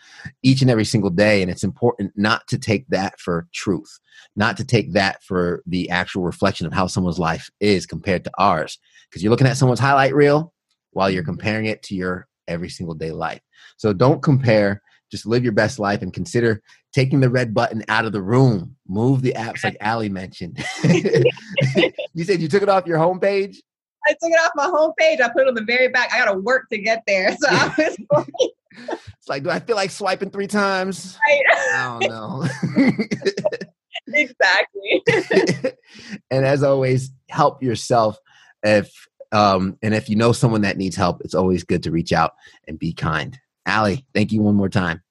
each 0.43 0.61
and 0.61 0.71
every 0.71 0.85
single 0.85 1.09
day 1.09 1.41
and 1.41 1.51
it's 1.51 1.63
important 1.63 2.13
not 2.15 2.47
to 2.47 2.57
take 2.57 2.87
that 2.89 3.19
for 3.19 3.47
truth 3.53 3.99
not 4.35 4.57
to 4.57 4.65
take 4.65 4.93
that 4.93 5.23
for 5.23 5.63
the 5.65 5.89
actual 5.89 6.23
reflection 6.23 6.67
of 6.67 6.73
how 6.73 6.87
someone's 6.87 7.19
life 7.19 7.49
is 7.59 7.85
compared 7.85 8.23
to 8.23 8.31
ours. 8.37 8.77
Because 9.09 9.23
you're 9.23 9.31
looking 9.31 9.47
at 9.47 9.57
someone's 9.57 9.79
highlight 9.79 10.13
reel 10.13 10.53
while 10.91 11.09
you're 11.09 11.23
comparing 11.23 11.65
it 11.65 11.83
to 11.83 11.95
your 11.95 12.27
every 12.47 12.69
single 12.69 12.95
day 12.95 13.11
life. 13.11 13.41
So 13.77 13.93
don't 13.93 14.21
compare 14.21 14.81
just 15.11 15.25
live 15.25 15.43
your 15.43 15.53
best 15.53 15.79
life 15.79 16.01
and 16.01 16.13
consider 16.13 16.61
taking 16.93 17.19
the 17.19 17.29
red 17.29 17.53
button 17.53 17.83
out 17.87 18.05
of 18.05 18.11
the 18.11 18.21
room 18.21 18.75
move 18.87 19.21
the 19.21 19.33
apps 19.33 19.63
like 19.63 19.77
Allie 19.79 20.09
mentioned 20.09 20.63
you 20.83 22.23
said 22.23 22.41
you 22.41 22.47
took 22.47 22.63
it 22.63 22.69
off 22.69 22.85
your 22.85 22.97
homepage 22.97 23.57
I 24.07 24.11
took 24.13 24.31
it 24.31 24.39
off 24.39 24.51
my 24.55 24.67
homepage. 24.67 25.21
I 25.21 25.29
put 25.29 25.43
it 25.43 25.47
on 25.47 25.53
the 25.53 25.63
very 25.63 25.89
back. 25.89 26.13
I 26.13 26.19
got 26.23 26.31
to 26.31 26.39
work 26.39 26.69
to 26.69 26.77
get 26.77 27.03
there. 27.05 27.35
So 27.35 27.47
I 27.49 27.73
was 27.77 27.97
like, 28.11 28.51
it's 28.89 29.27
like, 29.27 29.43
do 29.43 29.49
I 29.49 29.59
feel 29.59 29.75
like 29.75 29.91
swiping 29.91 30.29
three 30.29 30.47
times? 30.47 31.17
Right. 31.27 31.43
I 31.73 31.99
don't 31.99 32.09
know. 32.09 32.47
exactly. 34.07 35.03
and 36.31 36.45
as 36.45 36.63
always, 36.63 37.11
help 37.29 37.61
yourself. 37.61 38.17
If 38.63 38.91
Um, 39.31 39.77
and 39.81 39.93
if 39.93 40.09
you 40.09 40.15
know 40.15 40.31
someone 40.31 40.61
that 40.61 40.77
needs 40.77 40.95
help, 40.95 41.21
it's 41.21 41.35
always 41.35 41.63
good 41.63 41.83
to 41.83 41.91
reach 41.91 42.13
out 42.13 42.33
and 42.67 42.79
be 42.79 42.93
kind. 42.93 43.37
Allie, 43.67 44.05
thank 44.13 44.31
you 44.31 44.41
one 44.41 44.55
more 44.55 44.69
time. 44.69 45.03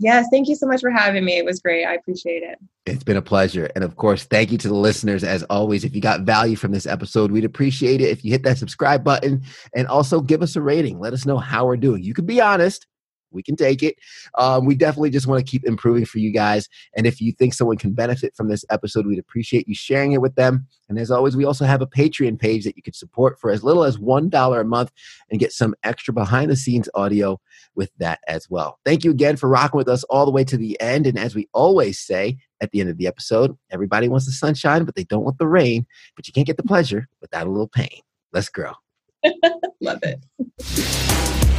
Yes, 0.00 0.26
thank 0.30 0.48
you 0.48 0.54
so 0.54 0.66
much 0.66 0.80
for 0.80 0.90
having 0.90 1.24
me. 1.24 1.38
It 1.38 1.44
was 1.44 1.58
great. 1.60 1.84
I 1.84 1.94
appreciate 1.94 2.44
it. 2.44 2.56
It's 2.86 3.02
been 3.02 3.16
a 3.16 3.22
pleasure. 3.22 3.68
And 3.74 3.82
of 3.82 3.96
course, 3.96 4.24
thank 4.24 4.52
you 4.52 4.58
to 4.58 4.68
the 4.68 4.74
listeners 4.74 5.24
as 5.24 5.42
always. 5.44 5.84
If 5.84 5.94
you 5.94 6.00
got 6.00 6.20
value 6.20 6.54
from 6.54 6.70
this 6.70 6.86
episode, 6.86 7.32
we'd 7.32 7.44
appreciate 7.44 8.00
it 8.00 8.10
if 8.10 8.24
you 8.24 8.30
hit 8.30 8.44
that 8.44 8.58
subscribe 8.58 9.02
button 9.02 9.42
and 9.74 9.88
also 9.88 10.20
give 10.20 10.40
us 10.40 10.54
a 10.54 10.62
rating. 10.62 11.00
Let 11.00 11.14
us 11.14 11.26
know 11.26 11.38
how 11.38 11.66
we're 11.66 11.76
doing. 11.76 12.04
You 12.04 12.14
can 12.14 12.26
be 12.26 12.40
honest 12.40 12.86
we 13.30 13.42
can 13.42 13.56
take 13.56 13.82
it. 13.82 13.96
Um, 14.36 14.66
we 14.66 14.74
definitely 14.74 15.10
just 15.10 15.26
want 15.26 15.44
to 15.44 15.50
keep 15.50 15.64
improving 15.64 16.04
for 16.04 16.18
you 16.18 16.32
guys. 16.32 16.68
And 16.96 17.06
if 17.06 17.20
you 17.20 17.32
think 17.32 17.54
someone 17.54 17.76
can 17.76 17.92
benefit 17.92 18.34
from 18.34 18.48
this 18.48 18.64
episode, 18.70 19.06
we'd 19.06 19.18
appreciate 19.18 19.68
you 19.68 19.74
sharing 19.74 20.12
it 20.12 20.20
with 20.20 20.34
them. 20.34 20.66
And 20.88 20.98
as 20.98 21.10
always, 21.10 21.36
we 21.36 21.44
also 21.44 21.64
have 21.64 21.82
a 21.82 21.86
Patreon 21.86 22.38
page 22.38 22.64
that 22.64 22.76
you 22.76 22.82
can 22.82 22.94
support 22.94 23.38
for 23.38 23.50
as 23.50 23.62
little 23.62 23.84
as 23.84 23.98
$1 23.98 24.60
a 24.60 24.64
month 24.64 24.92
and 25.30 25.40
get 25.40 25.52
some 25.52 25.74
extra 25.82 26.14
behind 26.14 26.50
the 26.50 26.56
scenes 26.56 26.88
audio 26.94 27.40
with 27.74 27.90
that 27.98 28.20
as 28.26 28.48
well. 28.48 28.78
Thank 28.84 29.04
you 29.04 29.10
again 29.10 29.36
for 29.36 29.48
rocking 29.48 29.78
with 29.78 29.88
us 29.88 30.04
all 30.04 30.24
the 30.24 30.32
way 30.32 30.44
to 30.44 30.56
the 30.56 30.80
end. 30.80 31.06
And 31.06 31.18
as 31.18 31.34
we 31.34 31.48
always 31.52 31.98
say 31.98 32.38
at 32.60 32.70
the 32.70 32.80
end 32.80 32.90
of 32.90 32.96
the 32.96 33.06
episode, 33.06 33.56
everybody 33.70 34.08
wants 34.08 34.26
the 34.26 34.32
sunshine, 34.32 34.84
but 34.84 34.94
they 34.94 35.04
don't 35.04 35.24
want 35.24 35.38
the 35.38 35.46
rain. 35.46 35.86
But 36.16 36.26
you 36.26 36.32
can't 36.32 36.46
get 36.46 36.56
the 36.56 36.62
pleasure 36.62 37.08
without 37.20 37.46
a 37.46 37.50
little 37.50 37.68
pain. 37.68 38.00
Let's 38.32 38.48
grow. 38.48 38.72
Love 39.80 40.00
it. 40.02 41.57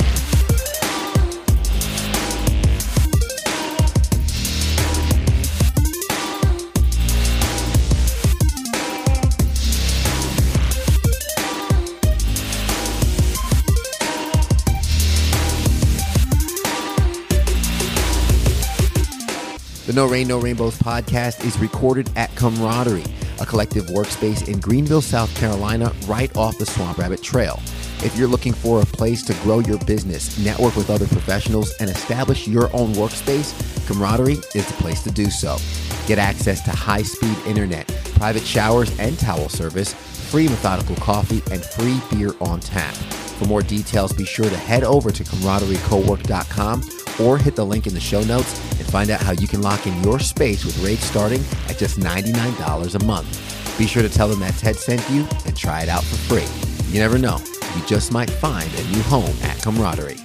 The 19.89 19.95
No 19.95 20.05
Rain, 20.05 20.27
No 20.27 20.37
Rainbows 20.37 20.77
podcast 20.77 21.43
is 21.43 21.57
recorded 21.57 22.11
at 22.15 22.29
Camaraderie, 22.35 23.11
a 23.41 23.45
collective 23.47 23.85
workspace 23.87 24.47
in 24.47 24.59
Greenville, 24.59 25.01
South 25.01 25.35
Carolina, 25.35 25.91
right 26.05 26.29
off 26.37 26.59
the 26.59 26.65
Swamp 26.67 26.99
Rabbit 26.99 27.23
Trail. 27.23 27.59
If 28.03 28.15
you're 28.15 28.27
looking 28.27 28.53
for 28.53 28.83
a 28.83 28.85
place 28.85 29.23
to 29.23 29.33
grow 29.41 29.61
your 29.61 29.79
business, 29.85 30.37
network 30.37 30.75
with 30.75 30.91
other 30.91 31.07
professionals, 31.07 31.71
and 31.79 31.89
establish 31.89 32.47
your 32.47 32.65
own 32.71 32.93
workspace, 32.93 33.51
Camaraderie 33.87 34.37
is 34.53 34.67
the 34.67 34.73
place 34.73 35.01
to 35.05 35.09
do 35.09 35.31
so. 35.31 35.57
Get 36.05 36.19
access 36.19 36.61
to 36.65 36.69
high 36.69 37.01
speed 37.01 37.35
internet, 37.47 37.87
private 38.13 38.45
showers 38.45 38.95
and 38.99 39.17
towel 39.17 39.49
service, 39.49 39.95
free 40.29 40.47
methodical 40.47 40.97
coffee, 40.97 41.41
and 41.51 41.65
free 41.65 41.99
beer 42.11 42.35
on 42.41 42.59
tap. 42.59 42.93
For 42.93 43.45
more 43.45 43.63
details, 43.63 44.13
be 44.13 44.25
sure 44.25 44.51
to 44.51 44.55
head 44.55 44.83
over 44.83 45.09
to 45.09 45.23
camaraderiecowork.com 45.23 46.98
or 47.22 47.38
hit 47.38 47.55
the 47.55 47.65
link 47.65 47.88
in 47.88 47.93
the 47.93 47.99
show 47.99 48.24
notes 48.24 48.59
and 48.80 48.88
find 48.88 49.09
out 49.09 49.22
how 49.22 49.32
you 49.32 49.47
can 49.47 49.61
lock 49.61 49.86
in 49.88 50.03
your 50.03 50.20
space 50.20 50.65
with 50.65 50.78
rates 50.84 51.05
starting 51.05 51.43
at 51.67 51.78
just 51.78 51.99
$99 51.99 52.95
a 52.95 53.05
month. 53.05 53.78
Be 53.78 53.88
sure 53.88 54.03
to 54.03 54.09
tell 54.09 54.28
them 54.28 54.39
that 54.41 54.53
Ted 54.55 54.76
sent 54.76 55.07
you 55.09 55.28
and 55.45 55.55
try 55.55 55.84
it 55.84 55.89
out 55.89 56.03
for 56.03 56.15
free. 56.15 56.91
You 56.93 56.99
never 56.99 57.17
know, 57.17 57.39
you 57.76 57.86
just 57.86 58.11
might 58.11 58.30
find 58.30 58.70
a 58.74 58.84
new 58.91 59.01
home 59.03 59.36
at 59.43 59.61
Camaraderie. 59.61 60.17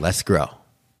Let's 0.00 0.22
grow. 0.22 0.63